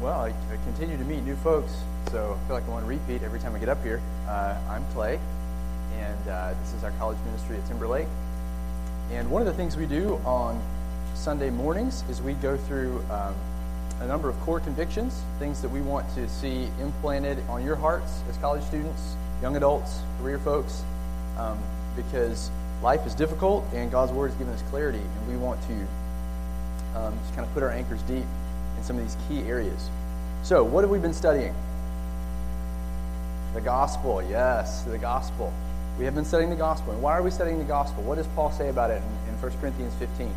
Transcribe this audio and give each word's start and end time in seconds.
Well, 0.00 0.18
I, 0.18 0.28
I, 0.28 0.56
continue 0.64 0.96
to 0.96 1.04
meet 1.04 1.22
new 1.24 1.36
folks, 1.36 1.74
so 2.10 2.34
I 2.34 2.46
feel 2.46 2.56
like 2.56 2.64
I 2.64 2.70
want 2.70 2.86
to 2.86 2.88
repeat 2.88 3.22
every 3.22 3.38
time 3.38 3.54
I 3.54 3.58
get 3.58 3.68
up 3.68 3.82
here. 3.82 4.00
Uh, 4.26 4.56
I'm 4.70 4.82
Clay, 4.94 5.20
and 5.98 6.28
uh, 6.28 6.54
this 6.62 6.72
is 6.72 6.82
our 6.84 6.90
college 6.92 7.18
ministry 7.26 7.58
at 7.58 7.66
Timberlake. 7.66 8.06
And 9.10 9.30
one 9.30 9.42
of 9.42 9.46
the 9.46 9.52
things 9.52 9.76
we 9.76 9.84
do 9.84 10.14
on 10.24 10.58
Sunday 11.14 11.50
mornings 11.50 12.02
is 12.08 12.22
we 12.22 12.32
go 12.32 12.56
through 12.56 13.04
um, 13.10 13.34
a 14.00 14.06
number 14.06 14.30
of 14.30 14.40
core 14.40 14.58
convictions, 14.58 15.20
things 15.38 15.60
that 15.60 15.68
we 15.68 15.82
want 15.82 16.08
to 16.14 16.26
see 16.30 16.70
implanted 16.80 17.38
on 17.50 17.62
your 17.62 17.76
hearts 17.76 18.22
as 18.30 18.38
college 18.38 18.62
students, 18.64 19.16
young 19.42 19.54
adults, 19.56 19.98
career 20.18 20.38
folks, 20.38 20.82
um, 21.36 21.58
because 21.94 22.50
life 22.82 23.04
is 23.06 23.14
difficult 23.14 23.66
and 23.74 23.90
God's 23.90 24.12
Word 24.12 24.28
has 24.28 24.38
given 24.38 24.54
us 24.54 24.62
clarity, 24.70 24.96
and 24.96 25.28
we 25.28 25.36
want 25.36 25.60
to 25.64 26.98
um, 26.98 27.18
just 27.20 27.34
kind 27.34 27.46
of 27.46 27.52
put 27.52 27.62
our 27.62 27.70
anchors 27.70 28.00
deep 28.04 28.24
in 28.76 28.84
some 28.84 28.98
of 28.98 29.02
these 29.02 29.16
key 29.28 29.48
areas. 29.48 29.88
So, 30.42 30.64
what 30.64 30.82
have 30.82 30.90
we 30.90 30.98
been 30.98 31.14
studying? 31.14 31.54
The 33.54 33.60
gospel, 33.60 34.22
yes, 34.22 34.82
the 34.82 34.98
gospel. 34.98 35.52
We 35.98 36.04
have 36.04 36.14
been 36.14 36.24
studying 36.24 36.50
the 36.50 36.56
gospel. 36.56 36.92
And 36.92 37.02
why 37.02 37.12
are 37.12 37.22
we 37.22 37.30
studying 37.30 37.58
the 37.58 37.64
gospel? 37.64 38.02
What 38.04 38.14
does 38.14 38.26
Paul 38.28 38.50
say 38.52 38.68
about 38.68 38.90
it 38.90 39.02
in, 39.26 39.34
in 39.34 39.42
1 39.42 39.52
Corinthians 39.60 39.94
15? 39.94 40.32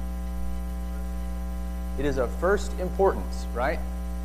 It 1.99 2.05
is 2.05 2.17
of 2.17 2.33
first 2.39 2.77
importance, 2.79 3.45
right? 3.53 3.79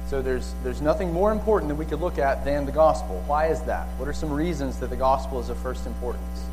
So 0.08 0.22
there's, 0.22 0.54
there's 0.64 0.80
nothing 0.80 1.12
more 1.12 1.32
important 1.32 1.68
that 1.68 1.74
we 1.74 1.84
could 1.84 2.00
look 2.00 2.18
at 2.18 2.44
than 2.44 2.64
the 2.64 2.72
gospel. 2.72 3.22
Why 3.26 3.48
is 3.48 3.60
that? 3.62 3.86
What 3.98 4.08
are 4.08 4.14
some 4.14 4.32
reasons 4.32 4.80
that 4.80 4.88
the 4.88 4.96
gospel 4.96 5.38
is 5.38 5.50
of 5.50 5.58
first 5.58 5.86
importance? 5.86 6.46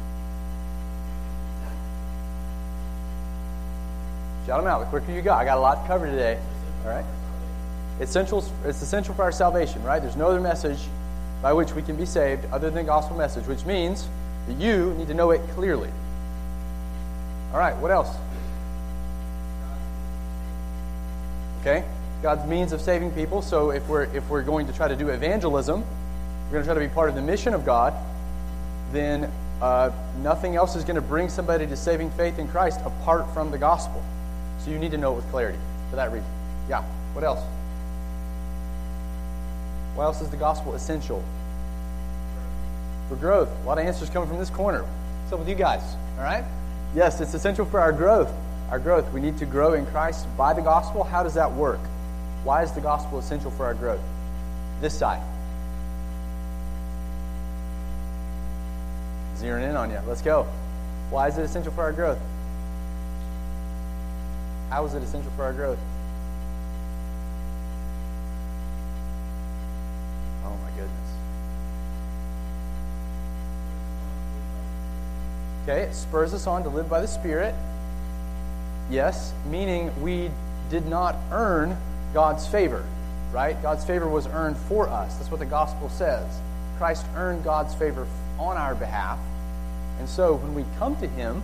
Shout 4.46 4.60
them 4.60 4.68
out. 4.68 4.82
The 4.82 4.85
quicker 4.85 5.12
you 5.12 5.22
go. 5.22 5.34
I 5.34 5.46
got 5.46 5.58
a 5.58 5.62
lot 5.62 5.82
to 5.82 5.88
cover 5.88 6.05
today. 6.05 6.38
All 6.84 6.91
right? 6.91 7.05
It's 7.99 8.12
essential, 8.12 8.44
it's 8.66 8.81
essential 8.81 9.13
for 9.13 9.23
our 9.23 9.31
salvation, 9.31 9.81
right? 9.84 10.02
There's 10.02 10.16
no 10.16 10.27
other 10.27 10.41
message 10.41 10.79
by 11.41 11.54
which 11.54 11.74
we 11.74 11.82
can 11.82 11.96
be 11.96 12.05
saved 12.05 12.46
other 12.52 12.70
than 12.70 12.76
the 12.76 12.84
gospel 12.84 13.15
message, 13.15 13.46
which 13.46 13.65
means 13.65 14.07
that 14.48 14.57
you 14.57 14.93
need 14.96 15.07
to 15.07 15.13
know 15.13 15.32
it 15.32 15.41
clearly. 15.49 15.90
All 17.54 17.60
right, 17.60 17.76
what 17.77 17.91
else? 17.91 18.10
Okay? 21.62 21.84
God's 22.21 22.46
means 22.48 22.71
of 22.74 22.82
saving 22.82 23.12
people. 23.12 23.41
So 23.41 23.71
if 23.71 23.87
we're 23.87 24.04
if 24.15 24.27
we're 24.30 24.41
going 24.41 24.68
to 24.68 24.74
try 24.74 24.87
to 24.87 24.96
do 24.96 25.09
evangelism, 25.09 25.82
we're 25.82 26.52
going 26.52 26.63
to 26.63 26.68
try 26.68 26.74
to 26.74 26.80
be 26.80 26.93
part 26.93 27.09
of 27.09 27.15
the 27.15 27.21
mission 27.21 27.54
of 27.54 27.65
God, 27.65 27.93
then 28.91 29.32
uh, 29.62 29.91
nothing 30.21 30.55
else 30.55 30.76
is 30.76 30.84
going 30.84 30.96
to 30.96 31.02
bring 31.02 31.30
somebody 31.30 31.65
to 31.65 31.76
saving 31.77 32.12
faith 32.12 32.40
in 32.40 32.48
Christ 32.48 32.82
apart 32.85 33.32
from 33.34 33.52
the 33.52 33.57
gospel. 33.57 34.04
So 34.59 34.71
you 34.71 34.80
need 34.80 34.91
to 34.91 34.98
know 34.98 35.13
it 35.13 35.18
with 35.18 35.30
clarity 35.30 35.59
for 35.90 35.96
that 35.96 36.12
reason. 36.12 36.27
Yeah. 36.68 36.84
What 37.13 37.24
else? 37.24 37.40
Why 39.96 40.04
else 40.04 40.21
is 40.21 40.29
the 40.29 40.38
gospel 40.38 40.76
essential? 40.76 41.24
For 43.10 43.15
growth. 43.15 43.49
A 43.63 43.68
lot 43.68 43.77
of 43.77 43.85
answers 43.85 44.10
coming 44.10 44.27
from 44.29 44.40
this 44.40 44.49
corner. 44.49 44.84
What's 44.84 45.34
up 45.34 45.40
with 45.40 45.49
you 45.49 45.55
guys? 45.55 45.82
All 46.18 46.24
right? 46.24 46.43
Yes, 46.93 47.21
it's 47.21 47.34
essential 47.34 47.65
for 47.65 47.79
our 47.79 47.91
growth. 47.91 48.32
Our 48.70 48.79
growth. 48.79 49.12
We 49.13 49.21
need 49.21 49.37
to 49.40 49.46
grow 49.46 49.74
in 49.74 49.85
Christ 49.87 50.27
by 50.37 50.54
the 50.54 50.62
gospel. 50.62 51.04
How 51.04 51.24
does 51.24 51.35
that 51.35 51.52
work? 51.52 51.79
Why 52.43 52.63
is 52.63 52.71
the 52.71 52.82
gospel 52.82 53.20
essential 53.20 53.52
for 53.52 53.65
our 53.65 53.74
growth? 53.74 54.02
This 54.82 54.98
side. 54.98 55.21
Zeroing 59.37 59.70
in 59.70 59.76
on 59.76 59.91
you. 59.91 59.99
Let's 60.07 60.21
go. 60.21 60.48
Why 61.09 61.27
is 61.27 61.37
it 61.37 61.43
essential 61.43 61.71
for 61.71 61.82
our 61.84 61.91
growth? 61.91 62.20
How 64.69 64.85
is 64.85 64.94
it 64.94 65.03
essential 65.03 65.31
for 65.35 65.44
our 65.44 65.53
growth? 65.53 65.80
Oh 70.46 70.56
my 70.63 70.69
goodness. 70.72 71.09
Okay, 75.68 75.81
it 75.81 75.96
spurs 75.96 76.31
us 76.31 76.46
on 76.46 76.62
to 76.62 76.70
live 76.70 76.88
by 76.88 77.02
the 77.02 77.08
Spirit. 77.08 77.56
Yes, 78.92 79.34
meaning 79.50 79.90
we 80.03 80.30
did 80.70 80.86
not 80.86 81.16
earn 81.31 81.76
God's 82.14 82.46
favor, 82.46 82.86
right? 83.34 83.59
God's 83.64 83.84
favor 83.84 84.08
was 84.08 84.28
earned 84.28 84.58
for 84.58 84.88
us. 84.88 85.16
That's 85.16 85.31
what 85.31 85.40
the 85.40 85.46
gospel 85.48 85.90
says. 85.90 86.40
Christ 86.78 87.03
earned 87.16 87.44
God's 87.44 87.74
favor 87.74 88.06
on 88.38 88.58
our 88.58 88.76
behalf. 88.76 89.18
And 89.98 90.08
so 90.08 90.36
when 90.36 90.53
we 90.53 90.66
come 90.78 90.96
to 90.98 91.08
Him, 91.08 91.42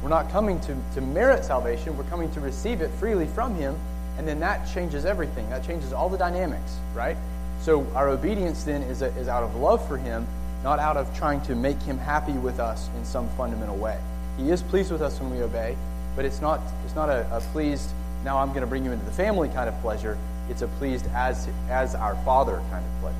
we're 0.00 0.10
not 0.10 0.30
coming 0.30 0.60
to, 0.60 0.76
to 0.94 1.00
merit 1.00 1.44
salvation, 1.44 1.98
we're 1.98 2.04
coming 2.04 2.30
to 2.34 2.40
receive 2.40 2.82
it 2.82 2.90
freely 3.00 3.26
from 3.26 3.56
Him, 3.56 3.74
and 4.16 4.28
then 4.28 4.38
that 4.40 4.72
changes 4.72 5.04
everything. 5.04 5.50
That 5.50 5.66
changes 5.66 5.92
all 5.92 6.08
the 6.08 6.18
dynamics, 6.18 6.76
right? 6.94 7.16
So 7.62 7.84
our 7.96 8.10
obedience 8.10 8.62
then 8.62 8.82
is, 8.82 9.02
a, 9.02 9.06
is 9.16 9.26
out 9.26 9.42
of 9.42 9.56
love 9.56 9.84
for 9.88 9.96
Him, 9.96 10.24
not 10.62 10.78
out 10.78 10.96
of 10.96 11.16
trying 11.16 11.40
to 11.42 11.54
make 11.54 11.80
Him 11.82 11.98
happy 11.98 12.32
with 12.32 12.58
us 12.58 12.88
in 12.96 13.04
some 13.04 13.28
fundamental 13.30 13.76
way. 13.76 13.98
He 14.36 14.50
is 14.50 14.62
pleased 14.62 14.92
with 14.92 15.02
us 15.02 15.20
when 15.20 15.30
we 15.30 15.42
obey, 15.42 15.76
but 16.16 16.24
it's 16.24 16.40
not, 16.40 16.60
it's 16.84 16.94
not 16.94 17.08
a, 17.08 17.26
a 17.36 17.40
pleased, 17.52 17.90
now 18.24 18.38
I'm 18.38 18.48
going 18.48 18.62
to 18.62 18.66
bring 18.66 18.84
you 18.84 18.92
into 18.92 19.04
the 19.04 19.12
family 19.12 19.48
kind 19.48 19.68
of 19.68 19.80
pleasure. 19.80 20.18
It's 20.48 20.62
a 20.62 20.68
pleased 20.68 21.06
as, 21.14 21.48
as 21.68 21.94
our 21.94 22.16
Father 22.24 22.62
kind 22.70 22.84
of 22.84 23.00
pleasure. 23.00 23.16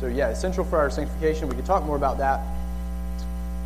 So, 0.00 0.06
yeah, 0.08 0.28
essential 0.28 0.64
for 0.64 0.78
our 0.78 0.90
sanctification. 0.90 1.48
We 1.48 1.54
could 1.54 1.66
talk 1.66 1.84
more 1.84 1.96
about 1.96 2.18
that. 2.18 2.40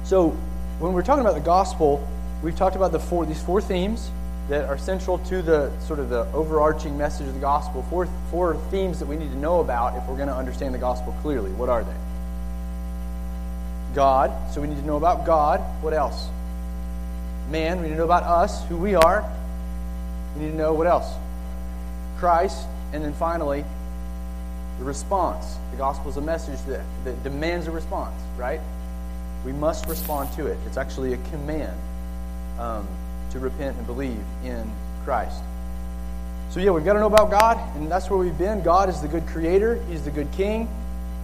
So, 0.05 0.37
when 0.79 0.93
we're 0.93 1.03
talking 1.03 1.23
about 1.23 1.35
the 1.35 1.41
gospel, 1.41 2.06
we've 2.43 2.56
talked 2.56 2.77
about 2.77 2.93
the 2.93 3.01
four, 3.01 3.25
these 3.25 3.43
four 3.43 3.62
themes 3.62 4.11
that 4.49 4.69
are 4.69 4.79
central 4.79 5.19
to 5.19 5.43
the 5.43 5.73
sort 5.81 5.99
of 5.99 6.11
the 6.11 6.31
overarching 6.33 6.97
message 6.97 7.27
of 7.27 7.35
the 7.35 7.41
gospel. 7.41 7.83
Four, 7.91 8.06
four 8.31 8.56
themes 8.71 8.99
that 8.99 9.06
we 9.06 9.17
need 9.17 9.31
to 9.31 9.39
know 9.39 9.61
about 9.61 9.97
if 9.97 10.06
we're 10.06 10.17
going 10.17 10.29
to 10.29 10.37
understand 10.37 10.75
the 10.75 10.79
gospel 10.79 11.17
clearly. 11.23 11.51
What 11.53 11.69
are 11.69 11.83
they? 11.83 11.95
God. 13.97 14.31
So 14.53 14.61
we 14.61 14.69
need 14.69 14.79
to 14.79 14.87
know 14.87 14.99
about 14.99 15.25
God. 15.25 15.61
What 15.83 15.95
else? 15.95 16.29
Man. 17.51 17.79
We 17.79 17.84
need 17.84 17.95
to 17.95 17.97
know 17.97 18.05
about 18.05 18.23
us, 18.23 18.65
who 18.69 18.77
we 18.77 18.95
are. 18.95 19.29
We 20.37 20.45
need 20.45 20.51
to 20.53 20.57
know 20.57 20.75
what 20.75 20.87
else? 20.87 21.11
Christ. 22.19 22.67
And 22.93 23.03
then 23.03 23.15
finally, 23.15 23.65
the 24.79 24.85
response. 24.85 25.56
The 25.71 25.79
gospel 25.79 26.11
is 26.11 26.19
a 26.19 26.21
message 26.21 26.61
that, 26.67 26.85
that 27.05 27.25
demands 27.25 27.67
a 27.67 27.71
response, 27.71 28.21
right? 28.37 28.61
We 29.47 29.53
must 29.53 29.87
respond 29.87 30.31
to 30.35 30.47
it. 30.47 30.59
It's 30.67 30.77
actually 30.77 31.15
a 31.15 31.19
command 31.31 31.77
um, 32.59 32.87
to 33.31 33.39
repent 33.39 33.79
and 33.79 33.87
believe 33.87 34.21
in 34.45 34.71
Christ. 35.05 35.41
So, 36.51 36.61
yeah, 36.61 36.71
we've 36.71 36.85
got 36.85 36.93
to 36.93 37.01
know 37.01 37.06
about 37.06 37.31
God, 37.31 37.59
and 37.77 37.91
that's 37.91 38.11
where 38.11 38.19
we've 38.19 38.37
been. 38.37 38.62
God 38.62 38.89
is 38.91 39.01
the 39.01 39.09
good 39.09 39.27
creator, 39.27 39.83
He's 39.89 40.05
the 40.05 40.11
good 40.11 40.31
king. 40.33 40.69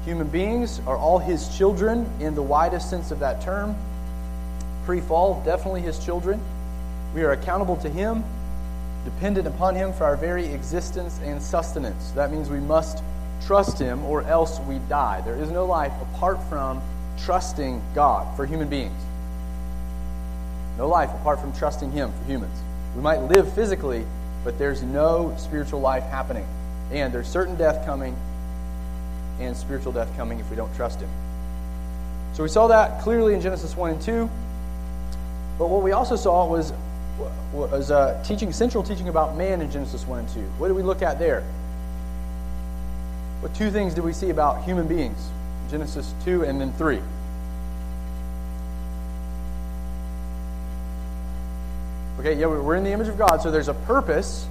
Human 0.04 0.26
beings 0.26 0.80
are 0.86 0.96
all 0.96 1.18
His 1.18 1.56
children 1.56 2.10
in 2.18 2.34
the 2.34 2.42
widest 2.42 2.90
sense 2.90 3.12
of 3.12 3.20
that 3.20 3.40
term. 3.40 3.76
Pre 4.84 5.00
fall, 5.00 5.40
definitely 5.44 5.82
His 5.82 6.04
children. 6.04 6.40
We 7.14 7.22
are 7.22 7.32
accountable 7.32 7.76
to 7.76 7.88
Him, 7.88 8.24
dependent 9.04 9.46
upon 9.46 9.76
Him 9.76 9.92
for 9.92 10.04
our 10.04 10.16
very 10.16 10.46
existence 10.46 11.20
and 11.22 11.40
sustenance. 11.40 12.10
That 12.12 12.32
means 12.32 12.50
we 12.50 12.58
must 12.58 13.02
trust 13.46 13.78
Him, 13.78 14.04
or 14.04 14.22
else 14.22 14.58
we 14.60 14.78
die. 14.88 15.20
There 15.20 15.36
is 15.36 15.50
no 15.52 15.66
life 15.66 15.92
apart 16.14 16.42
from 16.48 16.82
trusting 17.18 17.80
God 17.94 18.36
for 18.36 18.44
human 18.44 18.68
beings. 18.68 19.00
No 20.78 20.88
life 20.88 21.10
apart 21.20 21.40
from 21.40 21.52
trusting 21.52 21.92
Him 21.92 22.10
for 22.10 22.24
humans. 22.24 22.58
We 22.96 23.02
might 23.02 23.20
live 23.22 23.52
physically, 23.52 24.04
but 24.42 24.58
there's 24.58 24.82
no 24.82 25.32
spiritual 25.38 25.80
life 25.80 26.02
happening. 26.04 26.46
And 26.90 27.14
there's 27.14 27.28
certain 27.28 27.54
death 27.56 27.86
coming 27.86 28.16
and 29.40 29.56
spiritual 29.56 29.92
death 29.92 30.14
coming 30.16 30.40
if 30.40 30.48
we 30.50 30.56
don't 30.56 30.74
trust 30.76 31.00
Him. 31.00 31.10
So 32.34 32.42
we 32.42 32.48
saw 32.48 32.68
that 32.68 33.02
clearly 33.02 33.34
in 33.34 33.40
Genesis 33.40 33.76
1 33.76 33.90
and 33.90 34.00
2. 34.00 34.30
But 35.58 35.68
what 35.68 35.82
we 35.82 35.92
also 35.92 36.16
saw 36.16 36.46
was, 36.46 36.72
was 37.52 37.90
uh, 37.90 38.22
teaching, 38.26 38.52
central 38.52 38.82
teaching 38.82 39.08
about 39.08 39.36
man 39.36 39.60
in 39.60 39.70
Genesis 39.70 40.06
1 40.06 40.18
and 40.18 40.28
2. 40.30 40.40
What 40.58 40.68
did 40.68 40.76
we 40.76 40.82
look 40.82 41.02
at 41.02 41.18
there? 41.18 41.44
What 43.40 43.54
two 43.54 43.70
things 43.70 43.92
did 43.94 44.04
we 44.04 44.12
see 44.12 44.30
about 44.30 44.62
human 44.62 44.86
beings? 44.86 45.18
Genesis 45.68 46.14
2 46.24 46.44
and 46.44 46.60
then 46.60 46.72
3. 46.74 47.00
Okay, 52.20 52.34
yeah, 52.34 52.46
we're 52.46 52.76
in 52.76 52.84
the 52.84 52.92
image 52.92 53.08
of 53.08 53.18
God, 53.18 53.42
so 53.42 53.50
there's 53.50 53.68
a 53.68 53.74
purpose 53.74 54.46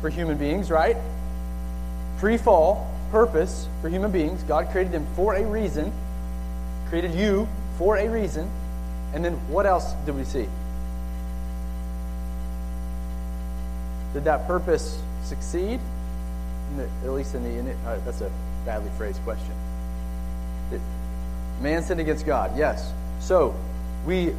for 0.00 0.08
human 0.08 0.38
beings, 0.38 0.70
right? 0.70 0.96
Pre 2.18 2.36
fall, 2.36 2.87
purpose 3.10 3.68
for 3.80 3.88
human 3.88 4.10
beings. 4.10 4.42
God 4.44 4.70
created 4.70 4.92
them 4.92 5.06
for 5.14 5.34
a 5.34 5.44
reason, 5.44 5.92
created 6.88 7.14
you 7.14 7.48
for 7.76 7.96
a 7.96 8.08
reason. 8.08 8.50
And 9.14 9.24
then 9.24 9.34
what 9.48 9.66
else 9.66 9.92
did 10.06 10.16
we 10.16 10.24
see? 10.24 10.46
Did 14.14 14.24
that 14.24 14.46
purpose 14.46 15.00
succeed? 15.24 15.80
The, 16.76 16.88
at 17.04 17.12
least 17.12 17.34
in 17.34 17.42
the, 17.44 17.72
uh, 17.86 17.98
that's 18.04 18.20
a 18.20 18.30
badly 18.64 18.90
phrased 18.96 19.22
question. 19.24 19.52
Man 21.60 21.82
sinned 21.82 22.00
against 22.00 22.24
God, 22.24 22.56
yes. 22.56 22.92
So 23.20 23.54
we 24.06 24.34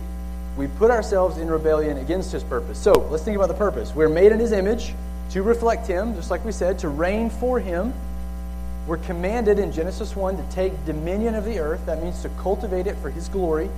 we 0.57 0.68
put 0.68 0.89
ourselves 0.92 1.38
in 1.38 1.50
rebellion 1.50 1.98
against 1.98 2.31
his 2.31 2.44
purpose. 2.44 2.80
So 2.80 2.94
let's 3.10 3.24
think 3.24 3.36
about 3.36 3.50
the 3.50 3.54
purpose. 3.56 3.94
We're 3.94 4.10
made 4.10 4.31
in 4.31 4.39
his 4.39 4.51
image. 4.51 4.94
to 5.31 5.44
reflect 5.44 5.88
Him, 5.88 6.15
just 6.15 6.31
like 6.31 6.44
we 6.44 6.51
said, 6.51 6.80
to 6.80 6.89
reign 6.89 7.30
for 7.30 7.60
Him. 7.60 7.94
We're 8.89 8.97
commanded 8.97 9.59
in 9.59 9.71
Genesis 9.71 10.15
1 10.15 10.38
to 10.38 10.44
take 10.56 10.74
dominion 10.88 11.36
of 11.36 11.45
the 11.45 11.59
earth. 11.59 11.86
That 11.86 12.01
means 12.01 12.24
to 12.24 12.30
cultivate 12.41 12.88
it 12.88 12.97
for 12.97 13.12
His 13.12 13.30
glory. 13.30 13.69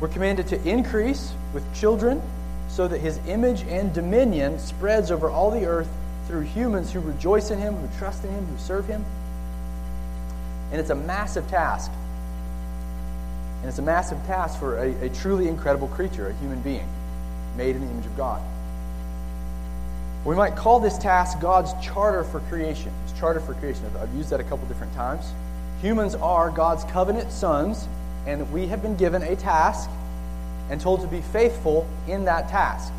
We're 0.00 0.06
commanded 0.06 0.46
to 0.48 0.62
increase 0.62 1.32
with 1.52 1.64
children 1.74 2.22
so 2.68 2.86
that 2.86 3.00
His 3.00 3.18
image 3.26 3.62
and 3.62 3.92
dominion 3.92 4.60
spreads 4.60 5.10
over 5.10 5.28
all 5.28 5.50
the 5.50 5.66
earth 5.66 5.88
through 6.28 6.42
humans 6.42 6.92
who 6.92 7.00
rejoice 7.00 7.50
in 7.50 7.58
Him, 7.58 7.74
who 7.74 7.98
trust 7.98 8.22
in 8.22 8.30
Him, 8.30 8.46
who 8.46 8.58
serve 8.58 8.86
Him. 8.86 9.04
And 10.70 10.80
it's 10.80 10.90
a 10.90 10.94
massive 10.94 11.48
task. 11.48 11.90
And 13.62 13.68
it's 13.68 13.80
a 13.80 13.82
massive 13.82 14.24
task 14.28 14.60
for 14.60 14.78
a, 14.78 15.06
a 15.06 15.08
truly 15.08 15.48
incredible 15.48 15.88
creature, 15.88 16.28
a 16.28 16.34
human 16.34 16.60
being, 16.60 16.86
made 17.56 17.74
in 17.74 17.84
the 17.84 17.90
image 17.90 18.06
of 18.06 18.16
God. 18.16 18.40
We 20.24 20.34
might 20.34 20.56
call 20.56 20.80
this 20.80 20.96
task 20.96 21.38
God's 21.40 21.72
charter 21.84 22.24
for 22.24 22.40
creation. 22.40 22.90
His 23.04 23.18
charter 23.18 23.40
for 23.40 23.54
creation. 23.54 23.84
I've 24.00 24.14
used 24.14 24.30
that 24.30 24.40
a 24.40 24.44
couple 24.44 24.66
different 24.66 24.94
times. 24.94 25.24
Humans 25.82 26.14
are 26.14 26.50
God's 26.50 26.84
covenant 26.84 27.30
sons, 27.30 27.86
and 28.26 28.50
we 28.50 28.66
have 28.68 28.80
been 28.80 28.96
given 28.96 29.22
a 29.22 29.36
task 29.36 29.90
and 30.70 30.80
told 30.80 31.02
to 31.02 31.06
be 31.06 31.20
faithful 31.20 31.86
in 32.08 32.24
that 32.24 32.48
task. 32.48 32.90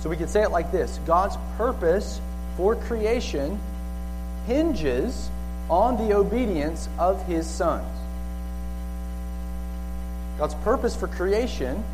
So 0.00 0.10
we 0.10 0.16
could 0.16 0.28
say 0.28 0.42
it 0.42 0.50
like 0.50 0.72
this 0.72 0.98
God's 1.06 1.36
purpose 1.56 2.20
for 2.56 2.74
creation 2.74 3.60
hinges 4.46 5.30
on 5.70 5.96
the 5.96 6.16
obedience 6.16 6.88
of 6.98 7.24
his 7.26 7.46
sons. 7.46 7.86
God's 10.36 10.54
purpose 10.56 10.96
for 10.96 11.06
creation 11.06 11.84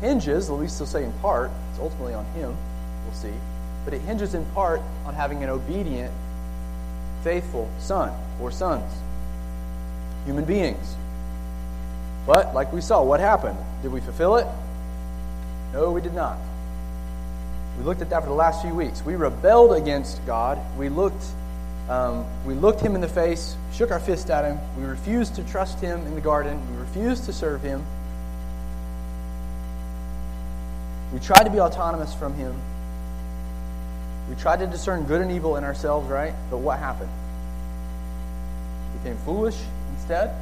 hinges, 0.00 0.48
at 0.48 0.54
least 0.54 0.78
he'll 0.78 0.86
say 0.86 1.04
in 1.04 1.12
part, 1.14 1.50
it's 1.70 1.80
ultimately 1.80 2.14
on 2.14 2.24
him, 2.26 2.56
we'll 3.04 3.14
see, 3.14 3.32
but 3.84 3.94
it 3.94 4.00
hinges 4.00 4.34
in 4.34 4.44
part 4.46 4.80
on 5.04 5.14
having 5.14 5.42
an 5.42 5.50
obedient, 5.50 6.12
faithful 7.22 7.68
son 7.78 8.12
or 8.40 8.50
sons, 8.50 8.90
human 10.24 10.44
beings. 10.44 10.96
But, 12.26 12.54
like 12.54 12.72
we 12.72 12.80
saw, 12.80 13.02
what 13.02 13.20
happened? 13.20 13.58
Did 13.82 13.92
we 13.92 14.00
fulfill 14.00 14.36
it? 14.36 14.46
No, 15.72 15.90
we 15.90 16.00
did 16.00 16.14
not. 16.14 16.38
We 17.78 17.84
looked 17.84 18.00
at 18.00 18.10
that 18.10 18.22
for 18.22 18.28
the 18.28 18.34
last 18.34 18.62
few 18.62 18.74
weeks. 18.74 19.04
We 19.04 19.16
rebelled 19.16 19.76
against 19.76 20.24
God. 20.24 20.58
We 20.78 20.88
looked, 20.88 21.24
um, 21.88 22.24
we 22.46 22.54
looked 22.54 22.80
Him 22.80 22.94
in 22.94 23.00
the 23.00 23.08
face, 23.08 23.56
shook 23.72 23.90
our 23.90 24.00
fist 24.00 24.30
at 24.30 24.44
Him. 24.44 24.58
We 24.78 24.84
refused 24.84 25.34
to 25.34 25.42
trust 25.42 25.80
Him 25.80 26.06
in 26.06 26.14
the 26.14 26.20
garden. 26.20 26.60
We 26.72 26.80
refused 26.80 27.24
to 27.24 27.32
serve 27.32 27.62
Him. 27.62 27.84
We 31.12 31.20
tried 31.20 31.44
to 31.44 31.50
be 31.50 31.60
autonomous 31.60 32.14
from 32.14 32.34
Him. 32.34 32.54
We 34.28 34.36
tried 34.36 34.60
to 34.60 34.66
discern 34.66 35.04
good 35.04 35.20
and 35.20 35.30
evil 35.30 35.56
in 35.56 35.64
ourselves, 35.64 36.08
right? 36.08 36.34
But 36.50 36.58
what 36.58 36.78
happened? 36.78 37.10
We 38.92 38.98
became 39.00 39.18
foolish 39.24 39.56
instead. 39.96 40.34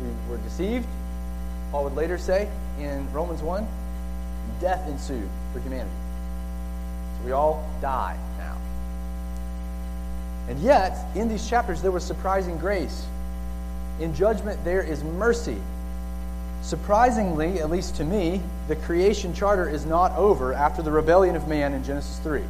We 0.00 0.08
were 0.30 0.38
deceived. 0.38 0.86
Paul 1.70 1.84
would 1.84 1.96
later 1.96 2.18
say 2.18 2.48
in 2.78 3.10
Romans 3.12 3.42
1 3.42 3.66
death 4.60 4.88
ensued 4.88 5.28
for 5.52 5.60
humanity. 5.60 5.90
So 7.18 7.26
we 7.26 7.32
all 7.32 7.68
die 7.80 8.16
now. 8.38 8.56
And 10.48 10.58
yet, 10.60 10.96
in 11.14 11.28
these 11.28 11.48
chapters, 11.48 11.82
there 11.82 11.90
was 11.90 12.04
surprising 12.04 12.58
grace. 12.58 13.06
In 14.00 14.14
judgment, 14.14 14.62
there 14.64 14.82
is 14.82 15.02
mercy. 15.04 15.58
Surprisingly, 16.64 17.60
at 17.60 17.70
least 17.70 17.94
to 17.96 18.04
me, 18.04 18.40
the 18.68 18.76
creation 18.76 19.34
charter 19.34 19.68
is 19.68 19.84
not 19.84 20.10
over 20.12 20.54
after 20.54 20.80
the 20.80 20.90
rebellion 20.90 21.36
of 21.36 21.46
man 21.46 21.74
in 21.74 21.84
Genesis 21.84 22.18
3. 22.20 22.42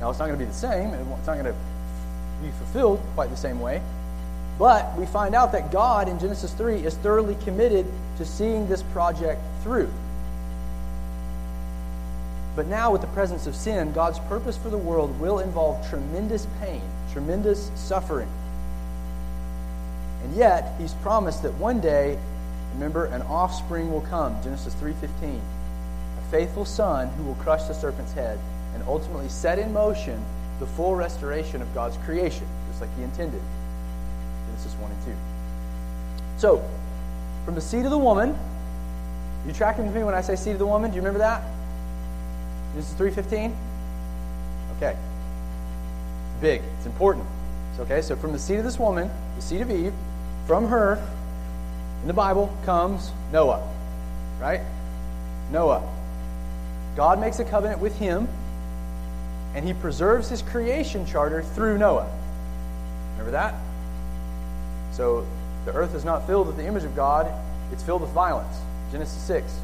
Now, 0.00 0.10
it's 0.10 0.18
not 0.18 0.26
going 0.26 0.38
to 0.38 0.44
be 0.44 0.50
the 0.50 0.52
same, 0.52 0.90
it's 0.90 1.26
not 1.26 1.38
going 1.38 1.46
to 1.46 1.54
be 2.42 2.50
fulfilled 2.58 3.00
quite 3.14 3.30
the 3.30 3.36
same 3.38 3.58
way. 3.58 3.80
But 4.58 4.94
we 4.98 5.06
find 5.06 5.34
out 5.34 5.52
that 5.52 5.72
God 5.72 6.10
in 6.10 6.18
Genesis 6.18 6.52
3 6.52 6.84
is 6.84 6.94
thoroughly 6.98 7.36
committed 7.36 7.86
to 8.18 8.26
seeing 8.26 8.68
this 8.68 8.82
project 8.82 9.40
through. 9.62 9.90
But 12.54 12.66
now, 12.66 12.92
with 12.92 13.00
the 13.00 13.06
presence 13.08 13.46
of 13.46 13.56
sin, 13.56 13.94
God's 13.94 14.18
purpose 14.20 14.58
for 14.58 14.68
the 14.68 14.76
world 14.76 15.18
will 15.18 15.38
involve 15.38 15.88
tremendous 15.88 16.46
pain, 16.60 16.82
tremendous 17.12 17.70
suffering. 17.76 18.28
Yet, 20.34 20.72
he's 20.78 20.94
promised 20.94 21.42
that 21.42 21.54
one 21.54 21.80
day, 21.80 22.18
remember, 22.74 23.06
an 23.06 23.22
offspring 23.22 23.92
will 23.92 24.00
come, 24.02 24.36
Genesis 24.42 24.74
3:15, 24.74 25.40
a 26.18 26.30
faithful 26.30 26.64
son 26.64 27.08
who 27.08 27.24
will 27.24 27.36
crush 27.36 27.64
the 27.64 27.74
serpent's 27.74 28.12
head 28.12 28.38
and 28.74 28.82
ultimately 28.88 29.28
set 29.28 29.58
in 29.58 29.72
motion 29.72 30.22
the 30.58 30.66
full 30.66 30.96
restoration 30.96 31.62
of 31.62 31.72
God's 31.74 31.96
creation, 31.98 32.46
just 32.68 32.80
like 32.80 32.90
he 32.96 33.04
intended. 33.04 33.42
Genesis 34.48 34.74
1 34.80 34.90
and 34.90 35.04
2. 35.04 35.12
So, 36.36 36.62
from 37.44 37.54
the 37.54 37.60
seed 37.60 37.84
of 37.84 37.90
the 37.90 37.98
woman, 37.98 38.36
you 39.46 39.52
tracking 39.52 39.84
with 39.86 39.94
me 39.94 40.02
when 40.02 40.14
I 40.14 40.22
say 40.22 40.36
seed 40.36 40.54
of 40.54 40.58
the 40.58 40.66
woman? 40.66 40.90
Do 40.90 40.96
you 40.96 41.02
remember 41.02 41.18
that? 41.18 41.42
Genesis 42.72 42.94
3.15? 42.94 43.54
Okay. 44.76 44.96
Big. 46.40 46.62
It's 46.78 46.86
important. 46.86 47.26
Okay. 47.78 48.00
So 48.00 48.16
from 48.16 48.32
the 48.32 48.38
seed 48.38 48.58
of 48.58 48.64
this 48.64 48.78
woman, 48.78 49.10
the 49.36 49.42
seed 49.42 49.60
of 49.60 49.70
Eve, 49.70 49.92
from 50.46 50.68
her, 50.68 51.02
in 52.02 52.08
the 52.08 52.14
Bible, 52.14 52.54
comes 52.64 53.10
Noah. 53.32 53.66
Right? 54.40 54.60
Noah. 55.50 55.82
God 56.96 57.20
makes 57.20 57.38
a 57.38 57.44
covenant 57.44 57.80
with 57.80 57.96
him, 57.98 58.28
and 59.54 59.64
he 59.64 59.72
preserves 59.72 60.28
his 60.28 60.42
creation 60.42 61.06
charter 61.06 61.42
through 61.42 61.78
Noah. 61.78 62.10
Remember 63.12 63.32
that? 63.32 63.54
So 64.92 65.26
the 65.64 65.72
earth 65.72 65.94
is 65.94 66.04
not 66.04 66.26
filled 66.26 66.46
with 66.46 66.56
the 66.56 66.66
image 66.66 66.84
of 66.84 66.94
God, 66.94 67.32
it's 67.72 67.82
filled 67.82 68.02
with 68.02 68.10
violence. 68.10 68.56
Genesis 68.92 69.20
6. 69.22 69.60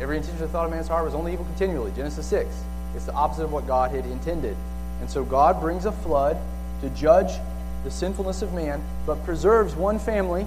Every 0.00 0.16
intention 0.16 0.42
of 0.42 0.50
thought 0.50 0.64
of 0.64 0.70
man's 0.70 0.88
heart 0.88 1.04
was 1.04 1.14
only 1.14 1.32
evil 1.32 1.44
continually. 1.44 1.92
Genesis 1.94 2.26
6. 2.26 2.48
It's 2.96 3.04
the 3.04 3.12
opposite 3.12 3.44
of 3.44 3.52
what 3.52 3.66
God 3.66 3.92
had 3.92 4.04
intended. 4.06 4.56
And 5.00 5.10
so 5.10 5.24
God 5.24 5.60
brings 5.60 5.84
a 5.84 5.92
flood 5.92 6.36
to 6.82 6.90
judge 6.90 7.38
the 7.84 7.90
sinfulness 7.90 8.42
of 8.42 8.52
man, 8.52 8.82
but 9.06 9.24
preserves 9.24 9.74
one 9.74 9.98
family 9.98 10.46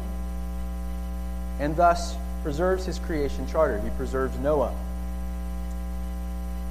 and 1.59 1.75
thus 1.75 2.15
preserves 2.43 2.85
his 2.85 2.99
creation 2.99 3.47
charter. 3.47 3.79
He 3.79 3.89
preserves 3.91 4.37
Noah. 4.39 4.73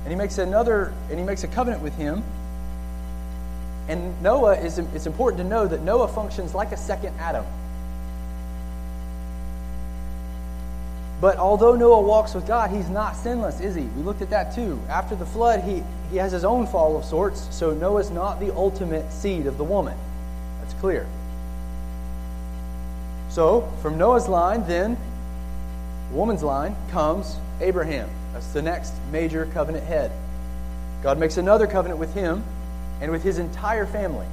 And 0.04 0.11
he 0.11 0.16
makes 0.16 0.38
another 0.38 0.92
and 1.09 1.19
he 1.19 1.25
makes 1.25 1.45
a 1.45 1.49
covenant 1.49 1.83
with 1.83 1.95
him 1.97 2.23
and 3.88 4.23
Noah 4.23 4.57
is 4.57 4.78
it's 4.78 5.07
important 5.07 5.42
to 5.42 5.49
know 5.49 5.66
that 5.66 5.83
Noah 5.83 6.09
functions 6.09 6.54
like 6.54 6.73
a 6.73 6.76
second 6.76 7.14
Adam. 7.19 7.45
But 11.21 11.37
although 11.37 11.76
Noah 11.76 12.00
walks 12.00 12.35
with 12.35 12.47
God, 12.47 12.71
he's 12.71 12.88
not 12.88 13.14
sinless, 13.14 13.61
is 13.61 13.76
he? 13.76 13.83
We 13.83 14.02
looked 14.02 14.23
at 14.23 14.31
that 14.31 14.54
too. 14.54 14.81
After 14.88 15.14
the 15.14 15.26
flood, 15.26 15.62
he, 15.62 15.85
he 16.11 16.16
has 16.16 16.33
his 16.33 16.45
own 16.45 16.66
fall 16.66 16.97
of 16.97 17.04
sorts, 17.04 17.47
so 17.54 17.73
Noah's 17.73 18.11
not 18.11 18.40
the 18.40 18.52
ultimate 18.57 19.12
seed 19.12 19.47
of 19.47 19.57
the 19.57 19.62
woman. 19.62 19.97
That's 20.62 20.75
clear. 20.75 21.07
So, 23.28 23.71
from 23.83 23.99
Noah's 23.99 24.28
line, 24.28 24.66
then, 24.66 24.97
woman's 26.12 26.42
line, 26.42 26.76
comes 26.90 27.37
Abraham. 27.61 28.09
That's 28.33 28.52
the 28.52 28.62
next 28.62 28.95
major 29.11 29.47
covenant 29.47 29.85
head. 29.85 30.11
God 31.02 31.19
makes 31.19 31.37
another 31.37 31.66
covenant 31.66 31.99
with 31.99 32.14
him 32.14 32.42
and 33.00 33.11
with 33.11 33.23
his 33.23 33.38
entire 33.38 33.87
family. 33.87 34.26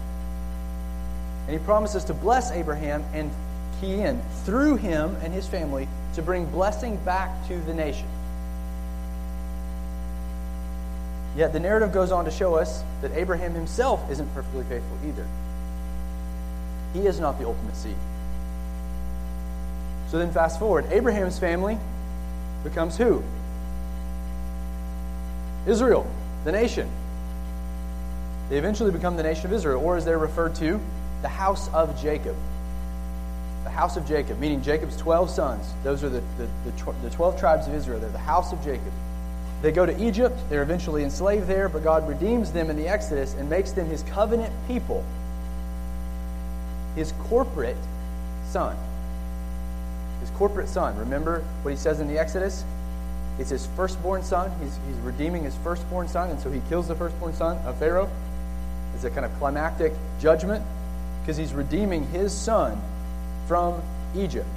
And 1.48 1.58
he 1.58 1.66
promises 1.66 2.04
to 2.06 2.14
bless 2.14 2.52
Abraham 2.52 3.04
and 3.14 3.32
key 3.82 4.02
in 4.02 4.22
through 4.44 4.76
him 4.76 5.18
and 5.24 5.34
his 5.34 5.48
family 5.48 5.88
to 6.14 6.22
bring 6.22 6.46
blessing 6.46 6.98
back 6.98 7.48
to 7.48 7.60
the 7.62 7.74
nation. 7.74 8.08
Yet 11.36 11.54
the 11.54 11.60
narrative 11.60 11.94
goes 11.94 12.12
on 12.12 12.26
to 12.26 12.32
show 12.32 12.56
us 12.56 12.84
that 13.02 13.12
Abraham 13.14 13.54
himself 13.54 14.12
isn't 14.12 14.34
perfectly 14.34 14.64
faithful 14.66 14.98
either. 15.08 15.26
He 16.94 17.06
is 17.06 17.20
not 17.20 17.40
the 17.40 17.46
ultimate 17.46 17.76
seed. 17.76 17.96
So 20.10 20.18
then, 20.18 20.32
fast 20.32 20.60
forward 20.60 20.86
Abraham's 20.92 21.38
family 21.38 21.78
becomes 22.64 22.98
who? 22.98 23.24
Israel, 25.68 26.10
the 26.46 26.52
nation. 26.52 26.90
They 28.50 28.58
eventually 28.58 28.92
become 28.92 29.18
the 29.18 29.24
nation 29.24 29.46
of 29.46 29.54
Israel, 29.54 29.84
or 29.84 29.98
as 29.98 30.06
they're 30.06 30.18
referred 30.18 30.56
to, 30.56 30.80
the 31.22 31.28
house 31.28 31.72
of 31.74 32.00
Jacob. 32.02 32.36
The 33.64 33.70
house 33.70 33.98
of 33.98 34.08
Jacob, 34.08 34.40
meaning 34.40 34.64
Jacob's 34.64 34.98
12 34.98 35.30
sons. 35.30 35.72
Those 35.84 36.04
are 36.04 36.10
the, 36.10 36.24
the, 36.38 36.48
the, 36.66 36.94
the 37.04 37.10
12 37.12 37.40
tribes 37.40 37.68
of 37.68 37.76
Israel. 37.76 38.00
They're 38.00 38.10
the 38.10 38.18
house 38.18 38.52
of 38.52 38.64
Jacob. 38.64 38.92
They 39.62 39.72
go 39.72 39.86
to 39.86 40.04
Egypt. 40.04 40.40
They're 40.50 40.64
eventually 40.64 41.04
enslaved 41.04 41.48
there, 41.48 41.70
but 41.70 41.84
God 41.84 42.08
redeems 42.08 42.52
them 42.52 42.70
in 42.70 42.78
the 42.78 42.88
Exodus 42.88 43.36
and 43.36 43.50
makes 43.50 43.74
them 43.74 43.88
his 43.88 44.04
covenant 44.04 44.54
people, 44.68 45.04
his 46.96 47.14
corporate 47.30 47.78
son. 48.50 48.76
His 50.22 50.30
corporate 50.32 50.70
son. 50.70 50.98
Remember 50.98 51.44
what 51.62 51.72
he 51.72 51.78
says 51.78 52.00
in 52.00 52.08
the 52.08 52.20
Exodus? 52.20 52.64
It's 53.40 53.50
his 53.50 53.68
firstborn 53.68 54.24
son. 54.24 54.52
He's, 54.62 54.78
he's 54.88 54.98
redeeming 54.98 55.44
his 55.44 55.56
firstborn 55.58 56.08
son, 56.08 56.30
and 56.30 56.40
so 56.40 56.52
he 56.52 56.62
kills 56.68 56.88
the 56.88 56.96
firstborn 56.96 57.34
son 57.34 57.58
of 57.66 57.78
Pharaoh. 57.78 58.10
It's 58.94 59.06
a 59.06 59.10
kind 59.10 59.26
of 59.26 59.34
climactic 59.40 59.94
judgment 60.20 60.64
because 61.22 61.38
he's 61.38 61.54
redeeming 61.54 62.06
his 62.08 62.34
son 62.34 62.82
from 63.48 63.82
Egypt. 64.16 64.48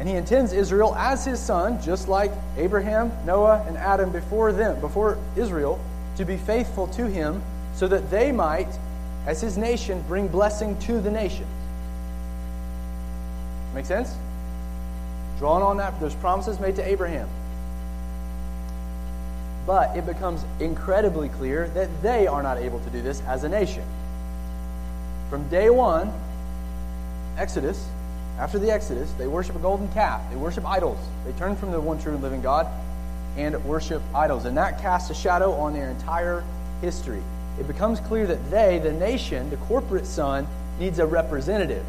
And 0.00 0.08
he 0.08 0.14
intends 0.14 0.54
Israel 0.54 0.94
as 0.96 1.26
his 1.26 1.38
son, 1.38 1.80
just 1.82 2.08
like 2.08 2.32
Abraham, 2.56 3.12
Noah, 3.26 3.64
and 3.68 3.76
Adam 3.76 4.10
before 4.10 4.50
them, 4.50 4.80
before 4.80 5.18
Israel, 5.36 5.78
to 6.16 6.24
be 6.24 6.38
faithful 6.38 6.86
to 6.88 7.06
him 7.06 7.42
so 7.74 7.86
that 7.86 8.10
they 8.10 8.32
might, 8.32 8.68
as 9.30 9.40
his 9.40 9.56
nation, 9.56 10.02
bring 10.08 10.26
blessing 10.26 10.76
to 10.80 11.00
the 11.00 11.10
nations. 11.10 11.46
Make 13.72 13.86
sense? 13.86 14.12
Drawn 15.38 15.62
on 15.62 15.76
that, 15.76 16.00
those 16.00 16.16
promises 16.16 16.58
made 16.58 16.74
to 16.76 16.86
Abraham. 16.86 17.28
But 19.68 19.96
it 19.96 20.04
becomes 20.04 20.44
incredibly 20.58 21.28
clear 21.28 21.68
that 21.74 22.02
they 22.02 22.26
are 22.26 22.42
not 22.42 22.58
able 22.58 22.80
to 22.80 22.90
do 22.90 23.02
this 23.02 23.22
as 23.28 23.44
a 23.44 23.48
nation. 23.48 23.84
From 25.30 25.48
day 25.48 25.70
one, 25.70 26.12
Exodus, 27.38 27.86
after 28.36 28.58
the 28.58 28.72
Exodus, 28.72 29.12
they 29.12 29.28
worship 29.28 29.54
a 29.54 29.60
golden 29.60 29.86
calf. 29.92 30.28
They 30.30 30.36
worship 30.36 30.66
idols. 30.66 30.98
They 31.24 31.32
turn 31.38 31.54
from 31.54 31.70
the 31.70 31.80
one 31.80 32.02
true 32.02 32.14
and 32.14 32.22
living 32.22 32.42
God 32.42 32.66
and 33.36 33.64
worship 33.64 34.02
idols. 34.12 34.44
And 34.44 34.56
that 34.56 34.80
casts 34.80 35.08
a 35.08 35.14
shadow 35.14 35.52
on 35.52 35.72
their 35.72 35.88
entire 35.88 36.42
history. 36.80 37.22
It 37.60 37.68
becomes 37.68 38.00
clear 38.00 38.26
that 38.26 38.50
they, 38.50 38.78
the 38.78 38.92
nation, 38.92 39.50
the 39.50 39.56
corporate 39.56 40.06
son, 40.06 40.48
needs 40.78 40.98
a 40.98 41.06
representative. 41.06 41.84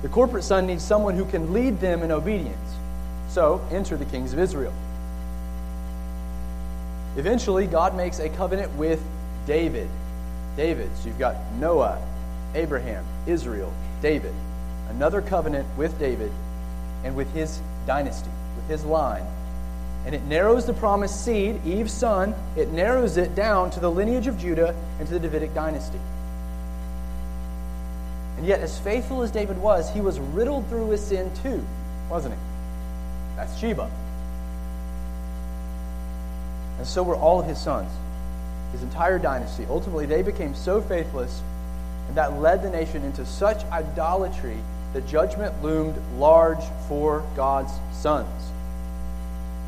The 0.00 0.08
corporate 0.08 0.44
son 0.44 0.66
needs 0.66 0.82
someone 0.82 1.14
who 1.16 1.26
can 1.26 1.52
lead 1.52 1.80
them 1.80 2.02
in 2.02 2.10
obedience. 2.10 2.56
So, 3.28 3.60
enter 3.70 3.96
the 3.96 4.06
kings 4.06 4.32
of 4.32 4.38
Israel. 4.38 4.72
Eventually, 7.16 7.66
God 7.66 7.94
makes 7.94 8.18
a 8.18 8.30
covenant 8.30 8.74
with 8.76 9.02
David. 9.46 9.88
David. 10.56 10.88
So 10.96 11.08
you've 11.08 11.18
got 11.18 11.36
Noah, 11.60 12.00
Abraham, 12.54 13.04
Israel, 13.26 13.72
David. 14.00 14.32
Another 14.88 15.20
covenant 15.20 15.66
with 15.76 15.98
David 15.98 16.32
and 17.04 17.14
with 17.14 17.30
his 17.34 17.60
dynasty, 17.86 18.30
with 18.56 18.68
his 18.68 18.84
line. 18.84 19.24
And 20.06 20.14
it 20.14 20.22
narrows 20.22 20.66
the 20.66 20.72
promised 20.72 21.24
seed, 21.24 21.60
Eve's 21.66 21.92
son, 21.92 22.32
it 22.56 22.70
narrows 22.70 23.16
it 23.16 23.34
down 23.34 23.70
to 23.72 23.80
the 23.80 23.90
lineage 23.90 24.28
of 24.28 24.38
Judah 24.38 24.72
and 25.00 25.08
to 25.08 25.14
the 25.14 25.20
Davidic 25.20 25.52
dynasty. 25.52 25.98
And 28.36 28.46
yet, 28.46 28.60
as 28.60 28.78
faithful 28.78 29.22
as 29.22 29.32
David 29.32 29.58
was, 29.58 29.92
he 29.92 30.00
was 30.00 30.20
riddled 30.20 30.68
through 30.68 30.86
with 30.86 31.00
sin 31.00 31.30
too, 31.42 31.64
wasn't 32.08 32.34
he? 32.34 32.40
Bathsheba. 33.36 33.90
And 36.78 36.86
so 36.86 37.02
were 37.02 37.16
all 37.16 37.40
of 37.40 37.46
his 37.46 37.58
sons, 37.58 37.90
his 38.70 38.84
entire 38.84 39.18
dynasty. 39.18 39.66
Ultimately, 39.68 40.06
they 40.06 40.22
became 40.22 40.54
so 40.54 40.80
faithless, 40.80 41.42
and 42.06 42.16
that 42.16 42.38
led 42.38 42.62
the 42.62 42.70
nation 42.70 43.02
into 43.02 43.26
such 43.26 43.64
idolatry 43.72 44.58
that 44.92 45.08
judgment 45.08 45.62
loomed 45.64 45.96
large 46.16 46.62
for 46.86 47.24
God's 47.34 47.72
sons. 47.92 48.52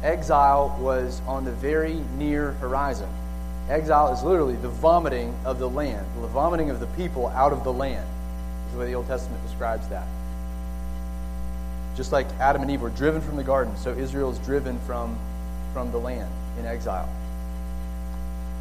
Exile 0.02 0.76
was 0.80 1.20
on 1.26 1.44
the 1.44 1.52
very 1.52 1.94
near 2.16 2.52
horizon. 2.52 3.08
Exile 3.68 4.12
is 4.12 4.22
literally 4.22 4.54
the 4.56 4.68
vomiting 4.68 5.34
of 5.44 5.58
the 5.58 5.68
land, 5.68 6.06
the 6.20 6.28
vomiting 6.28 6.70
of 6.70 6.78
the 6.80 6.86
people 6.88 7.26
out 7.28 7.52
of 7.52 7.64
the 7.64 7.72
land, 7.72 8.06
is 8.66 8.72
the 8.72 8.78
way 8.78 8.86
the 8.86 8.94
Old 8.94 9.08
Testament 9.08 9.42
describes 9.44 9.86
that. 9.88 10.06
Just 11.96 12.12
like 12.12 12.28
Adam 12.38 12.62
and 12.62 12.70
Eve 12.70 12.80
were 12.80 12.90
driven 12.90 13.20
from 13.20 13.36
the 13.36 13.42
garden, 13.42 13.76
so 13.76 13.90
Israel 13.92 14.30
is 14.30 14.38
driven 14.38 14.78
from, 14.80 15.18
from 15.72 15.90
the 15.90 15.98
land 15.98 16.30
in 16.58 16.64
exile. 16.64 17.08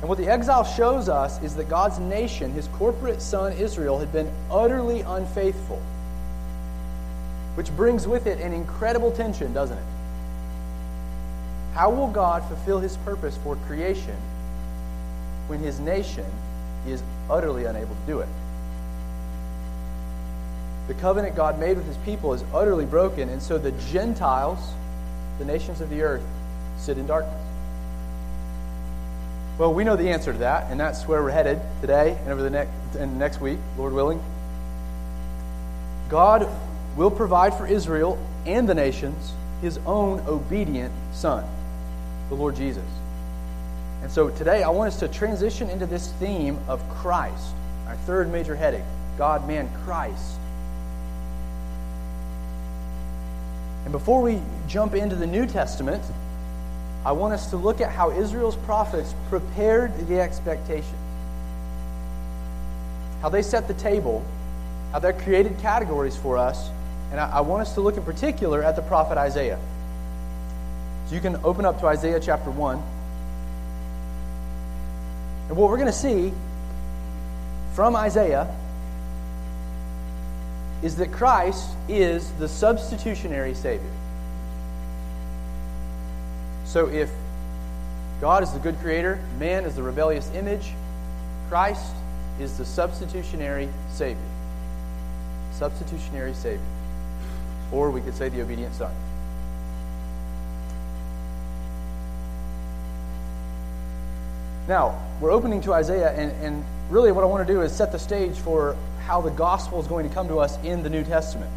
And 0.01 0.09
what 0.09 0.17
the 0.17 0.27
exile 0.27 0.63
shows 0.63 1.07
us 1.07 1.41
is 1.43 1.55
that 1.55 1.69
God's 1.69 1.99
nation, 1.99 2.51
his 2.51 2.67
corporate 2.69 3.21
son 3.21 3.53
Israel, 3.53 3.99
had 3.99 4.11
been 4.11 4.31
utterly 4.49 5.01
unfaithful. 5.01 5.81
Which 7.55 7.75
brings 7.75 8.07
with 8.07 8.27
it 8.27 8.39
an 8.39 8.53
incredible 8.53 9.11
tension, 9.11 9.53
doesn't 9.53 9.77
it? 9.77 9.83
How 11.77 11.91
will 11.91 12.07
God 12.07 12.43
fulfill 12.45 12.79
his 12.79 12.97
purpose 12.97 13.37
for 13.43 13.55
creation 13.67 14.15
when 15.45 15.59
his 15.59 15.79
nation 15.79 16.25
is 16.87 17.03
utterly 17.29 17.65
unable 17.65 17.93
to 17.93 18.01
do 18.07 18.19
it? 18.21 18.27
The 20.87 20.95
covenant 20.95 21.35
God 21.35 21.59
made 21.59 21.77
with 21.77 21.85
his 21.85 21.97
people 21.97 22.33
is 22.33 22.43
utterly 22.51 22.85
broken, 22.85 23.29
and 23.29 23.39
so 23.39 23.59
the 23.59 23.73
Gentiles, 23.91 24.57
the 25.37 25.45
nations 25.45 25.79
of 25.79 25.91
the 25.91 26.01
earth, 26.01 26.23
sit 26.79 26.97
in 26.97 27.05
darkness. 27.05 27.39
Well, 29.59 29.71
we 29.71 29.83
know 29.83 29.95
the 29.95 30.09
answer 30.09 30.33
to 30.33 30.39
that, 30.39 30.71
and 30.71 30.79
that's 30.79 31.07
where 31.07 31.21
we're 31.21 31.29
headed 31.29 31.61
today 31.81 32.17
and 32.23 32.29
over 32.29 32.41
the 32.41 32.49
next 32.49 32.71
and 32.97 33.19
next 33.19 33.39
week, 33.39 33.59
Lord 33.77 33.93
willing. 33.93 34.19
God 36.09 36.49
will 36.95 37.11
provide 37.11 37.53
for 37.53 37.67
Israel 37.67 38.17
and 38.47 38.67
the 38.67 38.73
nations 38.73 39.31
his 39.61 39.77
own 39.85 40.21
obedient 40.27 40.91
son, 41.11 41.45
the 42.29 42.35
Lord 42.35 42.55
Jesus. 42.55 42.83
And 44.01 44.11
so 44.11 44.29
today 44.29 44.63
I 44.63 44.69
want 44.69 44.93
us 44.93 44.99
to 44.99 45.07
transition 45.07 45.69
into 45.69 45.85
this 45.85 46.11
theme 46.13 46.59
of 46.67 46.87
Christ, 46.89 47.53
our 47.87 47.95
third 47.95 48.31
major 48.31 48.55
heading 48.55 48.85
God, 49.17 49.47
man, 49.47 49.67
Christ. 49.83 50.37
And 53.83 53.91
before 53.91 54.21
we 54.21 54.41
jump 54.67 54.93
into 54.93 55.15
the 55.15 55.25
New 55.25 55.47
Testament, 55.47 56.03
I 57.03 57.13
want 57.13 57.33
us 57.33 57.49
to 57.49 57.57
look 57.57 57.81
at 57.81 57.91
how 57.91 58.11
Israel's 58.11 58.57
prophets 58.57 59.15
prepared 59.29 59.97
the 60.07 60.19
expectation. 60.19 60.95
How 63.21 63.29
they 63.29 63.41
set 63.41 63.67
the 63.67 63.73
table, 63.75 64.23
how 64.91 64.99
they 64.99 65.13
created 65.13 65.57
categories 65.59 66.15
for 66.15 66.37
us, 66.37 66.69
and 67.11 67.19
I, 67.19 67.37
I 67.37 67.41
want 67.41 67.61
us 67.61 67.73
to 67.73 67.81
look 67.81 67.97
in 67.97 68.03
particular 68.03 68.61
at 68.61 68.75
the 68.75 68.81
prophet 68.83 69.17
Isaiah. 69.17 69.57
So 71.07 71.15
you 71.15 71.21
can 71.21 71.37
open 71.43 71.65
up 71.65 71.79
to 71.79 71.87
Isaiah 71.87 72.19
chapter 72.19 72.51
1. 72.51 72.83
And 75.47 75.57
what 75.57 75.69
we're 75.69 75.77
going 75.77 75.87
to 75.87 75.93
see 75.93 76.33
from 77.73 77.95
Isaiah 77.95 78.53
is 80.83 80.97
that 80.97 81.11
Christ 81.11 81.69
is 81.87 82.29
the 82.33 82.49
substitutionary 82.49 83.53
Savior. 83.53 83.89
So 86.65 86.87
if 86.87 87.09
God 88.19 88.43
is 88.43 88.51
the 88.51 88.59
good 88.59 88.77
creator, 88.79 89.19
man 89.39 89.63
is 89.63 89.75
the 89.75 89.83
rebellious 89.83 90.29
image, 90.31 90.73
Christ 91.47 91.93
is 92.39 92.57
the 92.57 92.65
substitutionary 92.65 93.69
Savior. 93.91 94.21
Substitutionary 95.53 96.33
Savior. 96.33 96.65
Or 97.71 97.91
we 97.91 98.01
could 98.01 98.15
say 98.15 98.27
the 98.27 98.41
obedient 98.41 98.75
Son. 98.75 98.91
Now, 104.67 105.01
we're 105.21 105.31
opening 105.31 105.61
to 105.61 105.73
Isaiah, 105.73 106.11
and, 106.11 106.31
and 106.43 106.65
really 106.89 107.11
what 107.13 107.23
I 107.23 107.27
want 107.27 107.47
to 107.47 107.53
do 107.53 107.61
is 107.61 107.71
set 107.71 107.91
the 107.93 107.99
stage 107.99 108.35
for 108.37 108.75
how 109.05 109.21
the 109.21 109.31
gospel 109.31 109.79
is 109.79 109.87
going 109.87 110.07
to 110.07 110.13
come 110.13 110.27
to 110.27 110.39
us 110.39 110.61
in 110.63 110.83
the 110.83 110.89
New 110.89 111.03
Testament. 111.05 111.49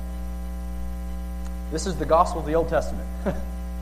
This 1.72 1.86
is 1.86 1.96
the 1.96 2.06
gospel 2.06 2.40
of 2.40 2.46
the 2.46 2.54
Old 2.54 2.68
Testament. 2.68 3.08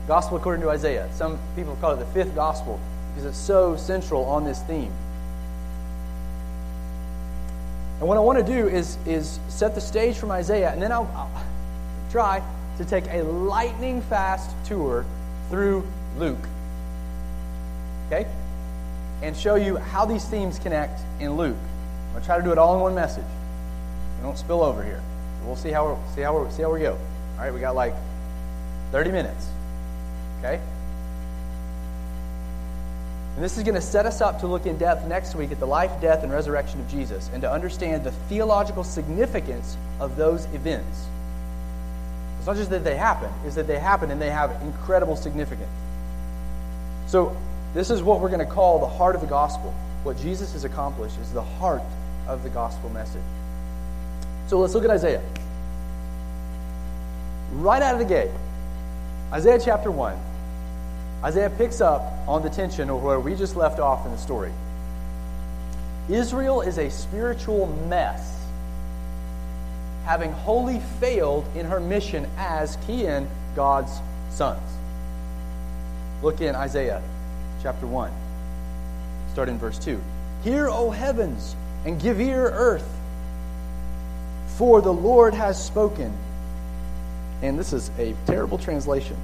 gospel 0.07 0.37
according 0.37 0.63
to 0.63 0.69
Isaiah. 0.71 1.07
Some 1.13 1.37
people 1.55 1.75
call 1.79 1.91
it 1.91 1.97
the 1.97 2.05
fifth 2.07 2.33
gospel 2.33 2.79
because 3.13 3.25
it's 3.25 3.37
so 3.37 3.75
central 3.75 4.25
on 4.25 4.43
this 4.43 4.61
theme. 4.63 4.91
And 7.99 8.07
what 8.07 8.17
I 8.17 8.21
want 8.21 8.39
to 8.39 8.45
do 8.45 8.67
is, 8.67 8.97
is 9.05 9.39
set 9.49 9.75
the 9.75 9.81
stage 9.81 10.17
from 10.17 10.31
Isaiah, 10.31 10.71
and 10.71 10.81
then 10.81 10.91
I'll, 10.91 11.11
I'll 11.15 11.43
try 12.09 12.41
to 12.77 12.85
take 12.85 13.05
a 13.11 13.21
lightning 13.21 14.01
fast 14.01 14.49
tour 14.65 15.05
through 15.49 15.85
Luke. 16.17 16.37
Okay? 18.07 18.25
And 19.21 19.35
show 19.35 19.55
you 19.55 19.77
how 19.77 20.05
these 20.05 20.25
themes 20.25 20.59
connect 20.59 21.01
in 21.19 21.35
Luke. 21.35 21.57
I'm 22.07 22.11
going 22.13 22.21
to 22.21 22.25
try 22.25 22.37
to 22.37 22.43
do 22.43 22.51
it 22.51 22.57
all 22.57 22.75
in 22.75 22.81
one 22.81 22.95
message. 22.95 23.25
We 24.17 24.23
don't 24.23 24.37
spill 24.37 24.63
over 24.63 24.83
here. 24.83 25.01
We'll 25.45 25.55
see 25.55 25.69
how, 25.69 25.93
we 25.93 26.15
see, 26.15 26.21
how 26.21 26.43
we 26.43 26.51
see 26.51 26.61
how 26.61 26.71
we 26.71 26.79
go. 26.79 26.93
All 27.37 27.43
right, 27.43 27.53
we 27.53 27.59
got 27.59 27.75
like 27.75 27.93
30 28.91 29.11
minutes. 29.11 29.47
Okay? 30.39 30.59
And 33.35 33.43
this 33.45 33.57
is 33.57 33.63
going 33.63 33.75
to 33.75 33.81
set 33.81 34.05
us 34.05 34.19
up 34.19 34.41
to 34.41 34.47
look 34.47 34.65
in 34.65 34.77
depth 34.77 35.07
next 35.07 35.33
week 35.33 35.51
at 35.51 35.59
the 35.59 35.65
life, 35.65 35.91
death, 36.01 36.23
and 36.23 36.31
resurrection 36.31 36.81
of 36.81 36.89
Jesus 36.89 37.29
and 37.31 37.41
to 37.41 37.49
understand 37.49 38.03
the 38.03 38.11
theological 38.11 38.83
significance 38.83 39.77
of 39.99 40.17
those 40.17 40.43
events. 40.53 41.07
It's 42.37 42.47
not 42.47 42.57
just 42.57 42.69
that 42.71 42.83
they 42.83 42.97
happen, 42.97 43.31
it's 43.45 43.55
that 43.55 43.67
they 43.67 43.79
happen 43.79 44.11
and 44.11 44.21
they 44.21 44.29
have 44.29 44.61
incredible 44.61 45.15
significance. 45.15 45.69
So, 47.07 47.35
this 47.73 47.89
is 47.89 48.01
what 48.01 48.19
we're 48.19 48.29
going 48.29 48.39
to 48.39 48.51
call 48.51 48.79
the 48.79 48.87
heart 48.87 49.15
of 49.15 49.21
the 49.21 49.27
gospel. 49.27 49.73
What 50.03 50.17
Jesus 50.17 50.53
has 50.53 50.63
accomplished 50.63 51.19
is 51.19 51.31
the 51.31 51.43
heart 51.43 51.83
of 52.27 52.43
the 52.43 52.49
gospel 52.49 52.89
message. 52.89 53.21
So, 54.47 54.59
let's 54.59 54.73
look 54.73 54.83
at 54.83 54.89
Isaiah. 54.89 55.21
right 57.53 57.81
out 57.81 57.93
of 57.93 57.99
the 57.99 58.05
gate, 58.05 58.31
Isaiah 59.31 59.59
chapter 59.63 59.91
1, 59.91 60.17
Isaiah 61.23 61.51
picks 61.51 61.81
up 61.81 62.01
on 62.27 62.41
the 62.41 62.49
tension 62.49 62.89
of 62.89 63.03
where 63.03 63.19
we 63.19 63.35
just 63.35 63.55
left 63.55 63.79
off 63.79 64.05
in 64.05 64.11
the 64.11 64.17
story. 64.17 64.51
Israel 66.07 66.61
is 66.61 66.79
a 66.79 66.89
spiritual 66.89 67.67
mess, 67.87 68.43
having 70.05 70.31
wholly 70.31 70.79
failed 70.99 71.45
in 71.55 71.67
her 71.67 71.79
mission 71.79 72.27
as 72.37 72.77
in 72.87 73.27
God's 73.55 73.91
sons. 74.31 74.61
Look 76.23 76.41
in 76.41 76.55
Isaiah 76.55 77.03
chapter 77.61 77.85
1, 77.85 78.11
start 79.31 79.49
in 79.49 79.57
verse 79.57 79.77
2. 79.79 79.99
Hear, 80.43 80.69
O 80.69 80.91
heavens, 80.91 81.55
and 81.85 82.01
give 82.01 82.21
ear, 82.21 82.45
earth, 82.45 82.87
for 84.57 84.81
the 84.81 84.93
Lord 84.93 85.33
has 85.33 85.63
spoken. 85.63 86.13
And 87.41 87.57
this 87.57 87.73
is 87.73 87.91
a 87.97 88.15
terrible 88.25 88.57
translation. 88.57 89.15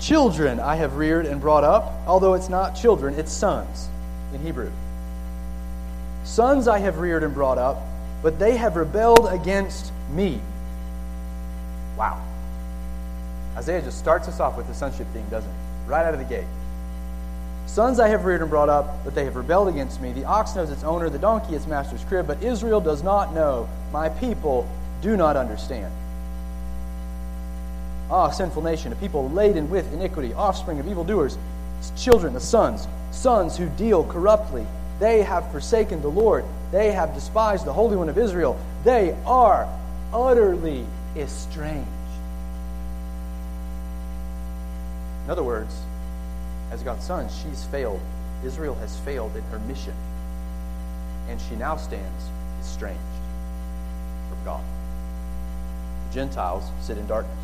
Children 0.00 0.60
I 0.60 0.76
have 0.76 0.96
reared 0.96 1.26
and 1.26 1.40
brought 1.40 1.64
up, 1.64 1.92
although 2.06 2.34
it's 2.34 2.48
not 2.48 2.74
children, 2.74 3.14
it's 3.14 3.32
sons 3.32 3.88
in 4.32 4.40
Hebrew. 4.40 4.70
Sons 6.24 6.66
I 6.66 6.78
have 6.78 6.98
reared 6.98 7.22
and 7.22 7.34
brought 7.34 7.58
up, 7.58 7.82
but 8.22 8.38
they 8.38 8.56
have 8.56 8.76
rebelled 8.76 9.28
against 9.30 9.92
me. 10.10 10.40
Wow. 11.96 12.20
Isaiah 13.56 13.82
just 13.82 13.98
starts 13.98 14.26
us 14.26 14.40
off 14.40 14.56
with 14.56 14.66
the 14.66 14.74
sonship 14.74 15.06
theme, 15.12 15.26
doesn't 15.30 15.50
he? 15.50 15.90
Right 15.90 16.04
out 16.04 16.14
of 16.14 16.18
the 16.18 16.26
gate. 16.26 16.46
Sons 17.74 17.98
I 17.98 18.06
have 18.06 18.24
reared 18.24 18.40
and 18.40 18.48
brought 18.48 18.68
up, 18.68 19.02
but 19.02 19.16
they 19.16 19.24
have 19.24 19.34
rebelled 19.34 19.66
against 19.66 20.00
me. 20.00 20.12
The 20.12 20.26
ox 20.26 20.54
knows 20.54 20.70
its 20.70 20.84
owner, 20.84 21.10
the 21.10 21.18
donkey 21.18 21.56
its 21.56 21.66
master's 21.66 22.04
crib, 22.04 22.24
but 22.24 22.40
Israel 22.40 22.80
does 22.80 23.02
not 23.02 23.34
know. 23.34 23.68
My 23.92 24.10
people 24.10 24.68
do 25.02 25.16
not 25.16 25.36
understand. 25.36 25.92
Ah, 28.12 28.30
sinful 28.30 28.62
nation, 28.62 28.92
a 28.92 28.94
people 28.94 29.28
laden 29.28 29.68
with 29.70 29.92
iniquity, 29.92 30.32
offspring 30.34 30.78
of 30.78 30.86
evildoers, 30.86 31.36
children, 31.96 32.32
the 32.32 32.38
sons, 32.38 32.86
sons 33.10 33.56
who 33.56 33.68
deal 33.70 34.04
corruptly. 34.04 34.64
They 35.00 35.22
have 35.22 35.50
forsaken 35.50 36.00
the 36.00 36.06
Lord. 36.06 36.44
They 36.70 36.92
have 36.92 37.12
despised 37.12 37.64
the 37.64 37.72
Holy 37.72 37.96
One 37.96 38.08
of 38.08 38.16
Israel. 38.16 38.56
They 38.84 39.16
are 39.26 39.68
utterly 40.12 40.86
estranged. 41.16 41.88
In 45.24 45.30
other 45.32 45.42
words, 45.42 45.74
as 46.70 46.82
God's 46.82 47.04
son, 47.04 47.28
she's 47.28 47.64
failed. 47.66 48.00
Israel 48.44 48.74
has 48.76 48.98
failed 49.00 49.34
in 49.36 49.42
her 49.44 49.58
mission. 49.60 49.94
And 51.28 51.40
she 51.40 51.56
now 51.56 51.76
stands 51.76 52.24
estranged 52.60 53.00
from 54.28 54.44
God. 54.44 54.64
The 56.08 56.14
Gentiles 56.14 56.64
sit 56.80 56.98
in 56.98 57.06
darkness. 57.06 57.38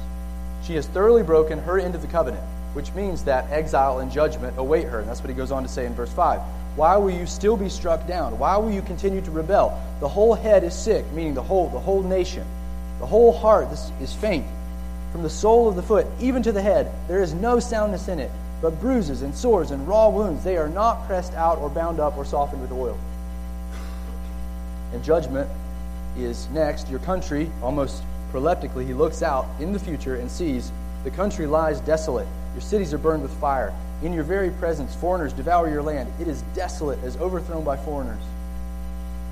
She 0.65 0.75
has 0.75 0.87
thoroughly 0.87 1.23
broken 1.23 1.59
her 1.61 1.79
end 1.79 1.95
of 1.95 2.03
the 2.03 2.09
covenant, 2.09 2.45
which 2.75 2.93
means 2.93 3.25
that 3.25 3.51
exile 3.51 4.01
and 4.01 4.13
judgment 4.13 4.59
await 4.59 4.87
her. 4.87 5.01
And 5.01 5.09
that's 5.09 5.21
what 5.21 5.31
he 5.31 5.37
goes 5.37 5.51
on 5.51 5.63
to 5.63 5.69
say 5.69 5.87
in 5.87 5.95
verse 5.95 6.13
5. 6.13 6.41
Why 6.77 6.97
will 6.97 7.11
you 7.11 7.27
still 7.27 7.57
be 7.57 7.69
struck 7.69 8.07
down? 8.07 8.39
Why 8.39 8.57
will 8.57 8.71
you 8.71 8.83
continue 8.83 9.21
to 9.23 9.31
rebel? 9.31 9.81
The 10.01 10.09
whole 10.09 10.35
head 10.35 10.63
is 10.63 10.75
sick, 10.75 11.05
meaning 11.13 11.35
the 11.35 11.43
whole, 11.43 11.69
the 11.69 11.81
whole 11.81 12.03
nation. 12.03 12.47
The 13.01 13.07
whole 13.07 13.33
heart 13.33 13.69
is 14.01 14.13
faint. 14.15 14.47
From 15.13 15.23
the 15.23 15.31
sole 15.31 15.69
of 15.69 15.75
the 15.75 15.83
foot 15.83 16.07
even 16.21 16.43
to 16.45 16.53
the 16.53 16.63
head, 16.63 16.93
there 17.09 17.23
is 17.23 17.35
no 17.35 17.59
soundness 17.59 18.07
in 18.09 18.21
it, 18.21 18.31
but 18.61 18.79
bruises 18.81 19.23
and 19.23 19.35
sores 19.35 19.71
and 19.71 19.87
raw 19.89 20.09
wounds. 20.09 20.45
They 20.45 20.57
are 20.57 20.69
not 20.69 21.07
pressed 21.07 21.35
out 21.35 21.59
or 21.59 21.71
bound 21.71 22.01
up 22.01 22.17
or 22.17 22.25
softened 22.25 22.63
with 22.63 22.73
oil. 22.73 22.99
And 24.93 25.03
judgment 25.05 25.49
is 26.17 26.49
next. 26.51 26.89
Your 26.89 27.01
country, 27.01 27.51
almost 27.63 28.03
proleptically, 28.33 28.87
he 28.87 28.95
looks 28.95 29.23
out 29.23 29.47
in 29.61 29.73
the 29.73 29.79
future 29.79 30.17
and 30.17 30.31
sees 30.31 30.73
the 31.05 31.11
country 31.11 31.47
lies 31.47 31.81
desolate. 31.81 32.27
Your 32.55 32.61
cities 32.61 32.93
are 32.93 32.99
burned 32.99 33.23
with 33.23 33.33
fire. 33.41 33.73
In 34.03 34.13
your 34.13 34.25
very 34.25 34.51
presence, 34.51 34.95
foreigners 34.95 35.33
devour 35.33 35.69
your 35.71 35.83
land. 35.83 36.13
It 36.21 36.29
is 36.29 36.43
desolate 36.55 37.03
as 37.05 37.17
overthrown 37.19 37.65
by 37.65 37.77
foreigners. 37.77 38.23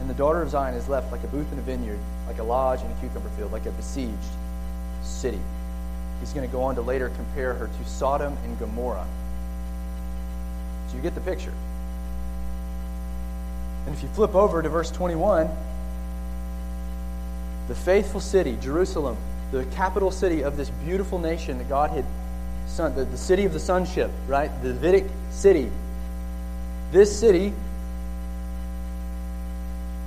And 0.01 0.09
the 0.09 0.15
daughter 0.15 0.41
of 0.41 0.51
Zion 0.51 0.75
is 0.75 0.89
left 0.89 1.11
like 1.11 1.25
a 1.25 1.27
booth 1.27 1.51
in 1.53 1.59
a 1.59 1.63
vineyard, 1.63 1.99
like 2.27 2.39
a 2.39 2.43
lodge 2.43 2.83
in 2.83 2.91
a 2.91 2.95
cucumber 3.01 3.29
field, 3.31 3.51
like 3.51 3.67
a 3.67 3.73
besieged 3.73 4.13
city. 5.03 5.41
He's 6.21 6.33
going 6.33 6.49
to 6.49 6.53
go 6.53 6.63
on 6.63 6.75
to 6.77 6.83
later 6.83 7.11
compare 7.11 7.55
her 7.55 7.67
to 7.67 7.89
Sodom 7.89 8.37
and 8.45 8.59
Gomorrah. 8.59 9.07
So 10.89 10.97
you 10.97 11.03
get 11.03 11.15
the 11.15 11.21
picture. 11.21 11.53
And 13.87 13.95
if 13.97 14.03
you 14.03 14.09
flip 14.11 14.35
over 14.35 14.63
to 14.63 14.69
verse 14.69 14.91
21, 14.91 15.49
the 17.69 17.75
faithful 17.75 18.21
city, 18.21 18.59
Jerusalem, 18.61 19.17
the 19.51 19.65
capital 19.67 20.11
city 20.11 20.43
of 20.43 20.57
this 20.57 20.71
beautiful 20.71 21.19
nation 21.19 21.59
that 21.59 21.69
God 21.69 21.91
had, 21.91 22.05
son, 22.67 22.95
the, 22.95 23.05
the 23.05 23.17
city 23.17 23.45
of 23.45 23.53
the 23.53 23.61
sonship, 23.61 24.11
right? 24.27 24.51
The 24.63 24.73
Davidic 24.73 25.07
city. 25.31 25.71
This 26.91 27.19
city, 27.19 27.53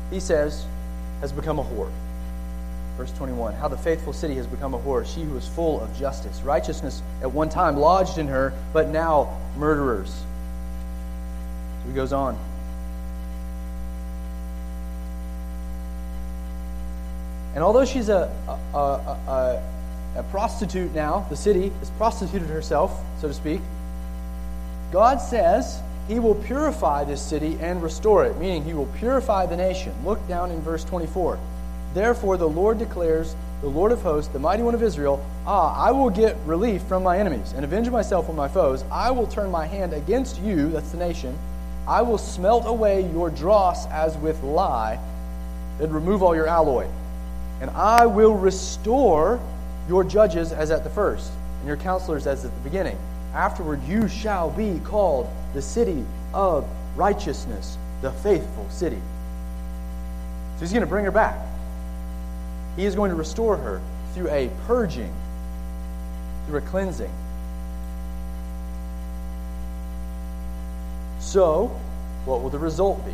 he 0.10 0.20
says, 0.20 0.66
has 1.22 1.32
become 1.32 1.60
a 1.60 1.64
whore. 1.64 1.92
Verse 2.98 3.12
21 3.14 3.54
How 3.54 3.68
the 3.68 3.78
faithful 3.78 4.14
city 4.14 4.36
has 4.36 4.48
become 4.48 4.74
a 4.74 4.80
whore, 4.80 5.06
she 5.06 5.22
who 5.22 5.38
is 5.38 5.48
full 5.48 5.82
of 5.82 5.98
justice. 5.98 6.42
Righteousness 6.42 7.02
at 7.22 7.32
one 7.32 7.50
time 7.50 7.78
lodged 7.78 8.18
in 8.18 8.28
her, 8.28 8.54
but 8.74 8.90
now 8.90 9.40
murderers. 9.58 10.24
So 11.82 11.90
he 11.90 11.96
goes 11.96 12.14
on. 12.14 12.38
And 17.54 17.64
although 17.64 17.86
she's 17.86 18.10
a, 18.10 18.32
a, 18.74 18.78
a, 18.78 19.64
a, 20.16 20.24
prostitute 20.24 20.94
now, 20.94 21.26
the 21.30 21.36
city 21.36 21.70
has 21.80 21.90
prostituted 21.92 22.48
herself, 22.48 22.98
so 23.20 23.28
to 23.28 23.34
speak, 23.34 23.60
God 24.92 25.18
says 25.18 25.82
he 26.08 26.20
will 26.20 26.36
purify 26.36 27.04
this 27.04 27.22
city 27.22 27.58
and 27.60 27.84
restore 27.84 28.26
it, 28.26 28.38
meaning 28.38 28.64
he 28.64 28.74
will 28.74 28.90
purify 28.98 29.46
the 29.46 29.58
nation. 29.58 29.94
Look 30.06 30.26
down 30.30 30.52
in 30.52 30.62
verse 30.62 30.86
24. 30.86 31.38
Therefore, 31.94 32.38
the 32.38 32.48
Lord 32.48 32.78
declares, 32.78 33.36
the 33.60 33.68
Lord 33.68 33.92
of 33.92 34.02
hosts, 34.02 34.32
the 34.32 34.40
mighty 34.40 34.64
one 34.64 34.74
of 34.74 34.82
Israel, 34.82 35.24
Ah, 35.46 35.76
I 35.88 35.92
will 35.92 36.10
get 36.10 36.38
relief 36.46 36.82
from 36.84 37.04
my 37.04 37.20
enemies 37.20 37.54
and 37.54 37.66
avenge 37.66 37.90
myself 37.90 38.30
on 38.30 38.36
my 38.36 38.48
foes. 38.48 38.84
I 38.92 39.12
will 39.12 39.28
turn 39.28 39.52
my 39.52 39.66
hand 39.66 39.94
against 39.94 40.40
you, 40.42 40.70
that's 40.70 40.92
the 40.92 40.98
nation. 40.98 41.38
I 41.88 42.02
will 42.02 42.18
smelt 42.18 42.66
away 42.66 43.10
your 43.12 43.30
dross 43.30 43.88
as 43.88 44.18
with 44.18 44.42
lye, 44.44 45.00
and 45.80 45.94
remove 45.94 46.22
all 46.24 46.36
your 46.36 46.48
alloy 46.48 46.88
and 47.62 47.70
I 47.70 48.08
will 48.08 48.34
restore 48.34 49.40
your 49.88 50.04
judges 50.04 50.52
as 50.52 50.72
at 50.72 50.84
the 50.84 50.90
first, 50.90 51.32
and 51.60 51.68
your 51.68 51.78
counselors 51.78 52.26
as 52.26 52.44
at 52.44 52.52
the 52.52 52.60
beginning. 52.62 52.98
Afterward, 53.36 53.82
you 53.88 54.08
shall 54.08 54.50
be 54.50 54.80
called 54.84 55.30
the 55.54 55.62
city 55.62 56.04
of 56.34 56.68
righteousness, 56.96 57.78
the 58.02 58.12
faithful 58.12 58.68
city. 58.70 59.00
So 60.56 60.62
he's 60.62 60.74
going 60.74 60.82
to 60.82 60.88
bring 60.88 61.06
her 61.06 61.12
back. 61.12 61.40
He 62.76 62.86
is 62.86 62.96
going 62.96 63.12
to 63.12 63.16
restore 63.16 63.58
her 63.58 63.80
through 64.14 64.30
a 64.30 64.50
purging, 64.66 65.14
through 66.48 66.58
a 66.58 66.62
cleansing. 66.62 67.12
So, 71.32 71.68
what 72.26 72.42
will 72.42 72.50
the 72.50 72.60
result 72.60 73.06
be 73.06 73.14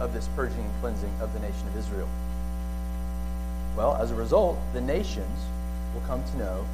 of 0.00 0.12
this 0.12 0.28
purging 0.36 0.60
and 0.60 0.80
cleansing 0.82 1.10
of 1.22 1.32
the 1.32 1.40
nation 1.40 1.66
of 1.68 1.78
Israel? 1.78 2.06
Well, 3.74 3.96
as 3.96 4.10
a 4.10 4.14
result, 4.14 4.58
the 4.74 4.82
nations 4.82 5.40
will 5.94 6.02
come 6.02 6.22
to 6.22 6.36
know 6.36 6.66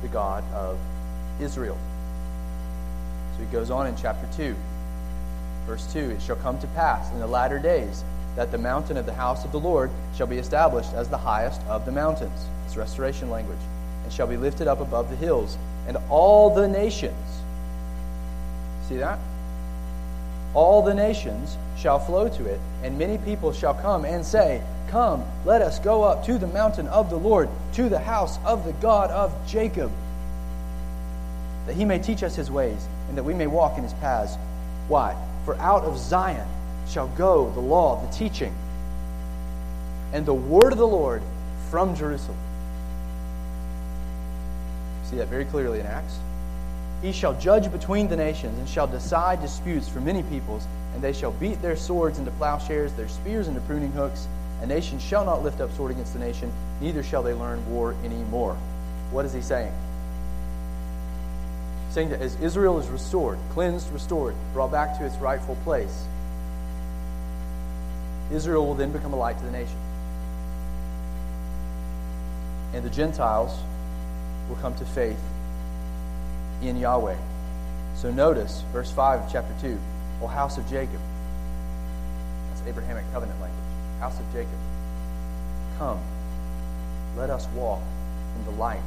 the 0.00 0.08
God 0.08 0.42
of 0.54 0.78
Israel. 1.38 1.76
So 3.34 3.44
he 3.44 3.46
goes 3.52 3.70
on 3.70 3.86
in 3.86 3.94
chapter 3.94 4.26
2, 4.38 4.56
verse 5.66 5.86
2 5.92 6.12
It 6.12 6.22
shall 6.22 6.36
come 6.36 6.58
to 6.60 6.66
pass 6.68 7.12
in 7.12 7.20
the 7.20 7.26
latter 7.26 7.58
days 7.58 8.04
that 8.36 8.50
the 8.50 8.56
mountain 8.56 8.96
of 8.96 9.04
the 9.04 9.12
house 9.12 9.44
of 9.44 9.52
the 9.52 9.60
Lord 9.60 9.90
shall 10.16 10.26
be 10.26 10.38
established 10.38 10.94
as 10.94 11.10
the 11.10 11.18
highest 11.18 11.60
of 11.68 11.84
the 11.84 11.92
mountains. 11.92 12.46
It's 12.64 12.78
restoration 12.78 13.28
language. 13.28 13.58
And 14.02 14.10
shall 14.10 14.28
be 14.28 14.38
lifted 14.38 14.66
up 14.66 14.80
above 14.80 15.10
the 15.10 15.16
hills, 15.16 15.58
and 15.86 15.98
all 16.08 16.54
the 16.54 16.66
nations. 16.66 17.42
See 18.88 18.96
that? 18.98 19.18
All 20.54 20.82
the 20.82 20.94
nations 20.94 21.56
shall 21.76 21.98
flow 21.98 22.28
to 22.28 22.46
it, 22.46 22.60
and 22.82 22.98
many 22.98 23.18
people 23.18 23.52
shall 23.52 23.74
come 23.74 24.04
and 24.04 24.24
say, 24.24 24.62
Come, 24.88 25.24
let 25.44 25.60
us 25.60 25.78
go 25.80 26.04
up 26.04 26.24
to 26.26 26.38
the 26.38 26.46
mountain 26.46 26.86
of 26.88 27.10
the 27.10 27.16
Lord, 27.16 27.48
to 27.74 27.88
the 27.88 27.98
house 27.98 28.38
of 28.44 28.64
the 28.64 28.72
God 28.74 29.10
of 29.10 29.34
Jacob, 29.46 29.90
that 31.66 31.74
he 31.74 31.84
may 31.84 31.98
teach 31.98 32.22
us 32.22 32.36
his 32.36 32.50
ways, 32.50 32.86
and 33.08 33.18
that 33.18 33.24
we 33.24 33.34
may 33.34 33.48
walk 33.48 33.76
in 33.76 33.82
his 33.82 33.92
paths. 33.94 34.38
Why? 34.88 35.16
For 35.44 35.56
out 35.56 35.82
of 35.82 35.98
Zion 35.98 36.46
shall 36.88 37.08
go 37.08 37.50
the 37.50 37.60
law, 37.60 38.00
the 38.00 38.12
teaching, 38.12 38.54
and 40.12 40.24
the 40.24 40.34
word 40.34 40.72
of 40.72 40.78
the 40.78 40.86
Lord 40.86 41.22
from 41.70 41.96
Jerusalem. 41.96 42.38
See 45.10 45.16
that 45.16 45.28
very 45.28 45.44
clearly 45.44 45.80
in 45.80 45.86
Acts. 45.86 46.18
He 47.02 47.12
shall 47.12 47.38
judge 47.38 47.70
between 47.70 48.08
the 48.08 48.16
nations 48.16 48.58
and 48.58 48.68
shall 48.68 48.86
decide 48.86 49.40
disputes 49.40 49.88
for 49.88 50.00
many 50.00 50.22
peoples, 50.24 50.66
and 50.94 51.02
they 51.02 51.12
shall 51.12 51.32
beat 51.32 51.60
their 51.60 51.76
swords 51.76 52.18
into 52.18 52.30
plowshares, 52.32 52.92
their 52.94 53.08
spears 53.08 53.48
into 53.48 53.60
pruning 53.62 53.92
hooks. 53.92 54.26
A 54.62 54.66
nation 54.66 54.98
shall 54.98 55.24
not 55.24 55.42
lift 55.42 55.60
up 55.60 55.72
sword 55.76 55.90
against 55.90 56.14
a 56.14 56.18
nation, 56.18 56.50
neither 56.80 57.02
shall 57.02 57.22
they 57.22 57.34
learn 57.34 57.70
war 57.70 57.94
any 58.04 58.22
more. 58.24 58.56
What 59.10 59.24
is 59.24 59.32
he 59.32 59.42
saying? 59.42 59.72
saying 61.96 62.10
that 62.10 62.20
as 62.20 62.38
Israel 62.42 62.78
is 62.78 62.86
restored, 62.88 63.38
cleansed, 63.52 63.90
restored, 63.90 64.34
brought 64.52 64.70
back 64.70 64.98
to 64.98 65.06
its 65.06 65.16
rightful 65.16 65.56
place, 65.64 66.04
Israel 68.30 68.66
will 68.66 68.74
then 68.74 68.92
become 68.92 69.14
a 69.14 69.16
light 69.16 69.38
to 69.38 69.44
the 69.46 69.50
nation. 69.50 69.78
And 72.74 72.84
the 72.84 72.90
Gentiles 72.90 73.58
will 74.50 74.56
come 74.56 74.74
to 74.74 74.84
faith 74.84 75.18
in 76.62 76.76
Yahweh. 76.76 77.16
So 77.96 78.10
notice 78.10 78.62
verse 78.72 78.90
5 78.90 79.20
of 79.22 79.32
chapter 79.32 79.54
2. 79.60 79.78
O 80.22 80.26
house 80.26 80.58
of 80.58 80.68
Jacob. 80.68 81.00
That's 82.48 82.66
Abrahamic 82.66 83.04
covenant 83.12 83.40
language. 83.40 83.62
House 84.00 84.18
of 84.18 84.26
Jacob. 84.32 84.58
Come, 85.78 86.00
let 87.16 87.28
us 87.30 87.46
walk 87.48 87.82
in 88.38 88.44
the 88.44 88.58
light 88.58 88.80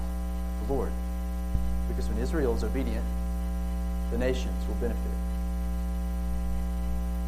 of 0.62 0.68
the 0.68 0.74
Lord. 0.74 0.92
Because 1.88 2.08
when 2.08 2.18
Israel 2.20 2.56
is 2.56 2.64
obedient, 2.64 3.06
the 4.12 4.18
nations 4.18 4.68
will 4.68 4.76
benefit. 4.76 5.12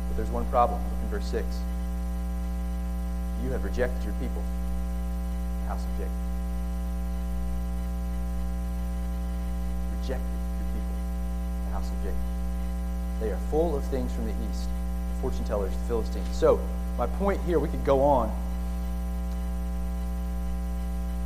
But 0.07 0.17
there's 0.17 0.29
one 0.29 0.45
problem. 0.45 0.81
Look 0.83 1.03
in 1.03 1.09
verse 1.09 1.25
6. 1.29 1.45
You 3.43 3.51
have 3.51 3.63
rejected 3.63 4.03
your 4.03 4.13
people, 4.15 4.41
house 5.67 5.83
of 5.83 5.97
Jacob. 5.97 6.30
Rejected 10.01 10.25
your 10.25 10.67
people, 10.73 10.95
the 11.65 11.71
house 11.71 11.89
of 11.89 11.97
Jacob. 12.03 12.17
They 13.19 13.31
are 13.31 13.39
full 13.49 13.75
of 13.75 13.83
things 13.85 14.11
from 14.13 14.25
the 14.25 14.33
east, 14.49 14.67
the 15.15 15.21
fortune 15.21 15.43
tellers, 15.45 15.71
the 15.71 15.87
Philistines. 15.87 16.27
So, 16.35 16.59
my 16.97 17.07
point 17.07 17.39
here, 17.45 17.59
we 17.59 17.69
could 17.69 17.85
go 17.85 18.01
on 18.01 18.31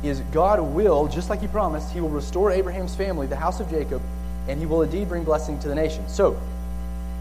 is 0.02 0.20
God 0.32 0.60
will, 0.60 1.08
just 1.08 1.30
like 1.30 1.40
He 1.40 1.48
promised, 1.48 1.90
He 1.92 2.00
will 2.00 2.10
restore 2.10 2.50
Abraham's 2.50 2.94
family, 2.94 3.26
the 3.26 3.36
house 3.36 3.60
of 3.60 3.70
Jacob, 3.70 4.02
and 4.46 4.60
He 4.60 4.66
will 4.66 4.82
indeed 4.82 5.08
bring 5.08 5.24
blessing 5.24 5.58
to 5.60 5.68
the 5.68 5.74
nation. 5.74 6.06
So, 6.08 6.38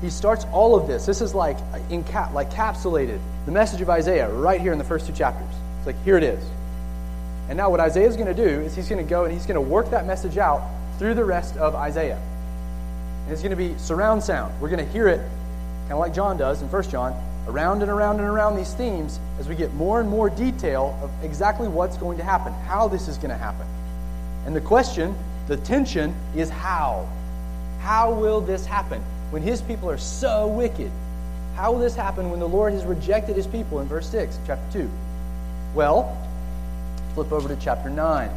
He 0.02 0.10
starts 0.10 0.46
all 0.52 0.76
of 0.76 0.88
this. 0.88 1.06
This 1.06 1.22
is 1.22 1.34
like 1.34 1.58
in 1.90 2.04
cap, 2.04 2.34
like 2.34 2.52
capsulated 2.52 3.20
the 3.46 3.52
message 3.52 3.82
of 3.82 3.90
Isaiah 3.90 4.30
right 4.30 4.60
here 4.60 4.74
in 4.74 4.78
the 4.78 4.84
first 4.84 5.08
two 5.08 5.14
chapters. 5.14 5.56
It's 5.78 5.88
like 5.88 6.04
here 6.04 6.18
it 6.18 6.24
is. 6.24 6.44
And 7.48 7.58
now 7.58 7.70
what 7.70 7.80
Isaiah 7.80 8.08
is 8.08 8.16
going 8.16 8.34
to 8.34 8.34
do 8.34 8.62
is 8.62 8.76
he's 8.76 8.90
going 8.90 9.04
to 9.04 9.10
go 9.10 9.24
and 9.26 9.34
he's 9.34 9.46
going 9.46 9.56
to 9.56 9.62
work 9.62 9.92
that 9.92 10.06
message 10.08 10.38
out 10.38 10.64
through 10.98 11.14
the 11.14 11.26
rest 11.26 11.58
of 11.58 11.76
Isaiah. 11.76 12.22
And 13.24 13.34
it's 13.34 13.42
going 13.42 13.52
to 13.52 13.56
be 13.56 13.78
surround 13.78 14.24
sound. 14.24 14.60
We're 14.62 14.70
going 14.70 14.86
to 14.86 14.92
hear 14.92 15.08
it 15.08 15.20
kind 15.84 15.94
of 15.94 16.00
like 16.00 16.14
John 16.14 16.38
does 16.38 16.62
in 16.62 16.70
1 16.70 16.84
John 16.90 17.14
around 17.48 17.82
and 17.82 17.92
around 17.92 18.20
and 18.20 18.28
around 18.28 18.56
these 18.56 18.74
themes 18.74 19.20
as 19.40 19.48
we 19.48 19.56
get 19.56 19.74
more 19.74 20.00
and 20.00 20.10
more 20.10 20.30
detail 20.30 20.98
of 21.04 21.12
exactly 21.24 21.68
what's 21.68 21.98
going 21.98 22.18
to 22.18 22.24
happen, 22.24 22.54
how 22.54 22.88
this 22.88 23.08
is 23.08 23.18
going 23.18 23.30
to 23.30 23.38
happen. 23.38 23.68
And 24.46 24.56
the 24.56 24.62
question, 24.62 25.16
the 25.48 25.58
tension, 25.58 26.16
is 26.36 26.50
how? 26.50 27.08
How 27.82 28.14
will 28.14 28.42
this 28.42 28.66
happen 28.66 29.02
when 29.30 29.42
his 29.42 29.62
people 29.62 29.90
are 29.90 29.98
so 29.98 30.48
wicked? 30.48 30.92
How 31.56 31.72
will 31.72 31.80
this 31.80 31.96
happen 31.96 32.32
when 32.32 32.40
the 32.40 32.48
Lord 32.48 32.74
has 32.74 32.84
rejected 32.84 33.36
his 33.36 33.48
people 33.48 33.80
in 33.80 33.88
verse 33.88 34.10
6, 34.10 34.40
chapter 34.48 34.80
2? 34.80 34.90
Well, 35.76 36.18
flip 37.14 37.32
over 37.32 37.48
to 37.48 37.56
chapter 37.58 37.90
9. 37.90 38.30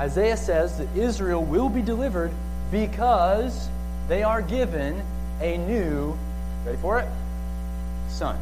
Isaiah 0.00 0.38
says 0.38 0.78
that 0.78 0.88
Israel 0.96 1.44
will 1.44 1.68
be 1.68 1.82
delivered 1.82 2.30
because 2.70 3.68
they 4.08 4.22
are 4.22 4.40
given 4.40 5.02
a 5.42 5.58
new, 5.58 6.18
ready 6.64 6.78
for 6.78 7.00
it? 7.00 7.08
Son. 8.08 8.38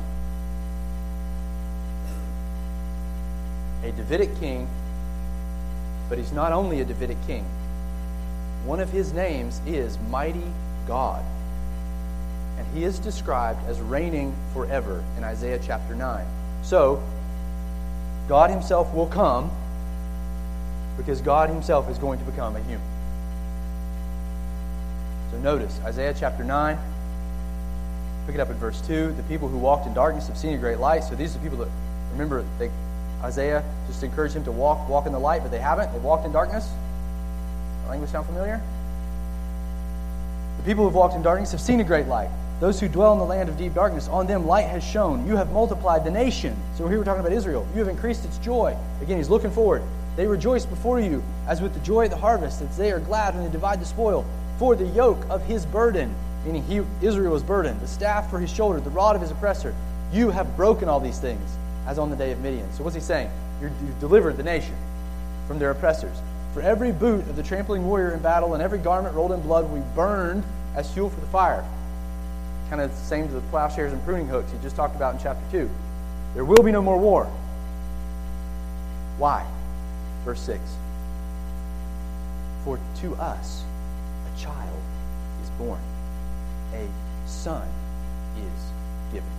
A 3.83 3.91
Davidic 3.91 4.39
king, 4.39 4.69
but 6.09 6.17
he's 6.17 6.31
not 6.31 6.53
only 6.53 6.81
a 6.81 6.85
Davidic 6.85 7.19
king. 7.27 7.45
One 8.65 8.79
of 8.79 8.91
his 8.91 9.13
names 9.13 9.61
is 9.67 9.99
Mighty 10.11 10.53
God. 10.87 11.25
And 12.57 12.69
he 12.73 12.85
is 12.85 13.01
described 13.01 13.69
as 13.69 13.81
reigning 13.81 14.33
forever 14.53 15.03
in 15.17 15.25
Isaiah 15.25 15.59
chapter 15.61 15.97
9. 15.97 16.25
So, 16.63 17.03
God 18.29 18.51
himself 18.51 18.95
will 18.95 19.09
come 19.09 19.51
because 20.99 21.23
God 21.23 21.49
Himself 21.49 21.89
is 21.89 21.97
going 21.97 22.19
to 22.19 22.25
become 22.27 22.55
a 22.55 22.61
human. 22.61 22.87
So 25.31 25.39
notice 25.39 25.81
Isaiah 25.85 26.15
chapter 26.19 26.45
9. 26.45 26.79
Pick 28.27 28.35
it 28.35 28.41
up 28.41 28.51
in 28.51 28.57
verse 28.57 28.81
2. 28.83 29.13
The 29.13 29.23
people 29.23 29.49
who 29.49 29.57
walked 29.57 29.87
in 29.87 29.95
darkness 29.95 30.27
have 30.27 30.37
seen 30.37 30.55
a 30.55 30.59
great 30.59 30.79
light. 30.79 31.05
So 31.05 31.15
these 31.15 31.35
are 31.35 31.39
the 31.39 31.45
people 31.45 31.65
that, 31.65 31.71
remember, 32.13 32.45
they, 32.59 32.71
Isaiah 33.23 33.65
just 33.87 34.03
encouraged 34.03 34.37
him 34.37 34.45
to 34.45 34.53
walk, 34.53 34.87
walk 34.89 35.07
in 35.07 35.13
the 35.13 35.19
light, 35.19 35.43
but 35.43 35.51
they 35.51 35.61
haven't. 35.61 35.93
They've 35.93 36.03
walked 36.03 36.27
in 36.27 36.33
darkness. 36.33 36.69
The 37.85 37.91
language 37.91 38.11
sound 38.11 38.27
familiar? 38.27 38.61
The 40.59 40.63
people 40.65 40.85
who 40.85 40.89
have 40.89 40.95
walked 40.95 41.15
in 41.15 41.23
darkness 41.23 41.53
have 41.53 41.61
seen 41.61 41.81
a 41.81 41.85
great 41.85 42.07
light. 42.07 42.29
Those 42.61 42.81
who 42.81 42.89
dwell 42.89 43.13
in 43.13 43.19
the 43.19 43.25
land 43.25 43.49
of 43.49 43.57
deep 43.57 43.73
darkness, 43.73 44.09
on 44.09 44.27
them 44.27 44.47
light 44.47 44.67
has 44.67 44.83
shone. 44.83 45.27
You 45.27 45.37
have 45.37 45.53
multiplied 45.53 46.05
the 46.05 46.11
nation. 46.11 46.57
So 46.77 46.89
here 46.89 46.99
we're 46.99 47.05
talking 47.05 47.21
about 47.21 47.33
Israel. 47.33 47.67
You 47.73 47.79
have 47.79 47.89
increased 47.89 48.25
its 48.25 48.37
joy. 48.39 48.77
Again, 49.01 49.17
he's 49.17 49.29
looking 49.29 49.53
forward. 49.53 49.83
They 50.19 50.27
rejoice 50.27 50.67
before 50.67 50.99
you 50.99 51.23
as 51.47 51.61
with 51.61 51.75
the 51.75 51.81
joy 51.81 52.07
of 52.07 52.11
the 52.11 52.17
harvest, 52.17 52.61
as 52.61 52.77
they 52.77 52.91
are 52.91 52.99
glad 52.99 53.37
when 53.37 53.45
they 53.45 53.53
divide 53.53 53.81
the 53.81 53.87
spoil. 53.87 54.27
For 54.59 54.75
the 54.75 54.87
yoke 54.87 55.25
of 55.31 55.45
his 55.45 55.65
burden, 55.65 56.13
meaning 56.45 56.65
he, 56.65 56.83
Israel's 57.07 57.45
burdened, 57.45 57.81
the 57.81 57.87
staff 57.87 58.29
for 58.29 58.41
his 58.41 58.53
shoulder, 58.53 58.81
the 58.81 58.91
rod 58.91 59.15
of 59.15 59.23
his 59.23 59.31
oppressor, 59.31 59.77
you 60.13 60.31
have 60.31 60.57
broken 60.57 60.89
all 60.89 60.99
these 60.99 61.21
things, 61.21 61.57
as 61.87 62.01
on 62.01 62.11
the 62.11 62.17
day 62.17 62.33
of 62.33 62.41
Midian. 62.41 62.67
So 62.73 62.83
what's 62.83 62.97
he 62.97 63.01
saying? 63.01 63.31
you 63.63 63.69
have 63.69 64.01
delivered 64.01 64.37
the 64.37 64.43
nation 64.43 64.75
from 65.47 65.61
their 65.61 65.71
oppressors. 65.71 66.17
For 66.53 66.63
every 66.63 66.91
boot 66.91 67.21
of 67.29 67.37
the 67.37 67.43
trampling 67.45 67.87
warrior 67.87 68.13
in 68.13 68.19
battle 68.19 68.55
and 68.55 68.63
every 68.63 68.79
garment 68.79 69.15
rolled 69.15 69.31
in 69.31 69.41
blood 69.43 69.71
we 69.71 69.79
burned 69.95 70.43
as 70.75 70.93
fuel 70.93 71.11
for 71.11 71.21
the 71.21 71.29
fire. 71.29 71.65
Kind 72.71 72.83
of 72.83 72.91
the 72.91 72.97
same 72.97 73.29
to 73.29 73.35
the 73.35 73.41
plowshares 73.53 73.93
and 73.93 74.05
pruning 74.05 74.27
hooks 74.27 74.51
he 74.51 74.59
just 74.63 74.75
talked 74.75 74.97
about 74.97 75.15
in 75.15 75.21
chapter 75.21 75.45
2. 75.53 75.71
There 76.35 76.45
will 76.45 76.65
be 76.65 76.73
no 76.73 76.83
more 76.83 76.99
war. 76.99 77.31
Why? 79.19 79.47
Verse 80.29 80.41
6 80.41 80.61
For 82.63 82.79
to 83.01 83.15
us 83.15 83.65
a 84.27 84.39
child 84.39 84.83
is 85.43 85.49
born, 85.57 85.81
a 86.75 86.87
son 87.27 87.67
is 88.37 89.11
given. 89.11 89.31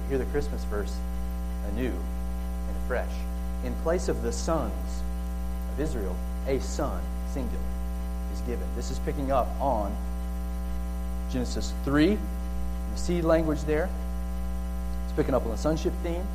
We 0.00 0.08
hear 0.08 0.16
the 0.16 0.24
Christmas 0.32 0.64
verse 0.64 0.96
anew 1.68 1.92
and 1.92 2.76
afresh. 2.86 3.12
In 3.66 3.74
place 3.82 4.08
of 4.08 4.22
the 4.22 4.32
sons 4.32 5.02
of 5.74 5.78
Israel, 5.78 6.16
a 6.46 6.58
son, 6.60 7.02
singular, 7.34 7.62
is 8.32 8.40
given. 8.40 8.66
This 8.76 8.90
is 8.90 8.98
picking 9.00 9.30
up 9.30 9.48
on 9.60 9.94
Genesis 11.30 11.74
3, 11.84 12.16
the 12.94 12.98
seed 12.98 13.24
language 13.24 13.60
there. 13.64 13.90
It's 15.04 15.12
picking 15.12 15.34
up 15.34 15.44
on 15.44 15.50
the 15.50 15.58
sonship 15.58 15.92
theme. 16.02 16.26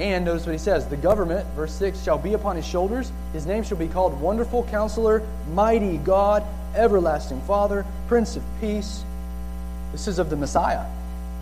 And 0.00 0.24
notice 0.24 0.46
what 0.46 0.52
he 0.52 0.58
says 0.58 0.86
the 0.86 0.96
government, 0.96 1.46
verse 1.54 1.72
6, 1.74 2.02
shall 2.02 2.16
be 2.16 2.32
upon 2.32 2.56
his 2.56 2.66
shoulders. 2.66 3.12
His 3.34 3.44
name 3.44 3.62
shall 3.62 3.76
be 3.76 3.86
called 3.86 4.18
Wonderful 4.18 4.64
Counselor, 4.64 5.22
Mighty 5.52 5.98
God, 5.98 6.42
Everlasting 6.74 7.42
Father, 7.42 7.84
Prince 8.08 8.34
of 8.34 8.42
Peace. 8.60 9.04
This 9.92 10.08
is 10.08 10.18
of 10.18 10.30
the 10.30 10.36
Messiah. 10.36 10.86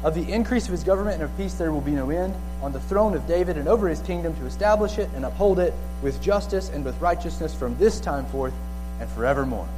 Of 0.03 0.15
the 0.17 0.33
increase 0.33 0.67
of 0.67 0.73
his 0.73 0.83
government 0.83 1.15
and 1.15 1.25
of 1.25 1.37
peace 1.37 1.55
there 1.55 1.71
will 1.71 1.81
be 1.81 1.93
no 1.93 2.11
end, 2.11 2.35
on 2.61 2.73
the 2.73 2.81
throne 2.81 3.15
of 3.15 3.29
David 3.29 3.57
and 3.57 3.69
over 3.69 3.89
his 3.89 4.01
kingdom 4.01 4.35
to 4.37 4.47
establish 4.47 4.99
it 4.99 5.09
and 5.15 5.25
uphold 5.25 5.61
it 5.61 5.73
with 6.03 6.21
justice 6.21 6.69
and 6.69 6.85
with 6.85 7.01
righteousness 7.01 7.55
from 7.55 7.77
this 7.79 8.01
time 8.01 8.27
forth 8.27 8.55
and 9.01 9.09
forevermore. 9.11 9.69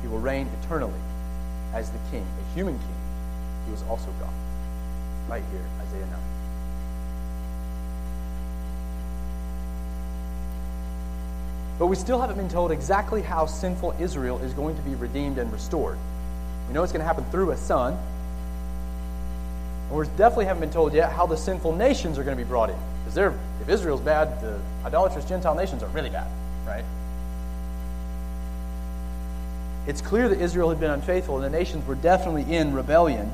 He 0.00 0.08
will 0.08 0.18
reign 0.18 0.48
eternally 0.62 1.00
as 1.72 1.90
the 1.90 1.98
king, 2.10 2.26
a 2.26 2.54
human 2.54 2.76
king. 2.76 2.96
He 3.66 3.70
was 3.70 3.84
also 3.88 4.08
God. 4.18 4.32
Right 5.28 5.44
here, 5.52 5.64
Isaiah 5.86 6.06
9. 6.06 6.31
But 11.82 11.88
we 11.88 11.96
still 11.96 12.20
haven't 12.20 12.36
been 12.36 12.48
told 12.48 12.70
exactly 12.70 13.22
how 13.22 13.46
sinful 13.46 13.96
Israel 13.98 14.38
is 14.38 14.54
going 14.54 14.76
to 14.76 14.82
be 14.82 14.94
redeemed 14.94 15.38
and 15.38 15.52
restored. 15.52 15.98
We 16.68 16.74
know 16.74 16.84
it's 16.84 16.92
going 16.92 17.00
to 17.00 17.04
happen 17.04 17.24
through 17.32 17.50
a 17.50 17.56
son. 17.56 17.98
And 19.88 19.98
we 19.98 20.06
definitely 20.16 20.44
haven't 20.44 20.60
been 20.60 20.70
told 20.70 20.94
yet 20.94 21.10
how 21.10 21.26
the 21.26 21.36
sinful 21.36 21.74
nations 21.74 22.20
are 22.20 22.22
going 22.22 22.38
to 22.38 22.44
be 22.44 22.48
brought 22.48 22.70
in. 22.70 22.76
Because 23.04 23.34
if 23.62 23.68
Israel's 23.68 24.00
bad, 24.00 24.40
the 24.40 24.60
idolatrous 24.84 25.24
Gentile 25.24 25.56
nations 25.56 25.82
are 25.82 25.88
really 25.88 26.08
bad, 26.08 26.30
right? 26.68 26.84
It's 29.88 30.02
clear 30.02 30.28
that 30.28 30.40
Israel 30.40 30.68
had 30.68 30.78
been 30.78 30.92
unfaithful 30.92 31.34
and 31.34 31.44
the 31.44 31.50
nations 31.50 31.84
were 31.88 31.96
definitely 31.96 32.44
in 32.54 32.74
rebellion. 32.74 33.28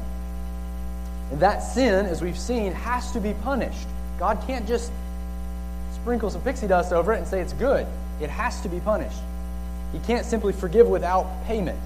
And 1.33 1.41
that 1.41 1.59
sin, 1.59 2.07
as 2.07 2.23
we've 2.23 2.39
seen, 2.39 2.73
has 2.73 3.13
to 3.13 3.21
be 3.21 3.35
punished. 3.35 3.87
God 4.19 4.43
can't 4.47 4.67
just 4.67 4.91
sprinkle 5.97 6.31
some 6.31 6.41
pixie 6.41 6.67
dust 6.67 6.95
over 6.95 7.13
it 7.13 7.19
and 7.19 7.27
say 7.27 7.43
it's 7.43 7.53
good. 7.53 7.87
It 8.21 8.31
has 8.31 8.61
to 8.63 8.69
be 8.69 8.81
punished. 8.81 9.19
He 9.93 9.99
can't 10.01 10.27
simply 10.27 10.53
forgive 10.53 10.87
without 10.87 11.45
payment. 11.45 11.79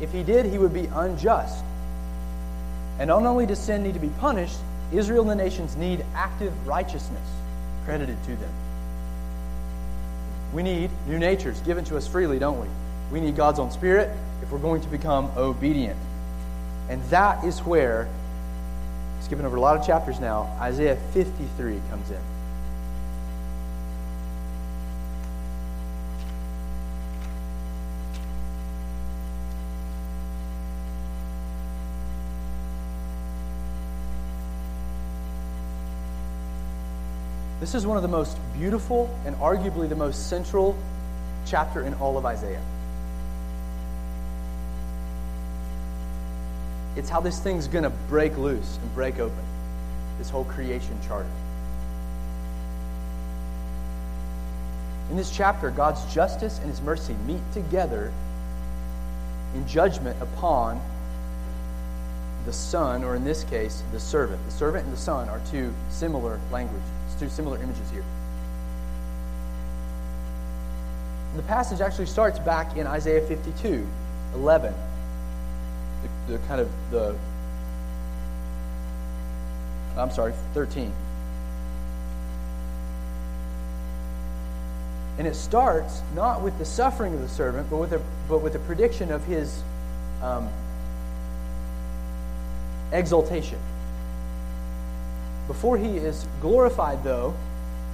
If 0.00 0.12
he 0.12 0.22
did, 0.22 0.46
he 0.46 0.58
would 0.58 0.72
be 0.72 0.86
unjust. 0.86 1.62
And 2.98 3.08
not 3.08 3.22
only 3.22 3.46
does 3.46 3.58
sin 3.58 3.82
need 3.82 3.94
to 3.94 4.00
be 4.00 4.10
punished, 4.20 4.56
Israel 4.92 5.22
and 5.22 5.30
the 5.30 5.42
nations 5.42 5.76
need 5.76 6.04
active 6.14 6.52
righteousness 6.66 7.28
credited 7.84 8.16
to 8.24 8.36
them. 8.36 8.52
We 10.52 10.62
need 10.62 10.90
new 11.06 11.18
natures 11.18 11.60
given 11.60 11.84
to 11.86 11.96
us 11.96 12.06
freely, 12.06 12.38
don't 12.38 12.60
we? 12.60 12.66
We 13.12 13.20
need 13.20 13.36
God's 13.36 13.58
own 13.58 13.70
Spirit 13.70 14.10
if 14.42 14.50
we're 14.50 14.58
going 14.58 14.80
to 14.82 14.88
become 14.88 15.30
obedient. 15.36 15.98
And 16.88 17.02
that 17.04 17.44
is 17.44 17.60
where, 17.60 18.08
skipping 19.20 19.46
over 19.46 19.56
a 19.56 19.60
lot 19.60 19.76
of 19.78 19.86
chapters 19.86 20.18
now, 20.18 20.54
Isaiah 20.60 20.96
53 21.12 21.80
comes 21.88 22.10
in. 22.10 22.20
This 37.60 37.74
is 37.74 37.86
one 37.86 37.98
of 37.98 38.02
the 38.02 38.08
most 38.08 38.38
beautiful 38.54 39.14
and 39.26 39.36
arguably 39.36 39.86
the 39.86 39.94
most 39.94 40.30
central 40.30 40.74
chapter 41.44 41.82
in 41.82 41.92
all 41.94 42.16
of 42.16 42.24
Isaiah. 42.24 42.62
It's 46.96 47.10
how 47.10 47.20
this 47.20 47.38
thing's 47.38 47.68
going 47.68 47.84
to 47.84 47.90
break 48.08 48.36
loose 48.38 48.78
and 48.80 48.94
break 48.94 49.18
open 49.18 49.44
this 50.16 50.30
whole 50.30 50.44
creation 50.44 50.98
charter. 51.06 51.28
In 55.10 55.16
this 55.16 55.30
chapter, 55.30 55.70
God's 55.70 56.02
justice 56.14 56.58
and 56.60 56.70
his 56.70 56.80
mercy 56.80 57.14
meet 57.26 57.42
together 57.52 58.10
in 59.54 59.66
judgment 59.68 60.20
upon 60.22 60.80
the 62.46 62.52
son, 62.52 63.04
or 63.04 63.14
in 63.14 63.24
this 63.24 63.44
case, 63.44 63.82
the 63.92 64.00
servant. 64.00 64.44
The 64.46 64.52
servant 64.52 64.84
and 64.84 64.92
the 64.92 65.00
son 65.00 65.28
are 65.28 65.40
two 65.50 65.72
similar 65.90 66.40
language. 66.50 66.82
It's 67.06 67.20
two 67.20 67.28
similar 67.28 67.56
images 67.62 67.90
here. 67.90 68.04
the 71.36 71.42
passage 71.42 71.80
actually 71.80 72.06
starts 72.06 72.38
back 72.40 72.76
in 72.76 72.86
Isaiah 72.86 73.24
52, 73.26 73.86
11. 74.34 74.74
The, 76.26 76.32
the 76.32 76.38
kind 76.48 76.60
of 76.60 76.68
the, 76.90 77.16
I'm 79.96 80.10
sorry, 80.10 80.34
13. 80.54 80.92
And 85.18 85.26
it 85.26 85.36
starts 85.36 86.02
not 86.14 86.42
with 86.42 86.58
the 86.58 86.64
suffering 86.64 87.14
of 87.14 87.20
the 87.20 87.28
servant, 87.28 87.68
but 87.70 87.76
with 87.76 87.92
a, 87.92 88.00
but 88.28 88.38
with 88.38 88.54
a 88.56 88.58
prediction 88.60 89.12
of 89.12 89.24
his 89.24 89.62
um, 90.22 90.48
exaltation. 92.92 93.58
Before 95.46 95.76
he 95.76 95.96
is 95.96 96.26
glorified, 96.40 97.02
though, 97.02 97.34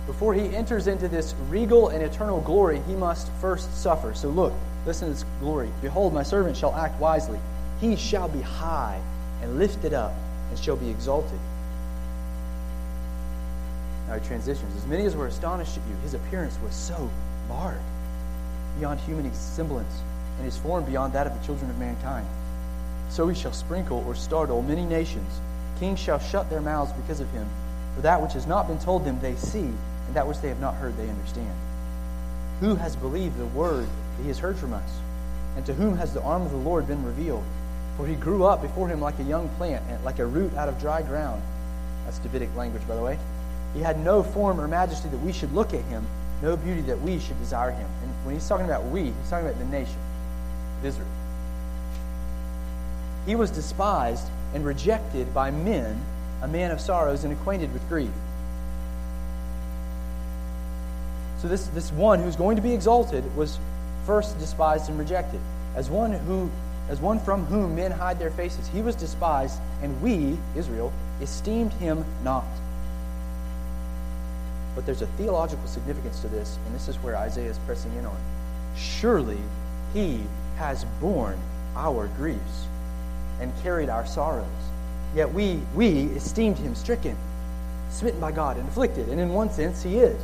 before 0.07 0.35
he 0.35 0.55
enters 0.55 0.87
into 0.87 1.09
this 1.09 1.35
regal 1.49 1.89
and 1.89 2.03
eternal 2.03 2.41
glory, 2.41 2.81
he 2.87 2.95
must 2.95 3.31
first 3.41 3.75
suffer. 3.83 4.15
So 4.15 4.29
look, 4.29 4.53
listen 4.87 5.09
to 5.09 5.15
this 5.15 5.25
glory. 5.41 5.71
Behold, 5.83 6.15
my 6.15 6.23
servant 6.23 6.57
shall 6.57 6.75
act 6.75 7.01
wisely. 7.01 7.41
He 7.81 7.97
shall 7.97 8.29
be 8.29 8.41
high 8.41 9.01
and 9.43 9.59
lifted 9.59 9.93
up 9.93 10.13
and 10.51 10.59
shall 10.59 10.77
be 10.77 10.89
exalted. 10.89 11.39
Now 14.07 14.15
he 14.15 14.27
transitions. 14.27 14.77
As 14.77 14.87
many 14.87 15.05
as 15.05 15.17
were 15.17 15.27
astonished 15.27 15.77
at 15.77 15.89
you, 15.89 15.97
his 16.03 16.15
appearance 16.15 16.57
was 16.63 16.75
so 16.75 17.11
marred, 17.49 17.81
beyond 18.79 19.01
human 19.01 19.33
semblance, 19.35 20.01
and 20.37 20.45
his 20.45 20.57
form 20.57 20.85
beyond 20.85 21.13
that 21.15 21.27
of 21.27 21.39
the 21.39 21.45
children 21.45 21.69
of 21.69 21.79
mankind. 21.79 22.27
So 23.09 23.29
he 23.29 23.35
shall 23.35 23.53
sprinkle 23.53 24.05
or 24.07 24.15
startle 24.15 24.63
many 24.63 24.85
nations. 24.85 25.41
Kings 25.79 26.01
shall 26.01 26.19
shut 26.19 26.51
their 26.51 26.61
mouths 26.61 26.93
because 26.93 27.21
of 27.21 27.31
him. 27.31 27.49
For 27.95 28.03
that 28.03 28.21
which 28.21 28.33
has 28.33 28.47
not 28.47 28.69
been 28.69 28.79
told 28.79 29.05
them 29.05 29.21
they 29.21 29.37
see, 29.37 29.61
and 29.61 30.15
that 30.15 30.27
which 30.27 30.41
they 30.41 30.49
have 30.49 30.61
not 30.61 30.75
heard 30.75 30.97
they 30.97 31.09
understand. 31.09 31.55
Who 32.61 32.75
has 32.75 32.97
believed 32.97 33.39
the 33.39 33.47
word 33.47 33.87
that 33.87 34.23
he 34.23 34.29
has 34.29 34.39
heard 34.39 34.57
from 34.57 34.73
us? 34.73 34.91
And 35.57 35.65
to 35.67 35.75
whom 35.75 35.97
has 35.97 36.13
the 36.13 36.23
arm 36.23 36.43
of 36.43 36.51
the 36.51 36.57
Lord 36.59 36.87
been 36.87 37.05
revealed? 37.05 37.45
For 37.97 38.07
he 38.07 38.15
grew 38.15 38.45
up 38.45 38.61
before 38.61 38.89
him 38.89 39.01
like 39.01 39.19
a 39.19 39.25
young 39.25 39.49
plant, 39.57 39.85
and 39.89 40.03
like 40.05 40.19
a 40.19 40.27
root 40.27 40.55
out 40.55 40.69
of 40.69 40.79
dry 40.81 41.03
ground. 41.03 41.43
That's 42.05 42.19
Davidic 42.19 42.55
language, 42.55 42.87
by 42.87 42.97
the 42.97 43.03
way. 43.03 43.19
He 43.75 43.81
had 43.81 43.99
no 43.99 44.23
form 44.23 44.61
or 44.61 44.69
majesty 44.69 45.09
that 45.09 45.19
we 45.19 45.33
should 45.33 45.53
look 45.53 45.75
at 45.75 45.83
him, 45.85 46.07
no 46.43 46.57
beauty 46.57 46.83
that 46.83 47.01
we 47.01 47.19
should 47.19 47.39
desire 47.39 47.71
him. 47.71 47.89
And 48.03 48.11
when 48.25 48.35
he's 48.35 48.49
talking 48.49 48.67
about 48.67 48.85
we, 48.85 49.05
he's 49.05 49.31
talking 49.31 49.47
about 49.47 49.59
the 49.59 49.67
nation 49.67 49.97
Israel. 50.85 51.09
He 53.27 53.35
was 53.35 53.51
despised 53.51 54.27
and 54.55 54.65
rejected 54.65 55.35
by 55.35 55.51
men, 55.51 56.01
a 56.43 56.49
man 56.49 56.71
of 56.71 56.81
sorrows 56.81 57.25
and 57.25 57.33
acquainted 57.33 57.73
with 57.73 57.87
grief. 57.89 58.11
So 61.43 61.49
this, 61.49 61.67
this 61.69 61.93
one 61.93 62.23
who's 62.23 62.37
going 62.37 62.57
to 62.57 62.63
be 62.63 62.73
exalted 62.73 63.37
was 63.37 63.59
first 64.07 64.39
despised 64.39 64.89
and 64.89 64.99
rejected. 64.99 65.41
As 65.75 65.91
one 65.91 66.13
who 66.13 66.51
as 66.89 67.01
one 67.01 67.19
from 67.19 67.45
whom 67.47 67.75
men 67.75 67.91
hide 67.91 68.19
their 68.19 68.31
faces. 68.31 68.69
He 68.69 68.81
was 68.81 68.95
despised, 68.95 69.61
and 69.83 70.01
we, 70.01 70.39
Israel, 70.55 70.93
esteemed 71.21 71.73
him 71.75 72.05
not. 72.23 72.45
But 74.75 74.87
there's 74.87 75.03
a 75.03 75.07
theological 75.19 75.67
significance 75.67 76.21
to 76.21 76.29
this, 76.29 76.59
and 76.65 76.75
this 76.75 76.87
is 76.89 76.97
where 76.97 77.17
Isaiah 77.17 77.51
is 77.51 77.59
pressing 77.61 77.93
in 77.97 78.07
on. 78.07 78.17
Surely 78.77 79.39
he 79.95 80.23
has 80.59 80.85
borne 81.01 81.39
our 81.75 82.09
griefs 82.17 82.67
and 83.41 83.53
carried 83.63 83.89
our 83.89 84.07
sorrows. 84.07 84.47
Yet 85.15 85.33
we, 85.33 85.61
we 85.75 86.05
esteemed 86.15 86.59
him 86.59 86.75
stricken, 86.75 87.17
smitten 87.91 88.21
by 88.21 88.33
God, 88.33 88.57
and 88.57 88.69
afflicted. 88.69 89.09
And 89.09 89.21
in 89.21 89.31
one 89.31 89.51
sense, 89.51 89.83
he 89.83 89.99
is. 89.99 90.21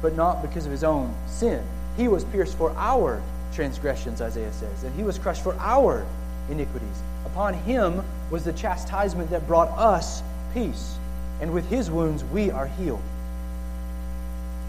But 0.00 0.14
not 0.14 0.42
because 0.42 0.66
of 0.66 0.72
his 0.72 0.84
own 0.84 1.14
sin. 1.26 1.62
He 1.96 2.08
was 2.08 2.24
pierced 2.24 2.56
for 2.56 2.74
our 2.76 3.22
transgressions, 3.52 4.20
Isaiah 4.20 4.52
says, 4.52 4.84
and 4.84 4.94
he 4.96 5.02
was 5.02 5.18
crushed 5.18 5.42
for 5.42 5.54
our 5.58 6.04
iniquities. 6.50 7.02
Upon 7.26 7.54
him 7.54 8.02
was 8.30 8.44
the 8.44 8.52
chastisement 8.52 9.30
that 9.30 9.46
brought 9.46 9.68
us 9.78 10.22
peace. 10.52 10.96
And 11.40 11.52
with 11.52 11.68
his 11.68 11.90
wounds, 11.90 12.24
we 12.24 12.50
are 12.50 12.66
healed. 12.66 13.02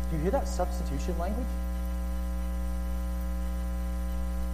Do 0.09 0.17
you 0.17 0.21
hear 0.23 0.31
that 0.31 0.47
substitution 0.47 1.17
language? 1.19 1.47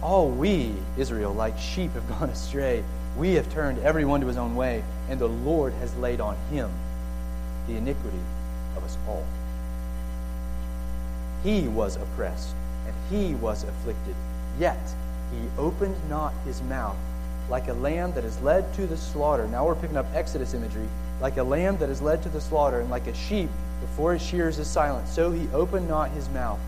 All 0.02 0.28
we, 0.28 0.74
Israel, 0.96 1.32
like 1.32 1.58
sheep, 1.58 1.92
have 1.92 2.08
gone 2.18 2.30
astray. 2.30 2.82
We 3.16 3.34
have 3.34 3.50
turned 3.52 3.78
everyone 3.80 4.20
to 4.22 4.26
his 4.26 4.36
own 4.36 4.56
way, 4.56 4.82
and 5.08 5.20
the 5.20 5.28
Lord 5.28 5.72
has 5.74 5.94
laid 5.96 6.20
on 6.20 6.36
him 6.50 6.70
the 7.66 7.76
iniquity 7.76 8.20
of 8.76 8.84
us 8.84 8.96
all. 9.06 9.24
He 11.44 11.68
was 11.68 11.96
oppressed, 11.96 12.54
and 12.86 12.94
he 13.10 13.34
was 13.34 13.64
afflicted, 13.64 14.14
yet 14.58 14.80
he 15.30 15.48
opened 15.58 15.96
not 16.08 16.32
his 16.44 16.62
mouth 16.62 16.96
like 17.48 17.68
a 17.68 17.74
lamb 17.74 18.12
that 18.12 18.24
is 18.24 18.40
led 18.40 18.72
to 18.74 18.86
the 18.86 18.96
slaughter. 18.96 19.46
Now 19.46 19.66
we're 19.66 19.74
picking 19.74 19.96
up 19.96 20.06
Exodus 20.14 20.54
imagery. 20.54 20.88
Like 21.20 21.36
a 21.36 21.42
lamb 21.42 21.76
that 21.78 21.90
is 21.90 22.00
led 22.00 22.22
to 22.22 22.28
the 22.28 22.40
slaughter, 22.40 22.80
and 22.80 22.90
like 22.90 23.06
a 23.06 23.14
sheep 23.14 23.50
before 23.80 24.14
its 24.14 24.24
shears 24.24 24.58
is 24.58 24.68
silent, 24.68 25.08
so 25.08 25.30
he 25.30 25.48
opened 25.52 25.88
not 25.88 26.10
his 26.10 26.28
mouth. 26.30 26.58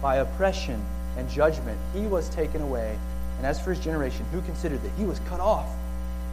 By 0.00 0.16
oppression 0.16 0.82
and 1.20 1.28
judgment, 1.28 1.78
he 1.94 2.06
was 2.06 2.28
taken 2.30 2.62
away. 2.62 2.98
And 3.36 3.46
as 3.46 3.60
for 3.60 3.70
his 3.70 3.78
generation, 3.78 4.24
who 4.32 4.40
considered 4.42 4.82
that 4.82 4.90
he 4.98 5.04
was 5.04 5.20
cut 5.20 5.38
off 5.38 5.68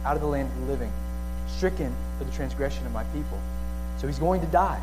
out 0.04 0.16
of 0.16 0.22
the 0.22 0.28
land 0.28 0.50
of 0.50 0.66
the 0.66 0.72
living, 0.72 0.90
stricken 1.46 1.94
for 2.18 2.24
the 2.24 2.32
transgression 2.32 2.84
of 2.86 2.92
my 2.92 3.04
people? 3.04 3.38
So 3.98 4.06
he's 4.06 4.18
going 4.18 4.40
to 4.40 4.46
die. 4.48 4.80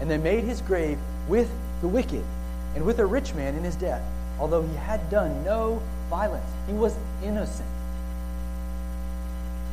And 0.00 0.10
they 0.10 0.18
made 0.18 0.44
his 0.44 0.60
grave 0.60 0.98
with 1.28 1.50
the 1.80 1.88
wicked 1.88 2.24
and 2.74 2.84
with 2.84 2.98
a 3.00 3.06
rich 3.06 3.34
man 3.34 3.54
in 3.54 3.64
his 3.64 3.76
death, 3.76 4.02
although 4.38 4.62
he 4.62 4.74
had 4.76 5.10
done 5.10 5.44
no 5.44 5.80
violence. 6.10 6.48
He 6.66 6.72
was 6.74 6.94
innocent. 7.22 7.68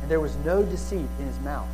And 0.02 0.10
there 0.10 0.20
was 0.20 0.34
no 0.44 0.62
deceit 0.62 1.08
in 1.18 1.26
his 1.26 1.38
mouth. 1.40 1.68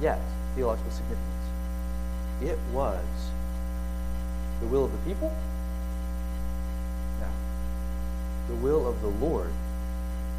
Yet, 0.00 0.20
theological 0.54 0.90
significance. 0.90 1.33
It 2.42 2.58
was 2.72 3.04
the 4.60 4.66
will 4.66 4.84
of 4.84 4.92
the 4.92 4.98
people? 4.98 5.32
No. 7.20 7.28
The 8.48 8.54
will 8.62 8.88
of 8.88 9.00
the 9.00 9.08
Lord 9.08 9.50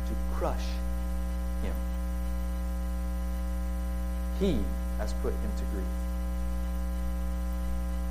to 0.08 0.38
crush 0.38 0.65
him. 1.63 1.73
He 4.39 4.60
has 4.97 5.13
put 5.21 5.34
him 5.34 5.51
to 5.58 5.63
grief. 5.65 5.86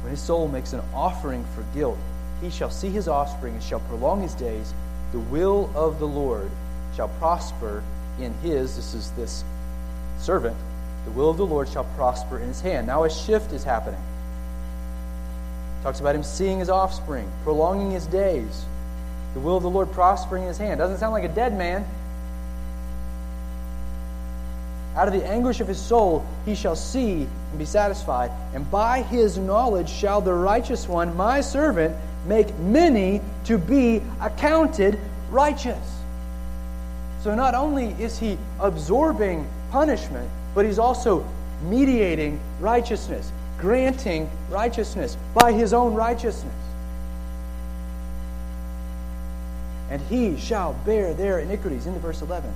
When 0.03 0.11
his 0.11 0.21
soul 0.21 0.49
makes 0.49 0.73
an 0.73 0.83
offering 0.93 1.45
for 1.55 1.63
guilt, 1.75 1.99
he 2.41 2.51
shall 2.51 2.71
see 2.71 2.91
his 2.91 3.09
offspring 3.09 3.55
and 3.55 3.63
shall 3.63 3.81
prolong 3.81 4.21
his 4.21 4.35
days. 4.35 4.75
The 5.13 5.21
will 5.21 5.71
of 5.75 5.99
the 5.99 6.07
Lord 6.07 6.51
shall 6.95 7.09
prosper 7.09 7.83
in 8.21 8.35
his, 8.43 8.77
this 8.77 8.95
is 8.95 9.11
this 9.13 9.45
servant, 10.19 10.57
the 11.05 11.11
will 11.11 11.31
of 11.31 11.37
the 11.37 11.47
Lord 11.47 11.69
shall 11.69 11.85
prosper 11.97 12.39
in 12.39 12.49
his 12.49 12.61
hand. 12.61 12.87
Now 12.87 13.05
a 13.05 13.11
shift 13.11 13.53
is 13.53 13.65
happening. 13.65 14.01
Talks 15.83 16.01
about 16.01 16.15
him 16.15 16.23
seeing 16.23 16.59
his 16.59 16.71
offspring, 16.71 17.31
prolonging 17.43 17.91
his 17.91 18.07
days. 18.07 18.65
The 19.35 19.41
will 19.41 19.57
of 19.57 19.63
the 19.63 19.71
Lord 19.71 19.93
prospering 19.93 20.45
in 20.45 20.49
his 20.49 20.59
hand. 20.59 20.79
Doesn't 20.79 20.99
sound 20.99 21.13
like 21.13 21.25
a 21.25 21.35
dead 21.35 21.57
man. 21.57 21.85
Out 24.97 25.09
of 25.09 25.15
the 25.15 25.27
anguish 25.27 25.61
of 25.61 25.69
his 25.69 25.79
soul 25.79 26.25
he 26.47 26.55
shall 26.55 26.77
see 26.77 27.27
and 27.51 27.59
be 27.59 27.65
satisfied. 27.65 28.31
And 28.55 28.71
by 28.71 29.03
his 29.03 29.37
knowledge 29.37 29.91
shall 29.91 30.21
the 30.21 30.33
righteous 30.33 30.89
one, 30.89 31.17
my 31.17 31.41
servant, 31.41 31.97
make 32.27 32.57
many 32.59 33.21
to 33.45 33.59
be 33.59 34.01
accounted 34.21 34.99
righteous. 35.31 35.77
So 37.23 37.35
not 37.35 37.55
only 37.55 37.89
is 38.03 38.19
he 38.19 38.39
absorbing 38.61 39.49
punishment, 39.71 40.31
but 40.55 40.65
he's 40.65 40.79
also 40.79 41.27
mediating 41.65 42.41
righteousness, 42.61 43.31
granting 43.59 44.31
righteousness 44.51 45.17
by 45.35 45.53
his 45.53 45.73
own 45.73 45.95
righteousness. 45.95 46.55
And 49.91 50.01
he 50.03 50.39
shall 50.39 50.73
bear 50.85 51.13
their 51.15 51.41
iniquities. 51.41 51.87
Into 51.87 52.01
verse 52.01 52.23
11. 52.23 52.53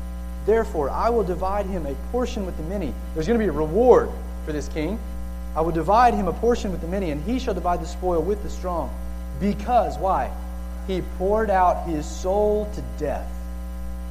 Therefore, 0.47 0.91
I 0.91 1.11
will 1.11 1.25
divide 1.25 1.67
him 1.67 1.87
a 1.87 1.95
portion 2.11 2.47
with 2.47 2.57
the 2.57 2.63
many. 2.65 2.95
There's 3.15 3.27
going 3.27 3.39
to 3.39 3.45
be 3.45 3.49
a 3.49 3.53
reward 3.53 4.09
for 4.47 4.53
this 4.53 4.69
king. 4.69 4.99
I 5.55 5.61
will 5.61 5.73
divide 5.73 6.15
him 6.15 6.29
a 6.29 6.33
portion 6.33 6.71
with 6.71 6.81
the 6.81 6.89
many, 6.89 7.11
and 7.11 7.23
he 7.25 7.39
shall 7.39 7.55
divide 7.55 7.81
the 7.83 7.87
spoil 7.87 8.23
with 8.23 8.43
the 8.43 8.51
strong. 8.51 8.91
Because, 9.41 9.99
why? 9.99 10.33
He 10.87 11.03
poured 11.19 11.51
out 11.51 11.87
his 11.87 12.07
soul 12.07 12.71
to 12.75 12.83
death 12.99 13.31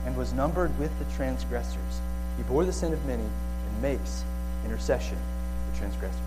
and 0.05 0.15
was 0.15 0.31
numbered 0.33 0.77
with 0.77 0.91
the 0.99 1.15
transgressors. 1.15 2.01
He 2.37 2.43
bore 2.43 2.65
the 2.65 2.73
sin 2.73 2.93
of 2.93 3.03
many 3.05 3.25
makes 3.81 4.23
intercession 4.65 5.17
for 5.71 5.77
transgressors. 5.79 6.19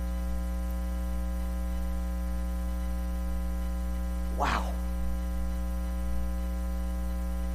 Wow. 4.38 4.72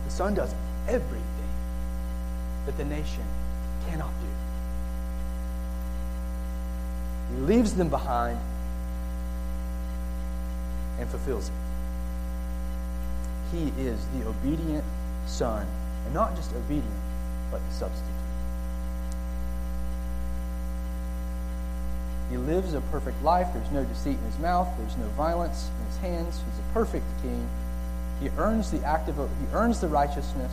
The 0.05 0.11
Son 0.11 0.35
does 0.35 0.53
everything 0.87 1.49
that 2.65 2.77
the 2.77 2.85
nation 2.85 3.23
cannot 3.87 4.11
do. 4.21 4.27
He 7.35 7.41
leaves 7.41 7.73
them 7.73 7.89
behind 7.89 8.39
and 10.99 11.09
fulfills 11.09 11.49
it. 11.49 11.55
He 13.51 13.71
is 13.81 13.99
the 14.17 14.27
obedient 14.27 14.83
Son, 15.25 15.65
and 16.05 16.13
not 16.13 16.35
just 16.35 16.53
obedient, 16.53 16.85
but 17.51 17.59
the 17.67 17.73
substitute. 17.73 18.14
He 22.29 22.37
lives 22.37 22.73
a 22.73 22.81
perfect 22.81 23.21
life. 23.23 23.47
There's 23.53 23.71
no 23.71 23.83
deceit 23.83 24.17
in 24.17 24.23
his 24.25 24.39
mouth. 24.39 24.67
There's 24.77 24.97
no 24.97 25.07
violence 25.09 25.69
in 25.79 25.85
his 25.85 25.97
hands. 25.97 26.41
He's 26.49 26.59
a 26.59 26.73
perfect 26.73 27.05
king. 27.21 27.47
He 28.19 28.29
earns 28.37 28.71
the 28.71 28.83
active. 28.83 29.15
He 29.15 29.53
earns 29.53 29.79
the 29.79 29.87
righteousness 29.87 30.51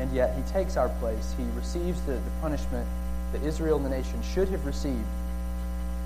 and 0.00 0.10
yet 0.12 0.34
he 0.34 0.42
takes 0.50 0.78
our 0.78 0.88
place. 0.88 1.34
He 1.36 1.44
receives 1.54 2.00
the, 2.02 2.12
the 2.12 2.30
punishment 2.40 2.88
that 3.32 3.42
Israel 3.42 3.76
and 3.76 3.84
the 3.84 3.90
nation 3.90 4.20
should 4.22 4.48
have 4.48 4.64
received. 4.64 5.04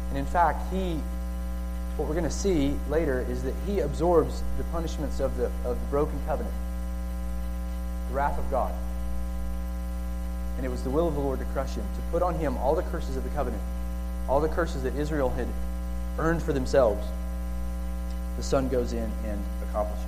And 0.08 0.18
in 0.18 0.26
fact, 0.26 0.60
he, 0.72 1.00
what 1.96 2.08
we're 2.08 2.14
going 2.14 2.24
to 2.24 2.30
see 2.30 2.74
later 2.90 3.24
is 3.30 3.44
that 3.44 3.54
he 3.66 3.80
absorbs 3.80 4.42
the 4.58 4.64
punishments 4.64 5.20
of 5.20 5.36
the, 5.36 5.46
of 5.64 5.78
the 5.80 5.86
broken 5.90 6.18
covenant, 6.26 6.54
the 8.08 8.16
wrath 8.16 8.36
of 8.36 8.50
God. 8.50 8.74
And 10.56 10.64
it 10.64 10.68
was 10.68 10.82
the 10.82 10.90
will 10.90 11.08
of 11.08 11.14
the 11.14 11.20
Lord 11.20 11.38
to 11.40 11.44
crush 11.46 11.74
him, 11.74 11.84
to 11.84 12.02
put 12.12 12.22
on 12.22 12.34
him 12.36 12.56
all 12.58 12.74
the 12.74 12.82
curses 12.82 13.16
of 13.16 13.24
the 13.24 13.30
covenant, 13.30 13.62
all 14.28 14.40
the 14.40 14.48
curses 14.48 14.82
that 14.84 14.94
Israel 14.94 15.30
had 15.30 15.48
earned 16.18 16.42
for 16.42 16.52
themselves. 16.52 17.04
The 18.36 18.42
Son 18.42 18.68
goes 18.68 18.92
in 18.92 19.10
and 19.24 19.42
accomplishes. 19.68 20.04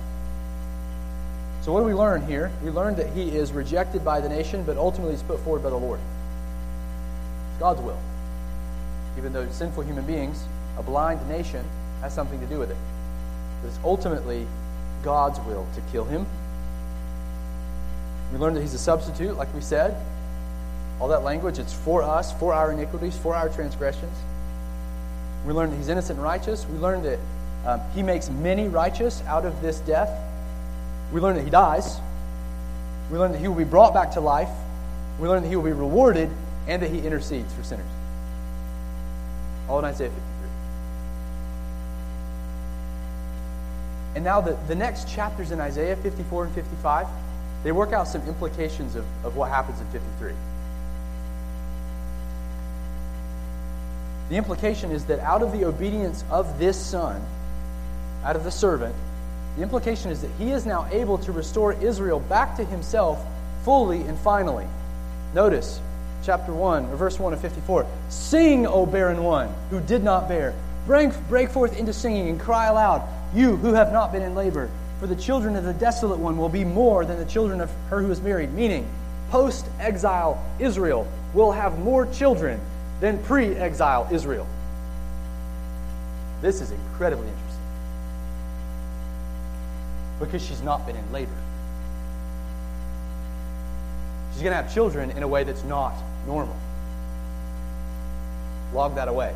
So, 1.61 1.73
what 1.73 1.81
do 1.81 1.85
we 1.85 1.93
learn 1.93 2.25
here? 2.25 2.49
We 2.63 2.69
learn 2.69 2.95
that 2.95 3.09
he 3.09 3.35
is 3.35 3.51
rejected 3.51 4.05
by 4.05 4.21
the 4.21 4.29
nation, 4.29 4.63
but 4.63 4.77
ultimately 4.77 5.13
he's 5.13 5.23
put 5.23 5.39
forward 5.41 5.63
by 5.63 5.69
the 5.69 5.77
Lord. 5.77 5.99
It's 7.51 7.59
God's 7.59 7.81
will. 7.81 7.99
Even 9.17 9.33
though 9.33 9.49
sinful 9.49 9.83
human 9.83 10.05
beings, 10.05 10.45
a 10.77 10.83
blind 10.83 11.27
nation, 11.27 11.65
has 12.01 12.13
something 12.13 12.39
to 12.39 12.45
do 12.45 12.59
with 12.59 12.71
it. 12.71 12.77
But 13.61 13.67
it's 13.67 13.79
ultimately 13.83 14.47
God's 15.03 15.39
will 15.41 15.67
to 15.75 15.81
kill 15.91 16.05
him. 16.05 16.25
We 18.31 18.37
learn 18.37 18.53
that 18.53 18.61
he's 18.61 18.73
a 18.73 18.79
substitute, 18.79 19.35
like 19.35 19.53
we 19.53 19.61
said. 19.61 19.95
All 20.99 21.07
that 21.09 21.23
language, 21.23 21.59
it's 21.59 21.73
for 21.73 22.01
us, 22.01 22.33
for 22.39 22.53
our 22.53 22.71
iniquities, 22.71 23.17
for 23.17 23.35
our 23.35 23.49
transgressions. 23.49 24.15
We 25.45 25.53
learn 25.53 25.69
that 25.69 25.77
he's 25.77 25.89
innocent 25.89 26.17
and 26.17 26.23
righteous. 26.23 26.65
We 26.65 26.77
learn 26.79 27.03
that 27.03 27.19
um, 27.65 27.81
he 27.93 28.01
makes 28.01 28.29
many 28.29 28.67
righteous 28.67 29.21
out 29.27 29.45
of 29.45 29.61
this 29.61 29.79
death. 29.81 30.09
We 31.11 31.21
learn 31.21 31.35
that 31.35 31.43
he 31.43 31.49
dies. 31.49 31.97
We 33.11 33.17
learn 33.17 33.31
that 33.31 33.39
he 33.39 33.47
will 33.47 33.55
be 33.55 33.63
brought 33.63 33.93
back 33.93 34.11
to 34.13 34.21
life. 34.21 34.49
We 35.19 35.27
learn 35.27 35.43
that 35.43 35.49
he 35.49 35.55
will 35.55 35.63
be 35.63 35.71
rewarded 35.71 36.29
and 36.67 36.81
that 36.81 36.89
he 36.89 36.99
intercedes 36.99 37.53
for 37.53 37.63
sinners. 37.63 37.85
All 39.69 39.79
in 39.79 39.85
Isaiah 39.85 40.09
53. 40.09 40.49
And 44.15 44.23
now 44.23 44.41
the, 44.41 44.57
the 44.67 44.75
next 44.75 45.07
chapters 45.07 45.51
in 45.51 45.61
Isaiah 45.61 45.95
54 45.95 46.45
and 46.45 46.55
55, 46.55 47.07
they 47.63 47.71
work 47.71 47.93
out 47.93 48.07
some 48.07 48.21
implications 48.27 48.95
of, 48.95 49.05
of 49.23 49.35
what 49.35 49.49
happens 49.49 49.79
in 49.79 49.87
53. 49.87 50.33
The 54.29 54.35
implication 54.35 54.91
is 54.91 55.05
that 55.05 55.19
out 55.19 55.41
of 55.41 55.51
the 55.51 55.65
obedience 55.65 56.23
of 56.29 56.59
this 56.59 56.77
son, 56.77 57.21
out 58.23 58.35
of 58.35 58.43
the 58.43 58.51
servant, 58.51 58.95
the 59.55 59.63
implication 59.63 60.11
is 60.11 60.21
that 60.21 60.31
he 60.37 60.51
is 60.51 60.65
now 60.65 60.87
able 60.91 61.17
to 61.19 61.31
restore 61.31 61.73
Israel 61.73 62.19
back 62.19 62.57
to 62.57 62.65
himself 62.65 63.23
fully 63.63 64.01
and 64.01 64.17
finally. 64.19 64.67
Notice 65.33 65.79
chapter 66.23 66.53
1, 66.53 66.85
or 66.85 66.95
verse 66.97 67.17
1 67.19 67.33
of 67.33 67.41
54. 67.41 67.87
Sing, 68.09 68.67
O 68.67 68.85
barren 68.85 69.23
one 69.23 69.53
who 69.69 69.79
did 69.79 70.03
not 70.03 70.27
bear. 70.27 70.53
Break, 70.85 71.11
break 71.29 71.49
forth 71.49 71.77
into 71.77 71.93
singing 71.93 72.29
and 72.29 72.39
cry 72.39 72.67
aloud, 72.67 73.07
you 73.33 73.55
who 73.55 73.73
have 73.73 73.93
not 73.93 74.11
been 74.11 74.21
in 74.21 74.35
labor. 74.35 74.69
For 74.99 75.07
the 75.07 75.15
children 75.15 75.55
of 75.55 75.63
the 75.63 75.73
desolate 75.73 76.19
one 76.19 76.37
will 76.37 76.49
be 76.49 76.63
more 76.65 77.05
than 77.05 77.17
the 77.17 77.25
children 77.25 77.61
of 77.61 77.71
her 77.89 78.01
who 78.01 78.11
is 78.11 78.21
married. 78.21 78.53
Meaning, 78.53 78.87
post 79.29 79.65
exile 79.79 80.43
Israel 80.59 81.07
will 81.33 81.51
have 81.51 81.79
more 81.79 82.05
children 82.07 82.59
than 82.99 83.21
pre 83.23 83.55
exile 83.55 84.07
Israel. 84.11 84.47
This 86.41 86.61
is 86.61 86.71
incredibly 86.71 87.27
interesting 87.27 87.47
because 90.19 90.43
she's 90.43 90.61
not 90.61 90.85
been 90.85 90.95
in 90.95 91.11
labor. 91.11 91.31
She's 94.33 94.41
going 94.41 94.51
to 94.51 94.61
have 94.61 94.73
children 94.73 95.11
in 95.11 95.23
a 95.23 95.27
way 95.27 95.43
that's 95.43 95.63
not 95.63 95.95
normal. 96.27 96.55
Log 98.73 98.95
that 98.95 99.07
away. 99.07 99.33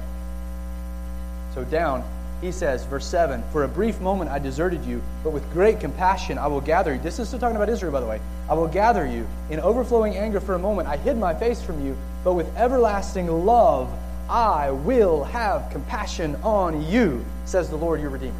So, 1.55 1.63
down, 1.63 2.03
he 2.41 2.51
says, 2.51 2.85
verse 2.85 3.05
7 3.05 3.43
For 3.51 3.63
a 3.63 3.67
brief 3.67 3.99
moment 3.99 4.29
I 4.29 4.39
deserted 4.39 4.83
you, 4.85 5.01
but 5.23 5.31
with 5.31 5.49
great 5.53 5.79
compassion 5.79 6.37
I 6.37 6.47
will 6.47 6.61
gather 6.61 6.93
you. 6.93 6.99
This 6.99 7.19
is 7.19 7.27
still 7.27 7.39
talking 7.39 7.55
about 7.55 7.69
Israel, 7.69 7.91
by 7.91 7.99
the 7.99 8.07
way. 8.07 8.19
I 8.49 8.53
will 8.53 8.67
gather 8.67 9.05
you. 9.05 9.27
In 9.49 9.59
overflowing 9.59 10.15
anger 10.15 10.39
for 10.39 10.55
a 10.55 10.59
moment 10.59 10.87
I 10.87 10.97
hid 10.97 11.17
my 11.17 11.33
face 11.33 11.61
from 11.61 11.85
you, 11.85 11.95
but 12.23 12.33
with 12.33 12.55
everlasting 12.57 13.27
love 13.27 13.91
I 14.31 14.71
will 14.71 15.25
have 15.25 15.69
compassion 15.71 16.37
on 16.37 16.89
you, 16.89 17.25
says 17.43 17.69
the 17.69 17.75
Lord 17.75 17.99
your 17.99 18.11
Redeemer. 18.11 18.39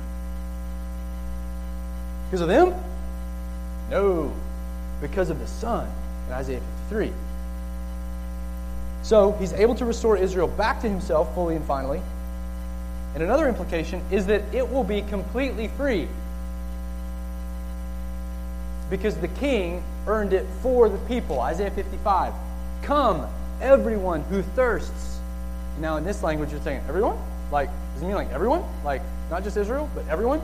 Because 2.27 2.39
of 2.39 2.47
them? 2.47 2.73
No. 3.89 4.31
Because 5.01 5.29
of 5.29 5.39
the 5.39 5.47
Son 5.47 5.91
in 6.27 6.33
Isaiah 6.33 6.61
53. 6.89 7.11
So 9.03 9.33
he's 9.33 9.51
able 9.51 9.75
to 9.75 9.85
restore 9.85 10.15
Israel 10.15 10.47
back 10.47 10.79
to 10.81 10.89
himself 10.89 11.33
fully 11.35 11.57
and 11.57 11.65
finally. 11.65 12.01
And 13.13 13.21
another 13.21 13.49
implication 13.49 14.01
is 14.11 14.27
that 14.27 14.43
it 14.53 14.69
will 14.69 14.85
be 14.85 15.01
completely 15.01 15.67
free. 15.67 16.07
Because 18.89 19.17
the 19.17 19.27
king 19.27 19.83
earned 20.07 20.31
it 20.31 20.45
for 20.61 20.87
the 20.87 20.97
people. 20.99 21.41
Isaiah 21.41 21.71
55. 21.71 22.33
Come, 22.83 23.27
everyone 23.61 24.21
who 24.23 24.41
thirsts. 24.41 25.19
Now, 25.79 25.97
in 25.97 26.03
this 26.03 26.21
language, 26.23 26.51
you're 26.51 26.61
saying 26.61 26.83
everyone? 26.87 27.17
Like, 27.51 27.69
does 27.93 28.03
it 28.03 28.05
mean 28.05 28.15
like 28.15 28.31
everyone? 28.31 28.63
Like, 28.83 29.01
not 29.29 29.43
just 29.43 29.57
Israel, 29.57 29.89
but 29.95 30.07
everyone? 30.07 30.41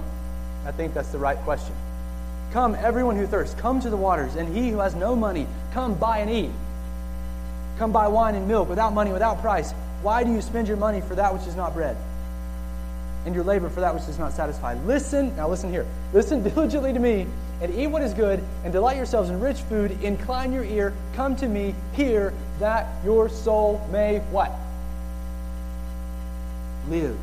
I 0.65 0.72
think 0.72 0.93
that's 0.93 1.09
the 1.09 1.18
right 1.18 1.38
question. 1.39 1.74
Come, 2.51 2.76
everyone 2.76 3.18
who 3.18 3.28
thirsts, 3.28 3.59
come 3.59 3.80
to 3.82 3.89
the 3.89 3.97
waters, 3.97 4.36
and 4.36 4.55
he 4.55 4.70
who 4.70 4.80
has 4.80 4.95
no 4.95 5.15
money, 5.15 5.47
come 5.74 5.95
buy 5.95 6.20
and 6.20 6.30
eat. 6.30 6.51
Come 7.78 7.91
buy 7.91 8.07
wine 8.07 8.36
and 8.36 8.47
milk 8.47 8.70
without 8.70 8.93
money, 8.93 9.11
without 9.11 9.41
price. 9.41 9.74
Why 10.01 10.24
do 10.24 10.32
you 10.32 10.41
spend 10.41 10.68
your 10.68 10.78
money 10.78 11.01
for 11.01 11.15
that 11.15 11.34
which 11.34 11.45
is 11.47 11.55
not 11.55 11.74
bread? 11.74 11.95
And 13.26 13.36
your 13.36 13.43
labor 13.43 13.70
for 13.70 13.82
that 13.82 13.93
which 13.93 14.05
does 14.05 14.18
not 14.18 14.34
satisfy. 14.34 14.76
Listen, 14.86 15.36
now 15.36 15.49
listen 15.49 15.70
here. 15.70 15.86
Listen 16.13 16.41
diligently 16.49 16.93
to 16.93 16.99
me, 16.99 17.28
and 17.62 17.74
eat 17.74 17.88
what 17.88 18.01
is 18.01 18.14
good, 18.14 18.43
and 18.64 18.72
delight 18.72 18.97
yourselves 18.97 19.30
in 19.30 19.39
rich 19.39 19.58
food. 19.62 19.91
Incline 20.03 20.53
your 20.53 20.64
ear, 20.64 20.93
come 21.16 21.36
to 21.38 21.47
me, 21.47 21.74
hear, 21.93 22.34
that 22.60 22.88
your 23.03 23.30
soul 23.30 23.86
may 23.91 24.20
what? 24.32 24.51
Live. 26.89 27.18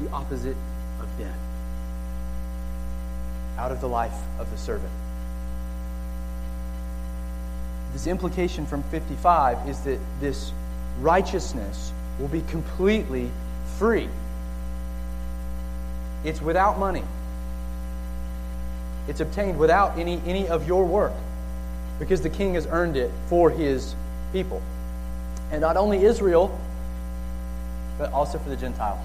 The 0.00 0.10
opposite 0.10 0.56
of 1.00 1.18
death. 1.18 1.38
out 3.58 3.72
of 3.72 3.80
the 3.80 3.88
life 3.88 4.12
of 4.38 4.50
the 4.50 4.58
servant. 4.58 4.92
This 7.92 8.06
implication 8.06 8.66
from 8.66 8.82
55 8.84 9.68
is 9.68 9.80
that 9.80 9.98
this 10.20 10.52
righteousness 11.00 11.92
will 12.18 12.28
be 12.28 12.42
completely 12.42 13.30
free. 13.78 14.08
It's 16.24 16.42
without 16.42 16.78
money. 16.78 17.04
It's 19.08 19.20
obtained 19.20 19.58
without 19.58 19.98
any, 19.98 20.20
any 20.26 20.48
of 20.48 20.66
your 20.66 20.84
work 20.84 21.12
because 21.98 22.20
the 22.20 22.30
king 22.30 22.54
has 22.54 22.66
earned 22.66 22.96
it 22.96 23.10
for 23.28 23.50
his 23.50 23.94
people. 24.32 24.62
And 25.50 25.60
not 25.60 25.76
only 25.76 26.04
Israel, 26.04 26.58
but 27.98 28.12
also 28.12 28.38
for 28.38 28.48
the 28.48 28.56
Gentiles. 28.56 29.00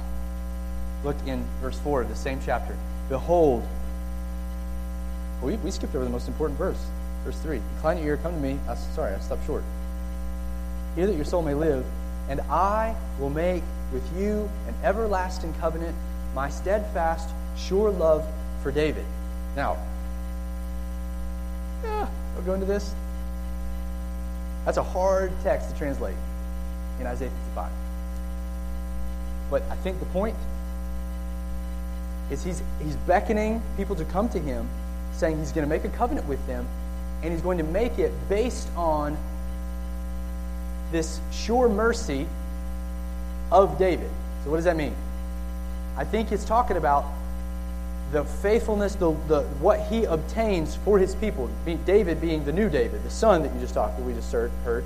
Look 1.03 1.15
in 1.25 1.45
verse 1.61 1.79
4 1.79 2.01
of 2.01 2.09
the 2.09 2.15
same 2.15 2.39
chapter. 2.45 2.75
Behold, 3.09 3.65
we, 5.41 5.55
we 5.57 5.71
skipped 5.71 5.95
over 5.95 6.03
the 6.03 6.11
most 6.11 6.27
important 6.27 6.57
verse. 6.57 6.83
Verse 7.23 7.37
3 7.39 7.57
Incline 7.75 7.97
your 7.97 8.07
ear, 8.07 8.17
come 8.17 8.33
to 8.33 8.39
me. 8.39 8.59
Uh, 8.67 8.75
sorry, 8.75 9.13
I 9.13 9.19
stopped 9.19 9.45
short. 9.45 9.63
Hear 10.95 11.07
that 11.07 11.15
your 11.15 11.25
soul 11.25 11.41
may 11.41 11.53
live, 11.53 11.85
and 12.29 12.41
I 12.41 12.95
will 13.19 13.29
make 13.29 13.63
with 13.93 14.03
you 14.17 14.49
an 14.67 14.75
everlasting 14.83 15.53
covenant, 15.55 15.95
my 16.35 16.49
steadfast, 16.49 17.29
sure 17.57 17.89
love 17.89 18.27
for 18.61 18.71
David. 18.71 19.05
Now, 19.55 19.77
yeah, 21.83 22.07
I'll 22.35 22.41
go 22.43 22.53
into 22.53 22.65
this. 22.65 22.93
That's 24.65 24.77
a 24.77 24.83
hard 24.83 25.31
text 25.43 25.69
to 25.71 25.77
translate 25.77 26.15
in 26.99 27.07
Isaiah 27.07 27.29
55. 27.29 27.71
But 29.49 29.63
I 29.69 29.75
think 29.77 29.99
the 29.99 30.05
point 30.07 30.35
is 32.29 32.43
he's, 32.43 32.61
he's 32.81 32.95
beckoning 32.95 33.61
people 33.75 33.95
to 33.95 34.05
come 34.05 34.29
to 34.29 34.39
him, 34.39 34.69
saying 35.11 35.39
he's 35.39 35.51
going 35.51 35.67
to 35.67 35.69
make 35.69 35.83
a 35.83 35.89
covenant 35.97 36.27
with 36.27 36.45
them, 36.47 36.67
and 37.23 37.31
he's 37.31 37.41
going 37.41 37.57
to 37.57 37.63
make 37.63 37.99
it 37.99 38.11
based 38.29 38.69
on 38.75 39.17
this 40.91 41.19
sure 41.31 41.67
mercy 41.67 42.27
of 43.51 43.77
David. 43.77 44.09
So, 44.43 44.49
what 44.49 44.57
does 44.57 44.65
that 44.65 44.77
mean? 44.77 44.95
I 45.97 46.05
think 46.05 46.31
it's 46.31 46.45
talking 46.45 46.77
about 46.77 47.05
the 48.11 48.25
faithfulness, 48.25 48.95
the, 48.95 49.11
the, 49.27 49.43
what 49.59 49.79
he 49.87 50.03
obtains 50.05 50.75
for 50.75 50.99
his 50.99 51.15
people. 51.15 51.49
David 51.85 52.19
being 52.19 52.43
the 52.43 52.51
new 52.51 52.69
David, 52.69 53.03
the 53.03 53.09
son 53.09 53.43
that 53.43 53.53
you 53.53 53.59
just 53.59 53.73
talked, 53.73 53.99
we 54.01 54.13
just 54.13 54.31
heard. 54.31 54.83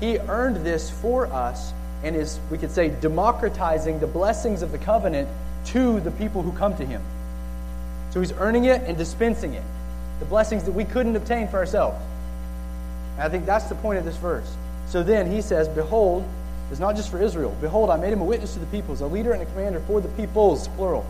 He 0.00 0.18
earned 0.18 0.64
this 0.66 0.90
for 0.90 1.26
us 1.26 1.72
and 2.02 2.14
is, 2.14 2.38
we 2.50 2.58
could 2.58 2.70
say, 2.70 2.90
democratizing 3.00 4.00
the 4.00 4.06
blessings 4.06 4.62
of 4.62 4.72
the 4.72 4.78
covenant 4.78 5.28
to 5.66 6.00
the 6.00 6.10
people 6.12 6.42
who 6.42 6.52
come 6.52 6.76
to 6.76 6.84
him. 6.84 7.02
So 8.10 8.20
he's 8.20 8.32
earning 8.32 8.66
it 8.66 8.82
and 8.82 8.96
dispensing 8.96 9.54
it 9.54 9.62
the 10.18 10.24
blessings 10.24 10.64
that 10.64 10.72
we 10.72 10.84
couldn't 10.84 11.16
obtain 11.16 11.48
for 11.48 11.58
ourselves. 11.58 11.98
And 13.14 13.22
I 13.22 13.28
think 13.28 13.46
that's 13.46 13.66
the 13.66 13.74
point 13.74 13.98
of 13.98 14.04
this 14.04 14.16
verse. 14.16 14.50
So 14.86 15.02
then 15.02 15.30
he 15.30 15.42
says, 15.42 15.68
Behold, 15.68 16.26
it's 16.70 16.80
not 16.80 16.96
just 16.96 17.10
for 17.10 17.20
Israel. 17.20 17.54
Behold, 17.60 17.90
I 17.90 17.96
made 17.96 18.12
him 18.12 18.20
a 18.20 18.24
witness 18.24 18.54
to 18.54 18.60
the 18.60 18.66
peoples, 18.66 19.00
a 19.00 19.06
leader 19.06 19.32
and 19.32 19.42
a 19.42 19.46
commander 19.46 19.80
for 19.80 20.00
the 20.00 20.08
peoples, 20.08 20.68
plural. 20.68 21.06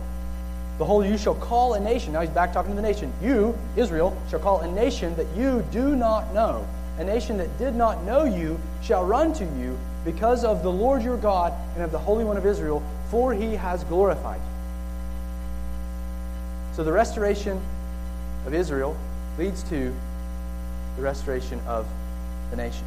Behold, 0.78 1.06
you 1.06 1.16
shall 1.16 1.34
call 1.34 1.74
a 1.74 1.80
nation. 1.80 2.12
Now 2.12 2.20
he's 2.20 2.30
back 2.30 2.52
talking 2.52 2.72
to 2.72 2.76
the 2.76 2.82
nation. 2.82 3.12
You, 3.22 3.56
Israel, 3.76 4.16
shall 4.28 4.40
call 4.40 4.60
a 4.60 4.70
nation 4.70 5.16
that 5.16 5.26
you 5.34 5.64
do 5.70 5.96
not 5.96 6.34
know. 6.34 6.66
A 6.98 7.04
nation 7.04 7.38
that 7.38 7.58
did 7.58 7.74
not 7.74 8.04
know 8.04 8.24
you 8.24 8.58
shall 8.82 9.04
run 9.04 9.32
to 9.34 9.44
you 9.44 9.78
because 10.04 10.44
of 10.44 10.62
the 10.62 10.70
Lord 10.70 11.02
your 11.02 11.16
God 11.16 11.52
and 11.74 11.82
of 11.82 11.92
the 11.92 11.98
Holy 11.98 12.24
One 12.24 12.36
of 12.36 12.46
Israel, 12.46 12.82
for 13.10 13.32
he 13.34 13.54
has 13.54 13.84
glorified 13.84 14.40
you. 14.40 14.46
So 16.74 16.84
the 16.84 16.92
restoration 16.92 17.60
of 18.46 18.52
Israel 18.54 18.96
leads 19.38 19.62
to 19.64 19.94
the 20.96 21.02
restoration 21.02 21.60
of 21.66 21.86
the 22.50 22.56
nation. 22.56 22.84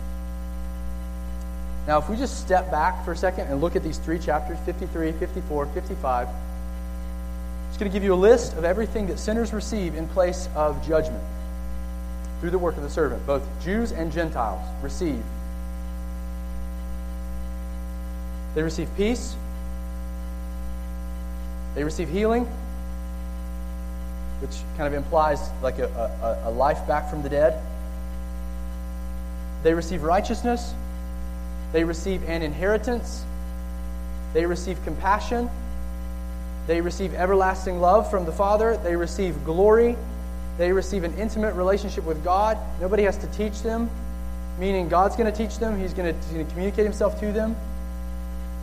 Now, 1.88 1.98
if 1.98 2.08
we 2.08 2.16
just 2.18 2.40
step 2.40 2.70
back 2.70 3.04
for 3.04 3.14
a 3.14 3.18
second 3.18 3.48
and 3.48 3.62
look 3.62 3.76
at 3.76 3.84
these 3.84 3.98
three 3.98 4.20
chapters 4.20 4.60
53, 4.66 5.12
54, 5.14 5.66
55, 5.68 6.28
it's 7.70 7.78
going 7.78 7.90
to 7.90 7.96
give 7.96 8.04
you 8.04 8.14
a 8.14 8.16
list 8.16 8.58
of 8.58 8.66
everything 8.66 9.08
that 9.08 9.20
sinners 9.20 9.54
receive 9.54 9.96
in 9.96 10.08
place 10.10 10.50
of 10.56 10.86
judgment 10.86 11.24
through 12.42 12.50
the 12.50 12.58
work 12.58 12.76
of 12.76 12.84
the 12.84 12.90
servant. 12.90 13.26
Both 13.26 13.48
Jews 13.64 13.92
and 13.92 14.12
Gentiles 14.12 14.62
receive. 14.82 15.24
They 18.56 18.64
receive 18.64 18.90
peace, 18.98 19.36
they 21.76 21.84
receive 21.84 22.10
healing, 22.10 22.46
which 24.42 24.58
kind 24.78 24.88
of 24.88 24.94
implies 24.94 25.40
like 25.62 25.80
a, 25.80 26.40
a, 26.46 26.50
a 26.50 26.52
life 26.52 26.86
back 26.88 27.10
from 27.10 27.22
the 27.22 27.30
dead. 27.30 27.62
They 29.64 29.74
receive 29.74 30.04
righteousness. 30.04 30.74
They 31.74 31.84
receive 31.84 32.24
an 32.28 32.42
inheritance. 32.42 33.24
They 34.34 34.46
receive 34.46 34.84
compassion. 34.84 35.50
They 36.70 36.82
receive 36.82 37.16
everlasting 37.16 37.82
love 37.82 38.12
from 38.12 38.26
the 38.26 38.32
Father. 38.32 38.78
They 38.78 38.96
receive 38.96 39.44
glory. 39.44 39.98
They 40.60 40.72
receive 40.72 41.04
an 41.04 41.18
intimate 41.18 41.56
relationship 41.56 42.04
with 42.04 42.24
God. 42.24 42.60
Nobody 42.80 43.02
has 43.02 43.18
to 43.18 43.28
teach 43.32 43.64
them, 43.64 43.90
meaning 44.60 44.88
God's 44.88 45.16
going 45.16 45.34
to 45.34 45.36
teach 45.36 45.58
them. 45.58 45.80
He's 45.80 45.96
going 45.96 46.14
to, 46.14 46.44
communicate 46.52 46.84
himself 46.84 47.20
to 47.22 47.32
them. 47.32 47.56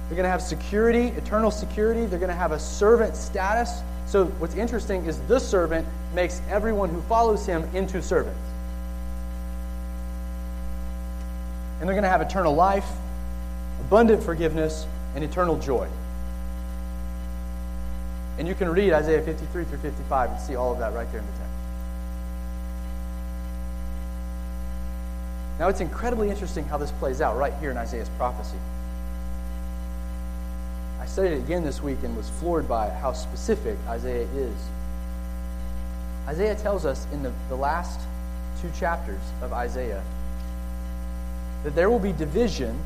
They're 0.07 0.15
going 0.15 0.23
to 0.23 0.31
have 0.31 0.41
security, 0.41 1.09
eternal 1.17 1.51
security. 1.51 2.07
They're 2.07 2.21
going 2.21 2.31
to 2.31 2.37
have 2.37 2.53
a 2.53 2.61
servant 2.61 3.17
status. 3.17 3.81
So, 4.07 4.27
what's 4.39 4.55
interesting 4.55 5.07
is 5.07 5.19
this 5.23 5.45
servant 5.45 5.85
makes 6.15 6.41
everyone 6.49 6.91
who 6.91 7.01
follows 7.09 7.45
him 7.45 7.65
into 7.75 8.01
servants. 8.01 8.39
And 11.81 11.89
they're 11.89 11.97
going 11.97 12.05
to 12.05 12.09
have 12.09 12.21
eternal 12.21 12.55
life, 12.55 12.87
abundant 13.81 14.23
forgiveness, 14.23 14.87
and 15.17 15.25
eternal 15.25 15.59
joy. 15.59 15.89
And 18.39 18.47
you 18.47 18.55
can 18.55 18.69
read 18.69 18.93
Isaiah 18.93 19.23
53 19.23 19.65
through 19.65 19.79
55 19.79 20.31
and 20.31 20.41
see 20.41 20.57
all 20.57 20.73
of 20.73 20.79
that 20.79 20.93
right 20.93 21.11
there 21.11 21.21
in 21.21 21.27
the 21.27 21.33
text. 21.33 21.47
Now, 25.59 25.69
it's 25.69 25.81
incredibly 25.81 26.29
interesting 26.29 26.67
how 26.67 26.77
this 26.77 26.91
plays 26.93 27.21
out 27.21 27.39
right 27.39 27.55
here 27.61 27.71
in 27.71 27.79
Isaiah's 27.79 28.11
prophecy. 28.11 28.59
I 31.01 31.07
studied 31.07 31.33
it 31.33 31.39
again 31.39 31.65
this 31.65 31.83
week 31.83 31.99
and 32.03 32.17
was 32.17 32.29
floored 32.29 32.69
by 32.69 32.91
how 32.91 33.13
specific 33.13 33.79
Isaiah 33.89 34.27
is. 34.35 34.57
Isaiah 36.27 36.57
tells 36.57 36.85
us 36.85 37.07
in 37.13 37.23
the, 37.23 37.33
the 37.49 37.57
last 37.57 38.01
two 38.61 38.71
chapters 38.79 39.21
of 39.41 39.53
Isaiah 39.53 40.03
that 41.65 41.75
there 41.75 41.89
will 41.89 41.99
be 41.99 42.13
division 42.13 42.79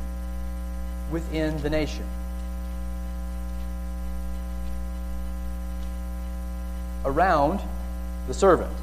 within 1.11 1.61
the 1.61 1.69
nation. 1.69 2.05
Around 7.05 7.61
the 8.27 8.33
servant 8.33 8.75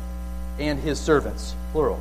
and 0.58 0.78
his 0.78 0.98
servants, 0.98 1.54
plural. 1.72 2.00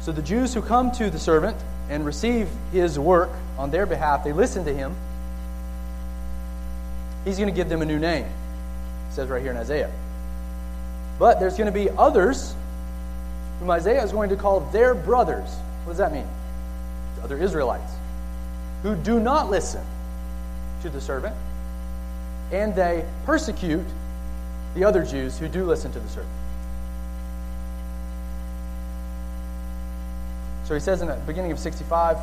So 0.00 0.12
the 0.12 0.22
Jews 0.22 0.52
who 0.52 0.62
come 0.62 0.90
to 0.92 1.10
the 1.10 1.18
servant 1.18 1.56
and 1.88 2.04
receive 2.04 2.48
his 2.72 2.98
work 2.98 3.30
on 3.58 3.70
their 3.70 3.86
behalf, 3.86 4.24
they 4.24 4.32
listen 4.32 4.64
to 4.64 4.74
him, 4.74 4.94
he's 7.24 7.36
going 7.36 7.48
to 7.48 7.54
give 7.54 7.68
them 7.68 7.82
a 7.82 7.86
new 7.86 7.98
name. 7.98 8.24
It 8.24 9.14
says 9.14 9.28
right 9.28 9.40
here 9.42 9.50
in 9.50 9.56
Isaiah. 9.56 9.90
But 11.18 11.40
there's 11.40 11.56
going 11.56 11.72
to 11.72 11.72
be 11.72 11.90
others 11.90 12.54
whom 13.60 13.70
Isaiah 13.70 14.02
is 14.02 14.12
going 14.12 14.30
to 14.30 14.36
call 14.36 14.60
their 14.60 14.94
brothers. 14.94 15.48
What 15.84 15.92
does 15.92 15.98
that 15.98 16.12
mean? 16.12 16.26
Other 17.22 17.38
Israelites 17.38 17.92
who 18.82 18.94
do 18.94 19.18
not 19.18 19.50
listen 19.50 19.82
to 20.82 20.90
the 20.90 21.00
servant, 21.00 21.34
and 22.52 22.74
they 22.74 23.04
persecute 23.24 23.86
the 24.74 24.84
other 24.84 25.04
Jews 25.04 25.38
who 25.38 25.48
do 25.48 25.64
listen 25.64 25.92
to 25.92 26.00
the 26.00 26.08
servant. 26.08 26.32
So 30.64 30.74
he 30.74 30.80
says 30.80 31.02
in 31.02 31.08
the 31.08 31.14
beginning 31.26 31.52
of 31.52 31.58
65, 31.58 32.16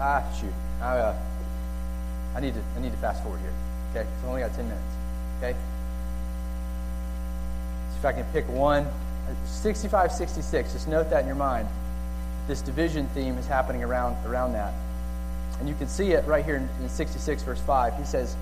ah, 0.00 0.24
shoot, 0.38 0.52
I, 0.82 0.98
uh, 0.98 1.18
I, 2.34 2.40
need 2.40 2.54
to, 2.54 2.62
I 2.76 2.80
need 2.80 2.90
to 2.90 2.98
fast 2.98 3.22
forward 3.22 3.40
here. 3.40 3.52
Okay, 3.90 4.08
so 4.20 4.26
I 4.26 4.30
only 4.30 4.42
got 4.42 4.54
10 4.54 4.64
minutes. 4.64 4.82
Okay? 5.38 5.56
So 7.92 7.98
if 7.98 8.04
I 8.04 8.12
can 8.12 8.24
pick 8.32 8.48
one, 8.48 8.88
65, 9.44 10.10
66, 10.10 10.72
just 10.72 10.88
note 10.88 11.10
that 11.10 11.20
in 11.20 11.26
your 11.26 11.36
mind. 11.36 11.68
This 12.48 12.60
division 12.60 13.06
theme 13.08 13.38
is 13.38 13.46
happening 13.46 13.84
around, 13.84 14.16
around 14.26 14.52
that. 14.54 14.74
And 15.60 15.68
you 15.68 15.74
can 15.76 15.86
see 15.86 16.12
it 16.12 16.24
right 16.26 16.44
here 16.44 16.56
in, 16.56 16.68
in 16.82 16.88
66, 16.88 17.42
verse 17.44 17.60
5. 17.60 17.96
He 17.96 18.04
says, 18.04 18.34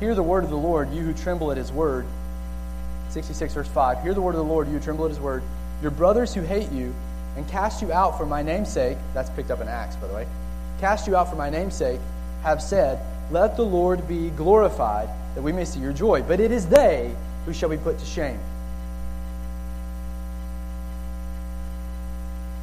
Hear 0.00 0.14
the 0.14 0.22
word 0.22 0.44
of 0.44 0.50
the 0.50 0.56
Lord, 0.56 0.92
you 0.92 1.02
who 1.02 1.12
tremble 1.12 1.50
at 1.50 1.56
his 1.56 1.70
word. 1.70 2.06
66, 3.10 3.54
verse 3.54 3.68
5. 3.68 4.02
Hear 4.02 4.14
the 4.14 4.20
word 4.20 4.34
of 4.34 4.38
the 4.38 4.44
Lord, 4.44 4.66
you 4.68 4.74
who 4.74 4.80
tremble 4.80 5.04
at 5.04 5.10
his 5.10 5.20
word. 5.20 5.42
Your 5.80 5.90
brothers 5.90 6.34
who 6.34 6.42
hate 6.42 6.70
you, 6.72 6.94
and 7.36 7.48
cast 7.48 7.82
you 7.82 7.92
out 7.92 8.18
for 8.18 8.26
my 8.26 8.42
name's 8.42 8.70
sake, 8.70 8.98
that's 9.14 9.30
picked 9.30 9.50
up 9.50 9.60
in 9.60 9.68
Acts, 9.68 9.96
by 9.96 10.06
the 10.06 10.14
way, 10.14 10.26
cast 10.80 11.06
you 11.06 11.16
out 11.16 11.30
for 11.30 11.36
my 11.36 11.50
name's 11.50 11.74
sake, 11.74 12.00
have 12.42 12.60
said, 12.60 12.98
Let 13.30 13.56
the 13.56 13.64
Lord 13.64 14.06
be 14.06 14.30
glorified, 14.30 15.08
that 15.34 15.42
we 15.42 15.52
may 15.52 15.64
see 15.64 15.80
your 15.80 15.92
joy. 15.92 16.22
But 16.22 16.40
it 16.40 16.50
is 16.52 16.66
they 16.66 17.14
who 17.46 17.52
shall 17.52 17.68
be 17.68 17.76
put 17.76 17.98
to 17.98 18.04
shame. 18.04 18.38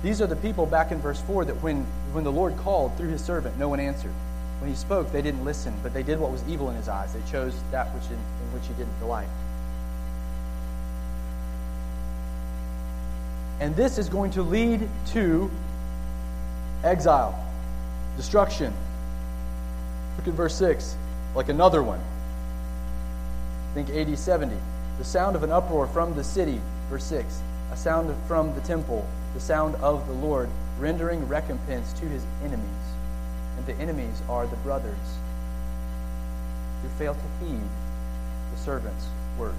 These 0.04 0.22
are 0.22 0.28
the 0.28 0.36
people 0.36 0.66
back 0.66 0.92
in 0.92 1.00
verse 1.00 1.20
4 1.22 1.46
that 1.46 1.62
when, 1.62 1.86
when 2.14 2.24
the 2.24 2.32
Lord 2.32 2.56
called 2.58 2.96
through 2.96 3.10
his 3.10 3.24
servant, 3.24 3.58
no 3.58 3.68
one 3.68 3.80
answered. 3.80 4.14
When 4.60 4.70
he 4.70 4.76
spoke, 4.76 5.12
they 5.12 5.22
didn't 5.22 5.45
listen, 5.45 5.74
but 5.82 5.93
they 5.93 6.03
did 6.03 6.20
what 6.20 6.32
was 6.32 6.43
evil 6.47 6.70
in 6.70 6.76
his 6.76 6.89
eyes. 6.89 7.14
They 7.14 7.32
chose 7.32 7.55
that 7.72 7.93
which 7.93 8.05
in, 8.07 8.14
in 8.14 8.53
which 8.53 8.68
he 8.68 8.74
didn't 8.74 8.97
delight. 8.99 9.28
And 13.62 13.76
this 13.76 13.97
is 13.97 14.10
going 14.10 14.32
to 14.32 14.41
lead 14.41 14.88
to 15.07 15.49
exile, 16.84 17.38
destruction. 18.18 18.74
Look 20.18 20.28
at 20.28 20.34
verse 20.34 20.55
6, 20.55 20.95
like 21.36 21.49
another 21.49 21.84
one. 21.84 21.99
Think 23.74 23.89
AD 23.89 24.18
70. 24.18 24.55
The 24.97 25.05
sound 25.05 25.36
of 25.36 25.43
an 25.43 25.51
uproar 25.51 25.88
from 25.88 26.16
the 26.16 26.24
city, 26.24 26.60
verse 26.89 27.05
6. 27.05 27.41
A 27.72 27.78
sound 27.78 28.14
from 28.28 28.53
the 28.55 28.62
temple, 28.62 29.07
the 29.34 29.39
sound 29.39 29.76
of 29.76 30.07
the 30.07 30.14
Lord, 30.14 30.49
rendering 30.80 31.28
recompense 31.28 31.93
to 31.93 32.05
his 32.05 32.26
enemies. 32.43 32.89
And 33.60 33.68
the 33.68 33.76
enemies 33.82 34.22
are 34.30 34.47
the 34.47 34.55
brothers 34.57 34.95
who 36.82 36.88
fail 36.97 37.14
to 37.14 37.45
heed 37.45 37.60
the 38.53 38.57
servant's 38.57 39.05
word. 39.38 39.53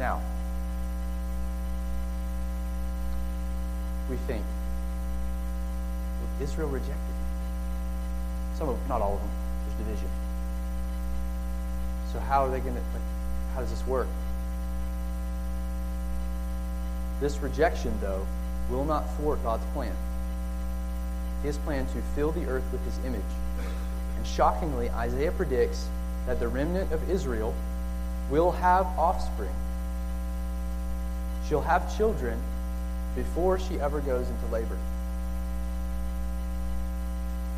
Now, 0.00 0.20
we 4.10 4.16
think, 4.26 4.44
well, 6.20 6.42
Israel 6.42 6.68
rejected. 6.68 6.96
Some 8.56 8.68
of, 8.68 8.88
not 8.88 9.00
all 9.02 9.14
of 9.14 9.20
them. 9.20 9.30
There's 9.68 9.86
division. 9.86 10.10
So 12.12 12.18
how 12.18 12.44
are 12.44 12.50
they 12.50 12.58
going 12.58 12.74
to? 12.74 12.80
Like, 12.80 13.54
how 13.54 13.60
does 13.60 13.70
this 13.70 13.86
work? 13.86 14.08
This 17.20 17.38
rejection, 17.38 17.96
though, 18.00 18.26
will 18.70 18.84
not 18.84 19.14
thwart 19.16 19.42
God's 19.42 19.64
plan. 19.72 19.94
His 21.42 21.58
plan 21.58 21.86
to 21.86 22.02
fill 22.14 22.32
the 22.32 22.46
earth 22.46 22.64
with 22.72 22.84
His 22.84 22.98
image. 23.04 23.22
And 24.16 24.26
shockingly, 24.26 24.90
Isaiah 24.90 25.32
predicts 25.32 25.88
that 26.26 26.40
the 26.40 26.48
remnant 26.48 26.92
of 26.92 27.10
Israel 27.10 27.54
will 28.30 28.52
have 28.52 28.86
offspring 28.98 29.54
She'll 31.48 31.60
have 31.60 31.94
children 31.96 32.40
before 33.14 33.58
she 33.58 33.78
ever 33.78 34.00
goes 34.00 34.28
into 34.28 34.46
labor. 34.46 34.78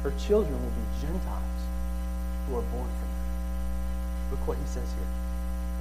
Her 0.03 0.13
children 0.19 0.53
will 0.53 0.71
be 0.71 1.01
Gentiles 1.01 1.61
who 2.49 2.57
are 2.57 2.63
born 2.63 2.89
from 2.89 3.09
her. 3.09 4.31
Look 4.33 4.49
what 4.49 4.59
he 4.59 4.67
says 4.67 4.89
here, 4.93 5.07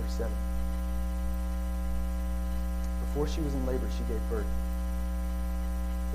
verse 0.01 0.13
7. 0.17 0.31
Before 3.07 3.27
she 3.27 3.41
was 3.41 3.53
in 3.55 3.65
labor, 3.65 3.87
she 3.97 4.03
gave 4.03 4.21
birth. 4.29 4.45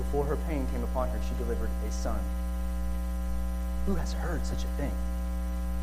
Before 0.01 0.25
her 0.25 0.37
pain 0.47 0.65
came 0.71 0.83
upon 0.83 1.09
her, 1.09 1.19
she 1.29 1.35
delivered 1.43 1.69
a 1.87 1.91
son. 1.91 2.19
Who 3.85 3.93
has 3.95 4.13
heard 4.13 4.43
such 4.45 4.63
a 4.63 4.77
thing? 4.77 4.91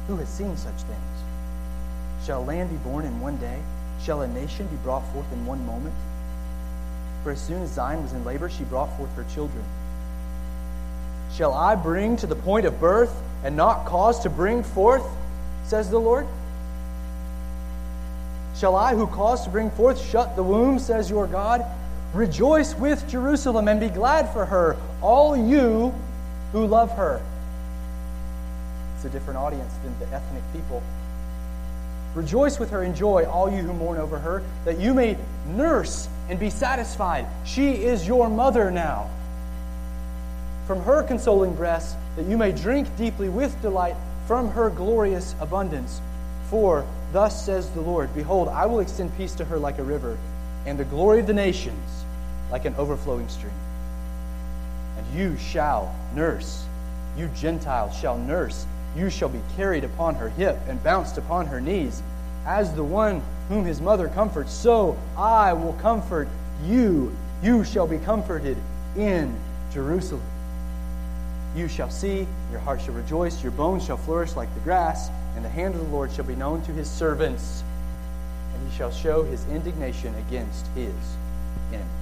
Who 0.09 0.17
has 0.17 0.29
seen 0.29 0.57
such 0.57 0.75
things? 0.75 1.19
Shall 2.27 2.45
land 2.45 2.71
be 2.71 2.77
born 2.79 3.05
in 3.05 3.21
one 3.21 3.37
day? 3.37 3.61
Shall 4.03 4.23
a 4.23 4.29
nation 4.29 4.67
be 4.67 4.77
brought 4.79 5.07
forth 5.13 5.33
in 5.33 5.47
one 5.47 5.65
moment? 5.65 5.95
For 7.23 7.31
as 7.31 7.41
soon 7.41 7.63
as 7.63 7.71
Zion 7.71 8.03
was 8.03 8.13
in 8.13 8.25
labor, 8.25 8.51
she 8.51 8.65
brought 8.65 8.95
forth 8.97 9.15
her 9.15 9.25
children. 9.33 9.65
Shall 11.33 11.55
I 11.55 11.77
bring 11.77 12.17
to 12.17 12.27
the 12.27 12.35
point 12.35 12.67
of 12.67 12.81
birth 12.81 13.23
and 13.45 13.57
not 13.57 13.87
cause 13.87 14.19
to 14.21 14.31
bring 14.31 14.65
forth, 14.65 15.07
says 15.65 15.91
the 15.91 16.01
Lord? 16.01 16.27
Shall 18.57 18.75
I, 18.75 18.97
who 18.97 19.07
cause 19.07 19.45
to 19.45 19.51
bring 19.51 19.71
forth, 19.71 20.05
shut 20.11 20.35
the 20.35 20.43
womb, 20.43 20.81
says 20.81 21.09
your 21.09 21.29
God? 21.29 21.65
Rejoice 22.15 22.75
with 22.75 23.09
Jerusalem 23.09 23.69
and 23.69 23.81
be 23.81 23.89
glad 23.89 24.33
for 24.33 24.47
her, 24.47 24.77
all 25.03 25.37
you 25.37 25.95
who 26.53 26.67
love 26.67 26.91
her. 26.93 27.21
It's 28.97 29.05
a 29.05 29.11
different 29.11 29.39
audience 29.39 29.73
than 29.85 29.99
the 29.99 30.15
ethnic 30.15 30.43
people 30.53 30.83
Rejoice 32.15 32.59
with 32.59 32.71
her 32.71 32.83
in 32.83 32.95
joy, 32.95 33.27
all 33.27 33.51
you 33.51 33.63
who 33.63 33.73
mourn 33.73 33.99
over 33.99 34.19
her, 34.19 34.43
that 34.65 34.81
you 34.81 34.95
may 34.95 35.17
nurse 35.47 36.09
and 36.29 36.39
be 36.39 36.51
satisfied. 36.51 37.27
She 37.45 37.85
is 37.85 38.07
your 38.07 38.29
mother 38.29 38.71
now. 38.71 39.11
From 40.67 40.83
her 40.83 41.03
consoling 41.03 41.55
breast, 41.55 41.97
that 42.17 42.27
you 42.27 42.37
may 42.37 42.53
drink 42.53 42.89
deeply 42.97 43.29
with 43.29 43.61
delight 43.63 43.95
from 44.27 44.51
her 44.51 44.71
glorious 44.71 45.35
abundance. 45.41 46.01
For 46.51 46.85
thus 47.13 47.45
says 47.45 47.71
the 47.71 47.83
Lord 47.83 48.15
Behold, 48.15 48.49
I 48.49 48.67
will 48.67 48.81
extend 48.81 49.17
peace 49.17 49.35
to 49.37 49.45
her 49.45 49.59
like 49.59 49.79
a 49.79 49.85
river, 49.85 50.19
and 50.67 50.79
the 50.79 50.85
glory 50.85 51.21
of 51.21 51.27
the 51.27 51.35
nations 51.35 51.98
like 52.51 52.65
an 52.65 52.75
overflowing 52.77 53.29
stream. 53.29 53.53
And 54.97 55.19
you 55.19 55.37
shall 55.37 55.95
nurse, 56.15 56.65
you 57.17 57.29
Gentiles 57.35 57.97
shall 57.97 58.19
nurse 58.19 58.67
you 58.97 59.11
shall 59.11 59.29
be 59.29 59.41
carried 59.57 59.85
upon 59.85 60.17
her 60.17 60.29
hip 60.31 60.59
and 60.67 60.83
bounced 60.83 61.19
upon 61.19 61.47
her 61.47 61.61
knees. 61.61 62.03
As 62.47 62.75
the 62.75 62.85
one 62.85 63.23
whom 63.49 63.65
his 63.65 63.81
mother 63.81 64.09
comforts, 64.09 64.53
so 64.53 64.99
I 65.17 65.53
will 65.53 65.75
comfort 65.75 66.29
you. 66.65 67.15
You 67.43 67.65
shall 67.65 67.87
be 67.87 67.99
comforted 67.99 68.57
in 68.97 69.35
Jerusalem. 69.73 70.23
You 71.55 71.69
shall 71.69 71.91
see, 71.91 72.27
your 72.51 72.61
heart 72.61 72.81
shall 72.81 72.95
rejoice, 72.95 73.43
your 73.43 73.53
bones 73.53 73.85
shall 73.85 73.97
flourish 73.97 74.35
like 74.37 74.53
the 74.55 74.61
grass, 74.61 75.09
and 75.37 75.45
the 75.45 75.49
hand 75.49 75.75
of 75.75 75.81
the 75.81 75.87
Lord 75.89 76.11
shall 76.13 76.25
be 76.25 76.35
known 76.35 76.63
to 76.63 76.73
his 76.73 76.91
servants, 76.91 77.63
and 78.55 78.69
he 78.69 78.77
shall 78.77 78.91
show 78.91 79.23
his 79.23 79.47
indignation 79.49 80.15
against 80.17 80.67
his 80.69 80.95
enemies. 81.73 81.98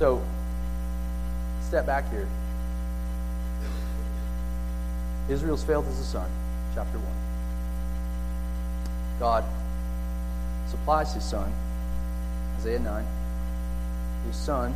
So, 0.00 0.20
step 1.60 1.84
back 1.84 2.10
here. 2.10 2.26
Israel's 5.28 5.62
failed 5.62 5.84
as 5.88 5.98
a 5.98 6.04
son, 6.04 6.26
chapter 6.74 6.96
1. 6.96 7.06
God 9.18 9.44
supplies 10.70 11.12
his 11.12 11.22
son, 11.22 11.52
Isaiah 12.56 12.78
9. 12.78 13.04
His 14.26 14.36
son 14.36 14.74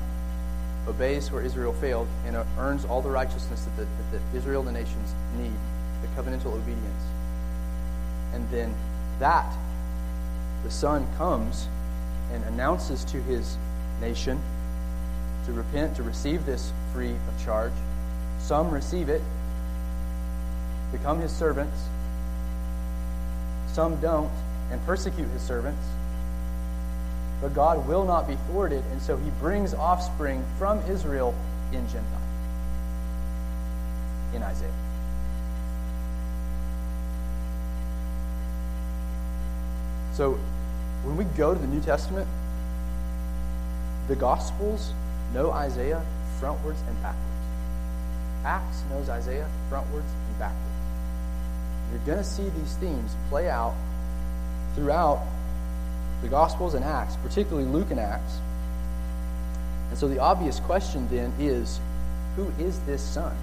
obeys 0.86 1.32
where 1.32 1.40
Israel 1.40 1.72
failed 1.72 2.08
and 2.26 2.36
earns 2.58 2.84
all 2.84 3.00
the 3.00 3.08
righteousness 3.08 3.64
that, 3.64 3.74
the, 3.78 3.88
that 4.12 4.20
the 4.30 4.36
Israel 4.36 4.68
and 4.68 4.76
the 4.76 4.78
nations 4.78 5.14
need, 5.38 5.56
the 6.02 6.08
covenantal 6.08 6.52
obedience. 6.52 7.04
And 8.34 8.46
then 8.50 8.74
that, 9.20 9.50
the 10.64 10.70
son 10.70 11.06
comes 11.16 11.66
and 12.30 12.44
announces 12.44 13.06
to 13.06 13.22
his 13.22 13.56
nation 14.02 14.38
to 15.46 15.52
repent, 15.52 15.96
to 15.96 16.02
receive 16.02 16.46
this 16.46 16.72
free 16.92 17.10
of 17.12 17.44
charge. 17.44 17.72
Some 18.38 18.70
receive 18.70 19.08
it, 19.08 19.22
become 20.92 21.20
his 21.20 21.32
servants. 21.32 21.76
Some 23.72 24.00
don't 24.00 24.30
and 24.70 24.84
persecute 24.86 25.28
his 25.28 25.42
servants. 25.42 25.82
But 27.40 27.54
God 27.54 27.86
will 27.86 28.04
not 28.04 28.28
be 28.28 28.36
thwarted, 28.46 28.84
and 28.92 29.02
so 29.02 29.16
he 29.16 29.30
brings 29.40 29.74
offspring 29.74 30.44
from 30.58 30.78
Israel 30.90 31.34
in 31.72 31.86
Gentile, 31.88 32.20
in 34.34 34.42
Isaiah. 34.42 34.70
So 40.14 40.38
when 41.02 41.16
we 41.16 41.24
go 41.24 41.52
to 41.52 41.60
the 41.60 41.66
New 41.66 41.80
Testament, 41.80 42.28
the 44.06 44.14
Gospels 44.14 44.92
know 45.34 45.50
Isaiah 45.50 46.02
frontwards 46.40 46.80
and 46.86 47.02
backwards. 47.02 47.34
Acts 48.44 48.82
knows 48.90 49.08
Isaiah 49.08 49.48
frontwards 49.70 50.10
and 50.28 50.38
backwards. 50.38 50.60
You're 51.90 52.00
going 52.06 52.18
to 52.18 52.24
see 52.24 52.48
these 52.48 52.76
themes 52.76 53.16
play 53.28 53.50
out 53.50 53.74
throughout 54.74 55.26
the 56.22 56.28
Gospels 56.28 56.74
and 56.74 56.84
Acts, 56.84 57.16
particularly 57.16 57.68
Luke 57.68 57.90
and 57.90 58.00
Acts. 58.00 58.38
And 59.90 59.98
so 59.98 60.08
the 60.08 60.18
obvious 60.18 60.60
question 60.60 61.08
then 61.10 61.32
is 61.38 61.80
who 62.36 62.50
is 62.58 62.78
this 62.80 63.02
son? 63.02 63.36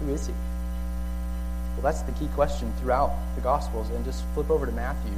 Who 0.00 0.12
is 0.12 0.26
he? 0.26 0.32
Well, 1.74 1.82
that's 1.82 2.02
the 2.02 2.12
key 2.12 2.28
question 2.34 2.72
throughout 2.80 3.12
the 3.34 3.40
Gospels. 3.40 3.90
And 3.90 4.04
just 4.04 4.24
flip 4.34 4.50
over 4.50 4.66
to 4.66 4.72
Matthew 4.72 5.14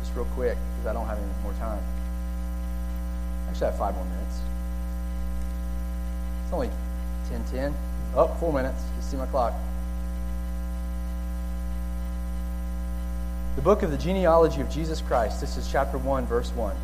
just 0.00 0.14
real 0.14 0.26
quick 0.34 0.56
because 0.74 0.86
I 0.86 0.92
don't 0.92 1.06
have 1.06 1.18
any 1.18 1.42
more 1.42 1.52
time. 1.54 1.82
Actually, 3.48 3.68
I 3.68 3.70
have 3.70 3.78
five 3.78 3.94
more 3.94 4.04
minutes. 4.04 4.40
It's 6.46 6.52
only 6.52 6.70
10 7.28 7.44
10. 7.50 7.74
Oh, 8.14 8.28
four 8.38 8.52
minutes. 8.52 8.80
You 8.96 9.02
see 9.02 9.16
my 9.16 9.26
clock. 9.26 9.52
The 13.56 13.62
book 13.62 13.82
of 13.82 13.90
the 13.90 13.98
genealogy 13.98 14.60
of 14.60 14.70
Jesus 14.70 15.00
Christ. 15.00 15.40
This 15.40 15.56
is 15.56 15.68
chapter 15.68 15.98
1, 15.98 16.26
verse 16.26 16.52
1. 16.52 16.76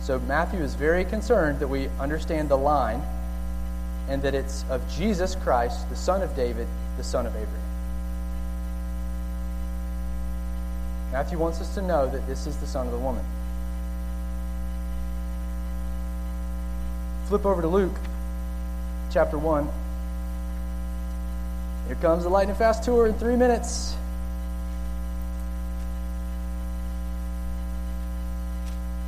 So 0.00 0.18
Matthew 0.20 0.60
is 0.60 0.74
very 0.74 1.04
concerned 1.04 1.60
that 1.60 1.68
we 1.68 1.88
understand 2.00 2.48
the 2.48 2.56
line 2.56 3.02
and 4.08 4.22
that 4.22 4.34
it's 4.34 4.64
of 4.70 4.80
Jesus 4.90 5.34
Christ, 5.34 5.90
the 5.90 5.96
son 5.96 6.22
of 6.22 6.34
David, 6.34 6.66
the 6.96 7.04
son 7.04 7.26
of 7.26 7.36
Abraham. 7.36 7.60
Matthew 11.12 11.36
wants 11.36 11.60
us 11.60 11.74
to 11.74 11.82
know 11.82 12.08
that 12.08 12.26
this 12.26 12.46
is 12.46 12.56
the 12.56 12.66
son 12.66 12.86
of 12.86 12.92
the 12.92 12.98
woman. 12.98 13.24
Flip 17.28 17.44
over 17.44 17.60
to 17.60 17.66
Luke 17.66 17.94
chapter 19.10 19.36
1. 19.36 19.68
Here 21.88 21.96
comes 21.96 22.22
the 22.22 22.28
lightning 22.28 22.54
fast 22.54 22.84
tour 22.84 23.08
in 23.08 23.14
three 23.14 23.34
minutes. 23.34 23.96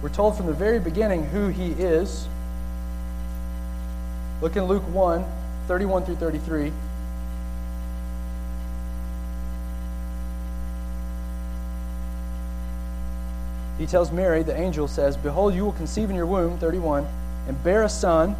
We're 0.02 0.08
told 0.08 0.36
from 0.36 0.46
the 0.46 0.52
very 0.52 0.80
beginning 0.80 1.26
who 1.26 1.46
he 1.46 1.70
is. 1.70 2.26
Look 4.42 4.56
in 4.56 4.64
Luke 4.64 4.84
1 4.92 5.24
31 5.68 6.04
through 6.04 6.16
33. 6.16 6.72
He 13.78 13.86
tells 13.86 14.10
Mary, 14.10 14.42
the 14.42 14.58
angel 14.58 14.88
says, 14.88 15.16
Behold, 15.16 15.54
you 15.54 15.64
will 15.64 15.72
conceive 15.72 16.10
in 16.10 16.16
your 16.16 16.26
womb, 16.26 16.58
31, 16.58 17.06
and 17.48 17.62
bear 17.64 17.82
a 17.82 17.88
son, 17.88 18.36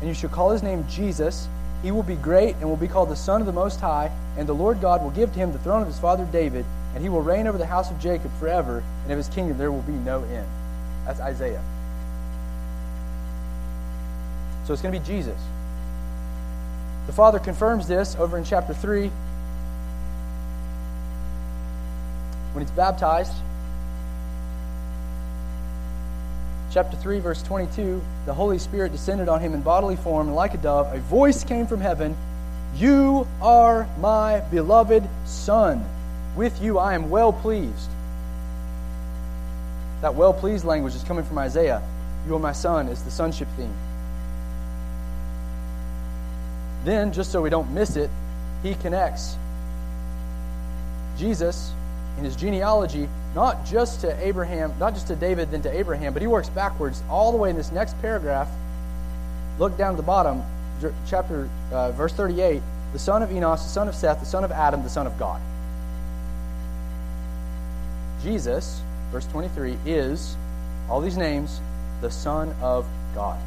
and 0.00 0.08
you 0.08 0.14
shall 0.14 0.28
call 0.28 0.50
his 0.50 0.62
name 0.62 0.84
Jesus. 0.88 1.48
He 1.82 1.90
will 1.90 2.02
be 2.02 2.16
great 2.16 2.56
and 2.56 2.68
will 2.68 2.76
be 2.76 2.88
called 2.88 3.08
the 3.08 3.16
Son 3.16 3.40
of 3.40 3.46
the 3.46 3.52
Most 3.52 3.80
High, 3.80 4.10
and 4.36 4.46
the 4.46 4.54
Lord 4.54 4.80
God 4.80 5.02
will 5.02 5.10
give 5.10 5.32
to 5.32 5.38
him 5.38 5.52
the 5.52 5.58
throne 5.60 5.80
of 5.80 5.88
his 5.88 5.98
father 5.98 6.26
David, 6.30 6.66
and 6.94 7.02
he 7.02 7.08
will 7.08 7.22
reign 7.22 7.46
over 7.46 7.56
the 7.56 7.64
house 7.64 7.90
of 7.90 7.98
Jacob 7.98 8.30
forever, 8.38 8.84
and 9.04 9.12
of 9.12 9.16
his 9.16 9.28
kingdom 9.28 9.56
there 9.56 9.72
will 9.72 9.82
be 9.82 9.92
no 9.92 10.22
end. 10.24 10.46
That's 11.06 11.20
Isaiah. 11.20 11.62
So 14.66 14.74
it's 14.74 14.82
going 14.82 14.92
to 14.92 15.00
be 15.00 15.06
Jesus. 15.06 15.40
The 17.06 17.12
Father 17.12 17.38
confirms 17.38 17.88
this 17.88 18.14
over 18.16 18.36
in 18.36 18.44
chapter 18.44 18.74
3 18.74 19.10
when 22.52 22.64
he's 22.64 22.70
baptized. 22.72 23.32
Chapter 26.72 26.96
3, 26.96 27.18
verse 27.18 27.42
22 27.42 28.00
The 28.26 28.34
Holy 28.34 28.58
Spirit 28.58 28.92
descended 28.92 29.28
on 29.28 29.40
him 29.40 29.54
in 29.54 29.60
bodily 29.60 29.96
form, 29.96 30.28
and 30.28 30.36
like 30.36 30.54
a 30.54 30.58
dove, 30.58 30.94
a 30.94 31.00
voice 31.00 31.42
came 31.42 31.66
from 31.66 31.80
heaven 31.80 32.16
You 32.76 33.26
are 33.42 33.88
my 33.98 34.40
beloved 34.52 35.08
Son. 35.24 35.84
With 36.36 36.62
you 36.62 36.78
I 36.78 36.94
am 36.94 37.10
well 37.10 37.32
pleased. 37.32 37.90
That 40.00 40.14
well 40.14 40.32
pleased 40.32 40.64
language 40.64 40.94
is 40.94 41.02
coming 41.02 41.24
from 41.24 41.38
Isaiah. 41.38 41.82
You 42.26 42.36
are 42.36 42.38
my 42.38 42.52
son 42.52 42.88
is 42.88 43.02
the 43.02 43.10
sonship 43.10 43.48
theme. 43.56 43.74
Then, 46.84 47.12
just 47.12 47.32
so 47.32 47.42
we 47.42 47.50
don't 47.50 47.72
miss 47.72 47.96
it, 47.96 48.10
he 48.62 48.74
connects 48.74 49.36
Jesus 51.18 51.72
in 52.16 52.24
his 52.24 52.36
genealogy 52.36 53.08
not 53.34 53.64
just 53.64 54.00
to 54.00 54.26
Abraham, 54.26 54.72
not 54.78 54.94
just 54.94 55.06
to 55.08 55.16
David, 55.16 55.50
then 55.50 55.62
to 55.62 55.70
Abraham, 55.70 56.12
but 56.12 56.22
he 56.22 56.28
works 56.28 56.48
backwards 56.48 57.02
all 57.08 57.32
the 57.32 57.38
way 57.38 57.50
in 57.50 57.56
this 57.56 57.70
next 57.72 58.00
paragraph. 58.00 58.48
Look 59.58 59.76
down 59.76 59.92
at 59.92 59.96
the 59.96 60.02
bottom, 60.02 60.42
chapter 61.06 61.48
uh, 61.72 61.92
verse 61.92 62.12
38. 62.12 62.62
The 62.92 62.98
son 62.98 63.22
of 63.22 63.30
Enos, 63.30 63.62
the 63.62 63.68
son 63.68 63.88
of 63.88 63.94
Seth, 63.94 64.20
the 64.20 64.26
son 64.26 64.42
of 64.42 64.50
Adam, 64.50 64.82
the 64.82 64.88
son 64.88 65.06
of 65.06 65.18
God. 65.18 65.40
Jesus 68.22 68.82
verse 69.10 69.26
23, 69.26 69.76
is, 69.84 70.36
all 70.88 71.00
these 71.00 71.16
names, 71.16 71.60
the 72.00 72.10
Son 72.10 72.54
of 72.62 72.86
God. 73.14 73.40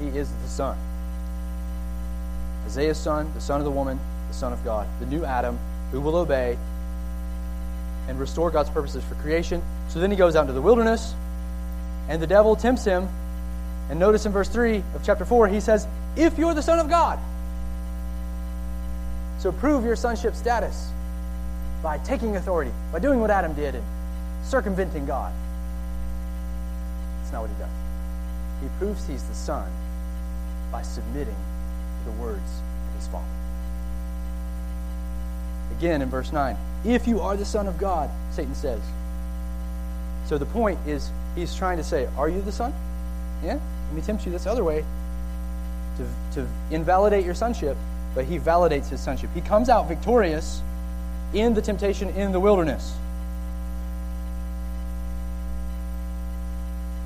He 0.00 0.06
is 0.08 0.30
the 0.42 0.48
Son. 0.48 0.78
Isaiah's 2.66 2.98
son, 2.98 3.30
the 3.34 3.40
son 3.40 3.60
of 3.60 3.64
the 3.64 3.70
woman, 3.70 3.98
the 4.28 4.34
Son 4.34 4.52
of 4.52 4.64
God, 4.64 4.86
the 5.00 5.06
new 5.06 5.24
Adam 5.24 5.58
who 5.90 6.00
will 6.00 6.16
obey 6.16 6.58
and 8.08 8.18
restore 8.18 8.50
God's 8.50 8.70
purposes 8.70 9.04
for 9.04 9.14
creation. 9.16 9.62
So 9.88 10.00
then 10.00 10.10
he 10.10 10.16
goes 10.16 10.36
out 10.36 10.42
into 10.42 10.52
the 10.52 10.62
wilderness, 10.62 11.14
and 12.08 12.22
the 12.22 12.26
devil 12.26 12.56
tempts 12.56 12.84
him. 12.84 13.08
And 13.88 14.00
notice 14.00 14.26
in 14.26 14.32
verse 14.32 14.48
3 14.48 14.82
of 14.94 15.04
chapter 15.04 15.24
4, 15.24 15.48
he 15.48 15.60
says, 15.60 15.86
If 16.16 16.38
you're 16.38 16.54
the 16.54 16.62
Son 16.62 16.78
of 16.78 16.88
God. 16.88 17.18
So 19.38 19.52
prove 19.52 19.84
your 19.84 19.96
sonship 19.96 20.34
status 20.34 20.88
by 21.82 21.98
taking 21.98 22.36
authority, 22.36 22.72
by 22.90 22.98
doing 22.98 23.20
what 23.20 23.30
Adam 23.30 23.52
did 23.52 23.74
and 23.74 23.84
circumventing 24.42 25.06
God. 25.06 25.32
That's 27.20 27.32
not 27.32 27.42
what 27.42 27.50
he 27.50 27.56
does. 27.56 27.70
He 28.62 28.68
proves 28.78 29.06
he's 29.06 29.22
the 29.24 29.34
Son 29.34 29.70
by 30.72 30.82
submitting 30.82 31.36
to 31.36 32.10
the 32.10 32.16
words 32.22 32.42
of 32.88 32.96
his 32.98 33.08
Father. 33.08 33.35
Again 35.78 36.02
in 36.02 36.08
verse 36.08 36.32
9, 36.32 36.56
if 36.84 37.06
you 37.06 37.20
are 37.20 37.36
the 37.36 37.44
Son 37.44 37.66
of 37.66 37.78
God, 37.78 38.10
Satan 38.30 38.54
says. 38.54 38.80
So 40.26 40.38
the 40.38 40.46
point 40.46 40.78
is, 40.86 41.10
he's 41.34 41.54
trying 41.54 41.76
to 41.76 41.84
say, 41.84 42.08
Are 42.16 42.28
you 42.28 42.40
the 42.42 42.52
Son? 42.52 42.72
Yeah? 43.44 43.58
Let 43.86 43.94
me 43.94 44.02
tempt 44.02 44.24
you 44.26 44.32
this 44.32 44.46
other 44.46 44.64
way 44.64 44.84
to, 45.96 46.06
to 46.34 46.48
invalidate 46.70 47.24
your 47.24 47.34
sonship, 47.34 47.76
but 48.14 48.24
he 48.24 48.38
validates 48.38 48.88
his 48.88 49.00
sonship. 49.00 49.30
He 49.34 49.40
comes 49.40 49.68
out 49.68 49.88
victorious 49.88 50.62
in 51.32 51.54
the 51.54 51.62
temptation 51.62 52.08
in 52.10 52.32
the 52.32 52.40
wilderness. 52.40 52.94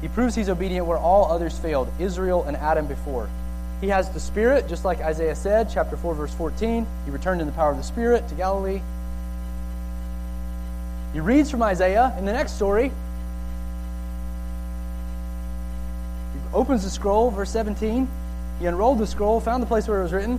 He 0.00 0.08
proves 0.08 0.34
he's 0.34 0.48
obedient 0.48 0.86
where 0.86 0.98
all 0.98 1.30
others 1.30 1.58
failed 1.58 1.90
Israel 1.98 2.44
and 2.44 2.56
Adam 2.56 2.86
before. 2.86 3.28
He 3.80 3.88
has 3.88 4.10
the 4.10 4.20
Spirit, 4.20 4.68
just 4.68 4.84
like 4.84 5.00
Isaiah 5.00 5.34
said, 5.34 5.70
chapter 5.72 5.96
4, 5.96 6.14
verse 6.14 6.34
14. 6.34 6.86
He 7.04 7.10
returned 7.10 7.40
in 7.40 7.46
the 7.46 7.52
power 7.52 7.70
of 7.70 7.76
the 7.76 7.82
Spirit 7.82 8.28
to 8.28 8.34
Galilee. 8.34 8.82
He 11.12 11.20
reads 11.20 11.50
from 11.50 11.62
Isaiah 11.62 12.14
in 12.18 12.24
the 12.24 12.32
next 12.32 12.52
story. 12.52 12.92
He 16.32 16.40
opens 16.52 16.84
the 16.84 16.90
scroll, 16.90 17.30
verse 17.30 17.50
17. 17.50 18.08
He 18.58 18.66
unrolled 18.66 18.98
the 18.98 19.06
scroll, 19.06 19.40
found 19.40 19.62
the 19.62 19.66
place 19.66 19.88
where 19.88 20.00
it 20.00 20.02
was 20.02 20.12
written 20.12 20.38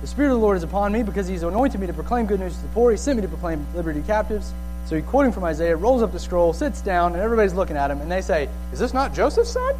The 0.00 0.06
Spirit 0.06 0.32
of 0.32 0.38
the 0.38 0.42
Lord 0.42 0.56
is 0.56 0.64
upon 0.64 0.92
me 0.92 1.02
because 1.02 1.28
he's 1.28 1.44
anointed 1.44 1.80
me 1.80 1.86
to 1.86 1.92
proclaim 1.92 2.26
good 2.26 2.40
news 2.40 2.56
to 2.56 2.62
the 2.62 2.68
poor. 2.68 2.90
He 2.90 2.96
sent 2.96 3.16
me 3.16 3.22
to 3.22 3.28
proclaim 3.28 3.66
liberty 3.74 4.00
to 4.00 4.06
captives 4.06 4.52
so 4.86 4.96
he 4.96 5.02
quoting 5.02 5.32
from 5.32 5.44
Isaiah, 5.44 5.76
rolls 5.76 6.02
up 6.02 6.12
the 6.12 6.18
scroll, 6.18 6.52
sits 6.52 6.80
down, 6.80 7.12
and 7.12 7.22
everybody's 7.22 7.54
looking 7.54 7.76
at 7.76 7.90
him, 7.90 8.00
and 8.00 8.10
they 8.10 8.20
say, 8.20 8.48
Is 8.72 8.78
this 8.78 8.92
not 8.92 9.14
Joseph's 9.14 9.50
son? 9.50 9.74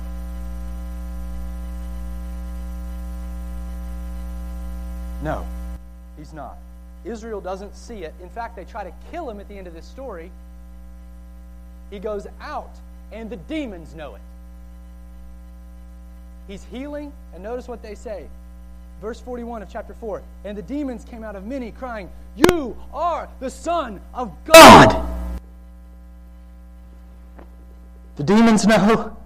No, 5.23 5.47
he's 6.18 6.33
not. 6.33 6.57
Israel 7.05 7.41
doesn't 7.41 7.75
see 7.75 8.05
it. 8.05 8.14
In 8.23 8.29
fact, 8.29 8.57
they 8.57 8.64
try 8.64 8.85
to 8.85 8.93
kill 9.11 9.29
him 9.31 9.41
at 9.41 9.49
the 9.49 9.57
end 9.57 9.66
of 9.66 9.75
this 9.75 9.87
story. 9.87 10.31
He 11.91 11.99
goes 11.99 12.27
out, 12.41 12.70
and 13.11 13.31
the 13.31 13.37
demons 13.37 13.95
know 13.95 14.14
it. 14.14 14.20
He's 16.49 16.64
healing, 16.64 17.12
and 17.35 17.43
notice 17.43 17.68
what 17.68 17.83
they 17.83 17.95
say 17.95 18.27
verse 19.03 19.20
41 19.20 19.62
of 19.62 19.68
chapter 19.68 19.95
4. 19.95 20.23
And 20.45 20.57
the 20.57 20.62
demons 20.62 21.05
came 21.05 21.25
out 21.25 21.35
of 21.35 21.45
many, 21.45 21.73
crying, 21.73 22.09
You 22.37 22.77
are 22.95 23.29
the 23.41 23.51
Son 23.51 24.01
of 24.14 24.33
God. 24.45 25.09
The 28.16 28.23
demons 28.23 28.64
know. 28.64 29.16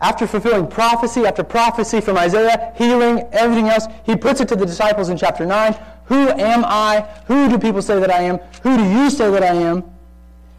After 0.00 0.26
fulfilling 0.26 0.66
prophecy 0.66 1.26
after 1.26 1.44
prophecy 1.44 2.00
from 2.00 2.16
Isaiah, 2.16 2.72
healing, 2.76 3.28
everything 3.32 3.68
else, 3.68 3.86
he 4.04 4.16
puts 4.16 4.40
it 4.40 4.48
to 4.48 4.56
the 4.56 4.64
disciples 4.64 5.10
in 5.10 5.18
chapter 5.18 5.44
9 5.44 5.74
Who 6.06 6.28
am 6.28 6.64
I? 6.64 7.02
Who 7.26 7.48
do 7.48 7.58
people 7.58 7.82
say 7.82 8.00
that 8.00 8.10
I 8.10 8.22
am? 8.22 8.38
Who 8.62 8.76
do 8.76 8.84
you 8.84 9.10
say 9.10 9.30
that 9.30 9.42
I 9.42 9.54
am? 9.54 9.84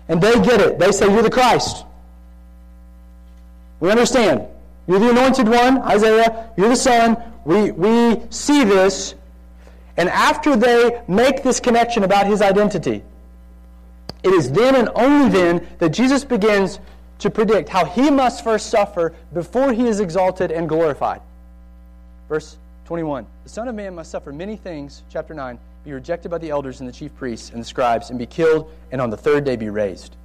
And 0.08 0.22
they 0.22 0.34
get 0.34 0.62
it. 0.62 0.78
They 0.78 0.92
say, 0.92 1.12
You're 1.12 1.24
the 1.24 1.32
Christ. 1.32 1.86
We 3.80 3.89
understand. 3.89 4.46
You're 4.88 5.00
the 5.00 5.10
anointed 5.10 5.48
one, 5.48 5.80
Isaiah. 5.80 6.52
You're 6.56 6.70
the 6.70 6.76
son. 6.76 7.18
We, 7.46 7.72
we 7.72 8.22
see 8.30 8.64
this. 8.64 9.16
And 9.98 10.08
after 10.10 10.56
they 10.56 11.02
make 11.08 11.44
this 11.44 11.60
connection 11.60 12.04
about 12.04 12.28
his 12.28 12.42
identity, 12.42 13.04
it 14.24 14.34
is 14.34 14.52
then 14.52 14.76
and 14.76 14.89
only 14.96 15.30
then 15.30 15.68
that 15.80 15.89
Jesus 15.89 16.24
begins 16.24 16.80
to 17.22 17.30
predict 17.30 17.69
how 17.69 17.86
he 17.86 18.09
must 18.09 18.43
first 18.43 18.69
suffer 18.69 19.13
before 19.32 19.72
he 19.74 19.88
is 19.88 19.99
exalted 19.99 20.51
and 20.51 20.67
glorified. 20.67 21.22
Verse 22.28 22.57
21 22.86 23.26
The 23.43 23.49
Son 23.49 23.67
of 23.67 23.76
Man 23.76 23.95
must 23.95 24.11
suffer 24.11 24.34
many 24.34 24.57
things, 24.57 25.03
chapter 25.09 25.34
9, 25.34 25.57
be 25.86 25.93
rejected 25.93 26.30
by 26.30 26.39
the 26.39 26.49
elders 26.49 26.80
and 26.80 26.89
the 26.89 26.93
chief 26.93 27.15
priests 27.15 27.51
and 27.51 27.61
the 27.61 27.65
scribes, 27.65 28.09
and 28.09 28.17
be 28.17 28.26
killed, 28.26 28.72
and 28.91 28.99
on 28.99 29.11
the 29.11 29.17
third 29.17 29.43
day 29.43 29.55
be 29.55 29.69
raised. 29.69 30.15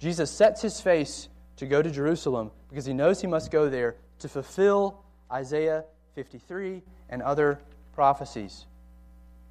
Jesus 0.00 0.32
sets 0.32 0.60
his 0.60 0.80
face 0.80 1.28
to 1.56 1.66
go 1.66 1.80
to 1.80 1.90
Jerusalem 1.90 2.50
because 2.68 2.84
he 2.84 2.92
knows 2.92 3.20
he 3.20 3.28
must 3.28 3.52
go 3.52 3.68
there 3.68 3.94
to 4.18 4.28
fulfill 4.28 5.00
Isaiah 5.30 5.84
53 6.16 6.82
and 7.08 7.22
other 7.22 7.60
prophecies. 7.94 8.66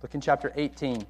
Look 0.02 0.14
in 0.14 0.20
chapter 0.20 0.52
18. 0.54 1.06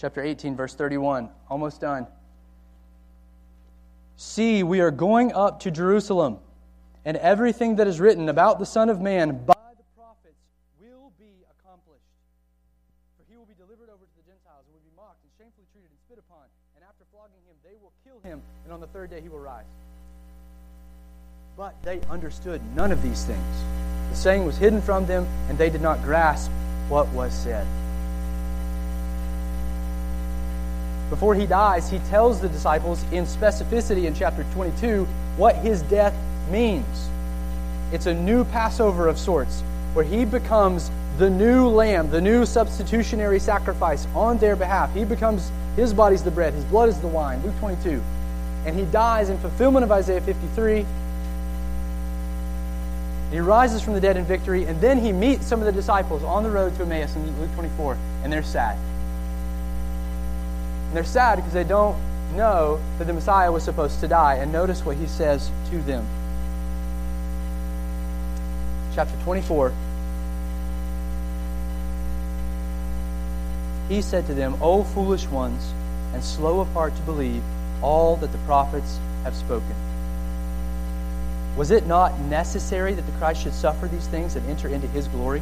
Chapter 0.00 0.22
18, 0.22 0.56
verse 0.56 0.74
31. 0.74 1.28
Almost 1.50 1.82
done. 1.82 2.06
See, 4.16 4.62
we 4.62 4.80
are 4.80 4.90
going 4.90 5.34
up 5.34 5.60
to 5.60 5.70
Jerusalem, 5.70 6.38
and 7.04 7.18
everything 7.18 7.76
that 7.76 7.86
is 7.86 8.00
written 8.00 8.30
about 8.30 8.58
the 8.58 8.64
Son 8.64 8.88
of 8.88 9.02
Man 9.02 9.44
by 9.44 9.52
the 9.76 9.84
prophets 9.94 10.40
will 10.80 11.12
be 11.18 11.44
accomplished. 11.52 12.08
For 13.18 13.24
he 13.28 13.36
will 13.36 13.44
be 13.44 13.52
delivered 13.52 13.90
over 13.92 14.00
to 14.00 14.16
the 14.16 14.24
Gentiles, 14.24 14.64
and 14.64 14.72
will 14.72 14.88
be 14.88 14.96
mocked, 14.96 15.20
and 15.20 15.30
shamefully 15.36 15.66
treated, 15.70 15.90
and 15.90 16.00
spit 16.06 16.16
upon. 16.16 16.48
And 16.76 16.84
after 16.88 17.04
flogging 17.12 17.44
him, 17.44 17.56
they 17.62 17.76
will 17.76 17.92
kill 18.02 18.20
him, 18.24 18.40
and 18.64 18.72
on 18.72 18.80
the 18.80 18.88
third 18.88 19.10
day 19.10 19.20
he 19.20 19.28
will 19.28 19.38
rise. 19.38 19.68
But 21.58 21.76
they 21.82 22.00
understood 22.08 22.62
none 22.74 22.90
of 22.90 23.02
these 23.02 23.26
things. 23.26 23.56
The 24.08 24.16
saying 24.16 24.46
was 24.46 24.56
hidden 24.56 24.80
from 24.80 25.04
them, 25.04 25.28
and 25.50 25.58
they 25.58 25.68
did 25.68 25.82
not 25.82 26.02
grasp 26.02 26.50
what 26.88 27.06
was 27.08 27.34
said. 27.34 27.66
Before 31.10 31.34
he 31.34 31.44
dies, 31.44 31.90
he 31.90 31.98
tells 32.08 32.40
the 32.40 32.48
disciples 32.48 33.02
in 33.10 33.24
specificity 33.24 34.04
in 34.04 34.14
chapter 34.14 34.44
22 34.54 35.06
what 35.36 35.56
his 35.56 35.82
death 35.82 36.14
means. 36.50 37.08
It's 37.92 38.06
a 38.06 38.14
new 38.14 38.44
Passover 38.44 39.08
of 39.08 39.18
sorts, 39.18 39.62
where 39.92 40.04
he 40.04 40.24
becomes 40.24 40.88
the 41.18 41.28
new 41.28 41.66
lamb, 41.66 42.10
the 42.10 42.20
new 42.20 42.46
substitutionary 42.46 43.40
sacrifice 43.40 44.06
on 44.14 44.38
their 44.38 44.54
behalf. 44.54 44.94
He 44.94 45.04
becomes, 45.04 45.50
his 45.74 45.92
body's 45.92 46.22
the 46.22 46.30
bread, 46.30 46.54
his 46.54 46.64
blood 46.66 46.88
is 46.88 47.00
the 47.00 47.08
wine. 47.08 47.42
Luke 47.42 47.58
22. 47.58 48.00
And 48.64 48.78
he 48.78 48.84
dies 48.86 49.30
in 49.30 49.38
fulfillment 49.38 49.82
of 49.82 49.90
Isaiah 49.90 50.20
53. 50.20 50.86
He 53.32 53.40
rises 53.40 53.82
from 53.82 53.94
the 53.94 54.00
dead 54.00 54.16
in 54.16 54.24
victory, 54.24 54.64
and 54.64 54.80
then 54.80 55.00
he 55.00 55.12
meets 55.12 55.46
some 55.46 55.58
of 55.58 55.66
the 55.66 55.72
disciples 55.72 56.22
on 56.22 56.44
the 56.44 56.50
road 56.50 56.76
to 56.76 56.82
Emmaus 56.82 57.14
in 57.16 57.40
Luke 57.40 57.52
24, 57.54 57.98
and 58.22 58.32
they're 58.32 58.42
sad. 58.44 58.78
And 60.90 60.96
they're 60.96 61.04
sad 61.04 61.36
because 61.36 61.52
they 61.52 61.62
don't 61.62 61.96
know 62.34 62.80
that 62.98 63.06
the 63.06 63.12
Messiah 63.12 63.52
was 63.52 63.62
supposed 63.62 64.00
to 64.00 64.08
die. 64.08 64.34
And 64.34 64.52
notice 64.52 64.84
what 64.84 64.96
he 64.96 65.06
says 65.06 65.48
to 65.70 65.78
them. 65.82 66.04
Chapter 68.92 69.14
24. 69.22 69.72
He 73.88 74.02
said 74.02 74.26
to 74.26 74.34
them, 74.34 74.56
O 74.60 74.82
foolish 74.82 75.26
ones, 75.26 75.72
and 76.12 76.24
slow 76.24 76.58
of 76.58 76.66
heart 76.72 76.96
to 76.96 77.02
believe 77.02 77.42
all 77.82 78.16
that 78.16 78.32
the 78.32 78.38
prophets 78.38 78.98
have 79.22 79.36
spoken. 79.36 79.76
Was 81.56 81.70
it 81.70 81.86
not 81.86 82.18
necessary 82.22 82.94
that 82.94 83.06
the 83.06 83.12
Christ 83.12 83.44
should 83.44 83.54
suffer 83.54 83.86
these 83.86 84.08
things 84.08 84.34
and 84.34 84.44
enter 84.50 84.66
into 84.66 84.88
his 84.88 85.06
glory? 85.06 85.40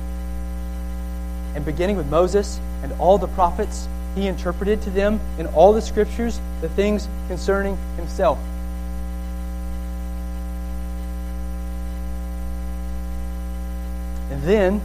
And 1.54 1.64
beginning 1.64 1.96
with 1.96 2.08
Moses 2.08 2.60
and 2.82 2.92
all 3.00 3.16
the 3.16 3.28
prophets, 3.28 3.88
he 4.18 4.26
interpreted 4.26 4.82
to 4.82 4.90
them 4.90 5.20
in 5.38 5.46
all 5.48 5.72
the 5.72 5.82
scriptures 5.82 6.40
the 6.60 6.68
things 6.68 7.08
concerning 7.28 7.78
himself. 7.96 8.38
And 14.30 14.42
then 14.42 14.80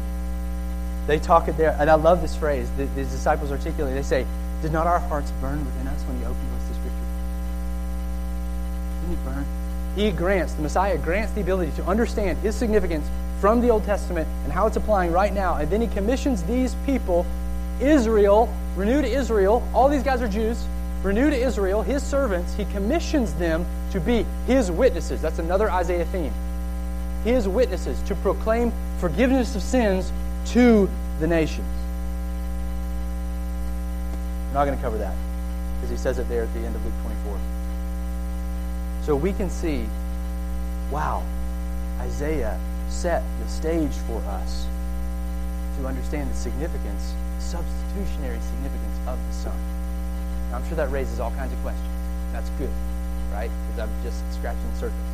they 1.05 1.19
talk 1.19 1.47
it 1.47 1.57
there, 1.57 1.75
and 1.79 1.89
I 1.89 1.95
love 1.95 2.21
this 2.21 2.35
phrase. 2.35 2.69
The, 2.77 2.85
the 2.85 3.03
disciples 3.03 3.51
articulate. 3.51 3.93
They 3.93 4.03
say, 4.03 4.25
"Did 4.61 4.71
not 4.71 4.87
our 4.87 4.99
hearts 4.99 5.31
burn 5.41 5.63
within 5.65 5.87
us 5.87 6.01
when 6.03 6.17
He 6.17 6.23
opened 6.23 6.47
us 6.55 6.67
the 6.69 6.75
Scripture? 6.75 6.97
Didn't 9.01 9.17
He 9.17 9.23
burn?" 9.25 9.45
He 9.95 10.11
grants 10.11 10.53
the 10.53 10.61
Messiah 10.61 10.97
grants 10.97 11.33
the 11.33 11.41
ability 11.41 11.71
to 11.73 11.83
understand 11.83 12.37
His 12.39 12.55
significance 12.55 13.05
from 13.41 13.59
the 13.59 13.69
Old 13.69 13.83
Testament 13.83 14.27
and 14.45 14.53
how 14.53 14.65
it's 14.65 14.77
applying 14.77 15.11
right 15.11 15.33
now, 15.33 15.55
and 15.55 15.69
then 15.69 15.81
He 15.81 15.87
commissions 15.87 16.41
these 16.43 16.73
people 16.85 17.25
Israel, 17.81 18.47
renew 18.75 19.01
to 19.01 19.07
Israel, 19.07 19.67
all 19.73 19.89
these 19.89 20.03
guys 20.03 20.21
are 20.21 20.27
Jews, 20.27 20.65
renew 21.03 21.29
to 21.29 21.35
Israel, 21.35 21.81
his 21.81 22.01
servants, 22.01 22.53
he 22.53 22.65
commissions 22.65 23.33
them 23.35 23.65
to 23.91 23.99
be 23.99 24.25
his 24.47 24.71
witnesses. 24.71 25.21
That's 25.21 25.39
another 25.39 25.69
Isaiah 25.69 26.05
theme. 26.05 26.33
His 27.23 27.47
witnesses 27.47 28.01
to 28.03 28.15
proclaim 28.15 28.71
forgiveness 28.99 29.55
of 29.55 29.61
sins 29.61 30.11
to 30.47 30.89
the 31.19 31.27
nations. 31.27 31.67
I'm 34.47 34.53
not 34.53 34.65
going 34.65 34.77
to 34.77 34.83
cover 34.83 34.97
that 34.97 35.15
because 35.75 35.89
he 35.89 35.97
says 35.97 36.19
it 36.19 36.29
there 36.29 36.43
at 36.43 36.53
the 36.53 36.59
end 36.59 36.75
of 36.75 36.85
Luke 36.85 36.93
24. 37.03 37.39
So 39.03 39.15
we 39.15 39.33
can 39.33 39.49
see 39.49 39.85
wow, 40.93 41.23
Isaiah 41.99 42.59
set 42.87 43.23
the 43.41 43.49
stage 43.49 43.93
for 44.07 44.21
us 44.27 44.67
to 45.79 45.87
understand 45.87 46.29
the 46.29 46.35
significance 46.35 47.15
substitutionary 47.43 48.39
significance 48.39 48.97
of 49.07 49.19
the 49.27 49.33
Son. 49.33 49.57
Now, 50.49 50.57
I'm 50.57 50.67
sure 50.67 50.77
that 50.77 50.91
raises 50.91 51.19
all 51.19 51.31
kinds 51.31 51.51
of 51.51 51.59
questions. 51.61 51.87
That's 52.31 52.49
good, 52.51 52.71
right? 53.31 53.51
Because 53.67 53.89
I'm 53.89 54.03
just 54.03 54.23
scratching 54.33 54.63
the 54.73 54.79
surface. 54.79 55.09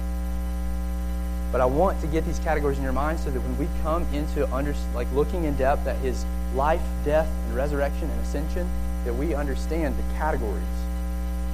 But 1.52 1.62
I 1.62 1.66
want 1.66 2.00
to 2.02 2.08
get 2.08 2.26
these 2.26 2.40
categories 2.40 2.78
in 2.78 2.84
your 2.84 2.94
mind 2.94 3.20
so 3.20 3.32
that 3.32 3.40
when 3.40 3.58
we 3.58 3.68
come 3.82 4.06
into 4.14 4.52
under, 4.54 4.76
like 4.94 5.12
looking 5.14 5.46
in 5.46 5.56
depth 5.56 5.88
at 5.88 5.98
his 5.98 6.26
life, 6.54 6.82
death, 7.04 7.28
and 7.48 7.56
resurrection 7.56 8.10
and 8.10 8.22
ascension, 8.22 8.70
that 9.06 9.14
we 9.14 9.34
understand 9.34 9.98
the 9.98 10.04
categories 10.18 10.64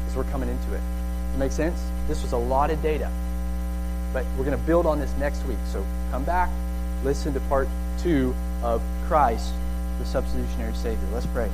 as 0.07 0.15
we're 0.15 0.23
coming 0.25 0.49
into 0.49 0.73
it. 0.73 0.81
Does 0.81 1.35
it 1.35 1.37
make 1.39 1.51
sense? 1.51 1.81
This 2.07 2.21
was 2.21 2.33
a 2.33 2.37
lot 2.37 2.71
of 2.71 2.81
data. 2.81 3.09
But 4.11 4.25
we're 4.37 4.45
going 4.45 4.57
to 4.57 4.65
build 4.65 4.85
on 4.85 4.99
this 4.99 5.13
next 5.17 5.45
week. 5.45 5.57
So 5.71 5.85
come 6.11 6.23
back, 6.23 6.49
listen 7.03 7.33
to 7.33 7.39
part 7.41 7.67
two 7.99 8.35
of 8.63 8.81
Christ 9.07 9.53
the 9.99 10.05
substitutionary 10.05 10.73
Savior. 10.73 11.07
Let's 11.11 11.25
pray. 11.27 11.49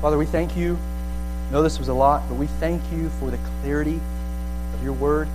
Father, 0.00 0.16
we 0.16 0.26
thank 0.26 0.56
you. 0.56 0.78
I 1.48 1.52
know 1.52 1.62
this 1.62 1.78
was 1.78 1.88
a 1.88 1.94
lot, 1.94 2.22
but 2.28 2.36
we 2.36 2.46
thank 2.46 2.82
you 2.92 3.08
for 3.20 3.30
the 3.30 3.38
clarity 3.60 4.00
of 4.74 4.84
your 4.84 4.92
word 4.92 5.28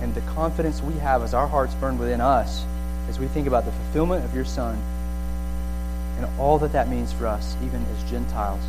and 0.00 0.14
the 0.14 0.22
confidence 0.22 0.82
we 0.82 0.94
have 0.94 1.22
as 1.22 1.34
our 1.34 1.46
hearts 1.46 1.74
burn 1.74 1.98
within 1.98 2.20
us 2.20 2.64
as 3.08 3.18
we 3.18 3.26
think 3.28 3.46
about 3.46 3.64
the 3.64 3.72
fulfillment 3.72 4.24
of 4.24 4.34
your 4.34 4.44
Son 4.44 4.76
and 6.16 6.26
all 6.38 6.58
that 6.58 6.72
that 6.72 6.88
means 6.88 7.12
for 7.12 7.26
us, 7.26 7.56
even 7.62 7.84
as 7.84 8.10
Gentiles. 8.10 8.62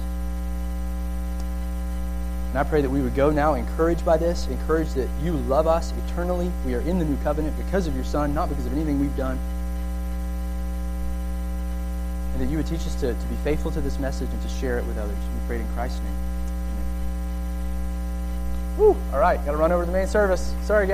And 2.56 2.66
I 2.66 2.70
pray 2.70 2.80
that 2.82 2.90
we 2.90 3.02
would 3.02 3.16
go 3.16 3.32
now 3.32 3.56
encouraged 3.56 4.06
by 4.06 4.16
this, 4.16 4.48
encouraged 4.48 4.96
that 4.96 5.10
you 5.22 5.34
love 5.34 5.68
us 5.68 5.92
eternally. 6.08 6.50
We 6.66 6.74
are 6.74 6.80
in 6.80 7.00
the 7.00 7.04
new 7.04 7.18
covenant 7.18 7.58
because 7.58 7.86
of 7.86 7.94
your 7.96 8.06
Son, 8.06 8.34
not 8.34 8.48
because 8.48 8.66
of 8.66 8.72
anything 8.72 8.98
we've 8.98 9.18
done. 9.18 9.38
And 12.32 12.42
that 12.42 12.46
you 12.50 12.56
would 12.56 12.66
teach 12.66 12.80
us 12.88 12.96
to, 13.02 13.14
to 13.14 13.26
be 13.26 13.36
faithful 13.44 13.72
to 13.72 13.82
this 13.82 14.00
message 14.00 14.30
and 14.30 14.42
to 14.42 14.48
share 14.48 14.80
it 14.80 14.86
with 14.86 14.98
others. 14.98 15.18
We 15.18 15.48
pray 15.48 15.60
in 15.60 15.68
Christ's 15.74 16.00
name. 16.00 16.16
Amen. 18.72 18.78
Woo! 18.78 18.96
All 19.12 19.20
right, 19.20 19.36
got 19.44 19.52
to 19.52 19.58
run 19.58 19.74
over 19.74 19.84
to 19.84 19.92
the 19.92 19.98
main 19.98 20.08
service. 20.08 20.54
Sorry, 20.64 20.88
guys. 20.88 20.94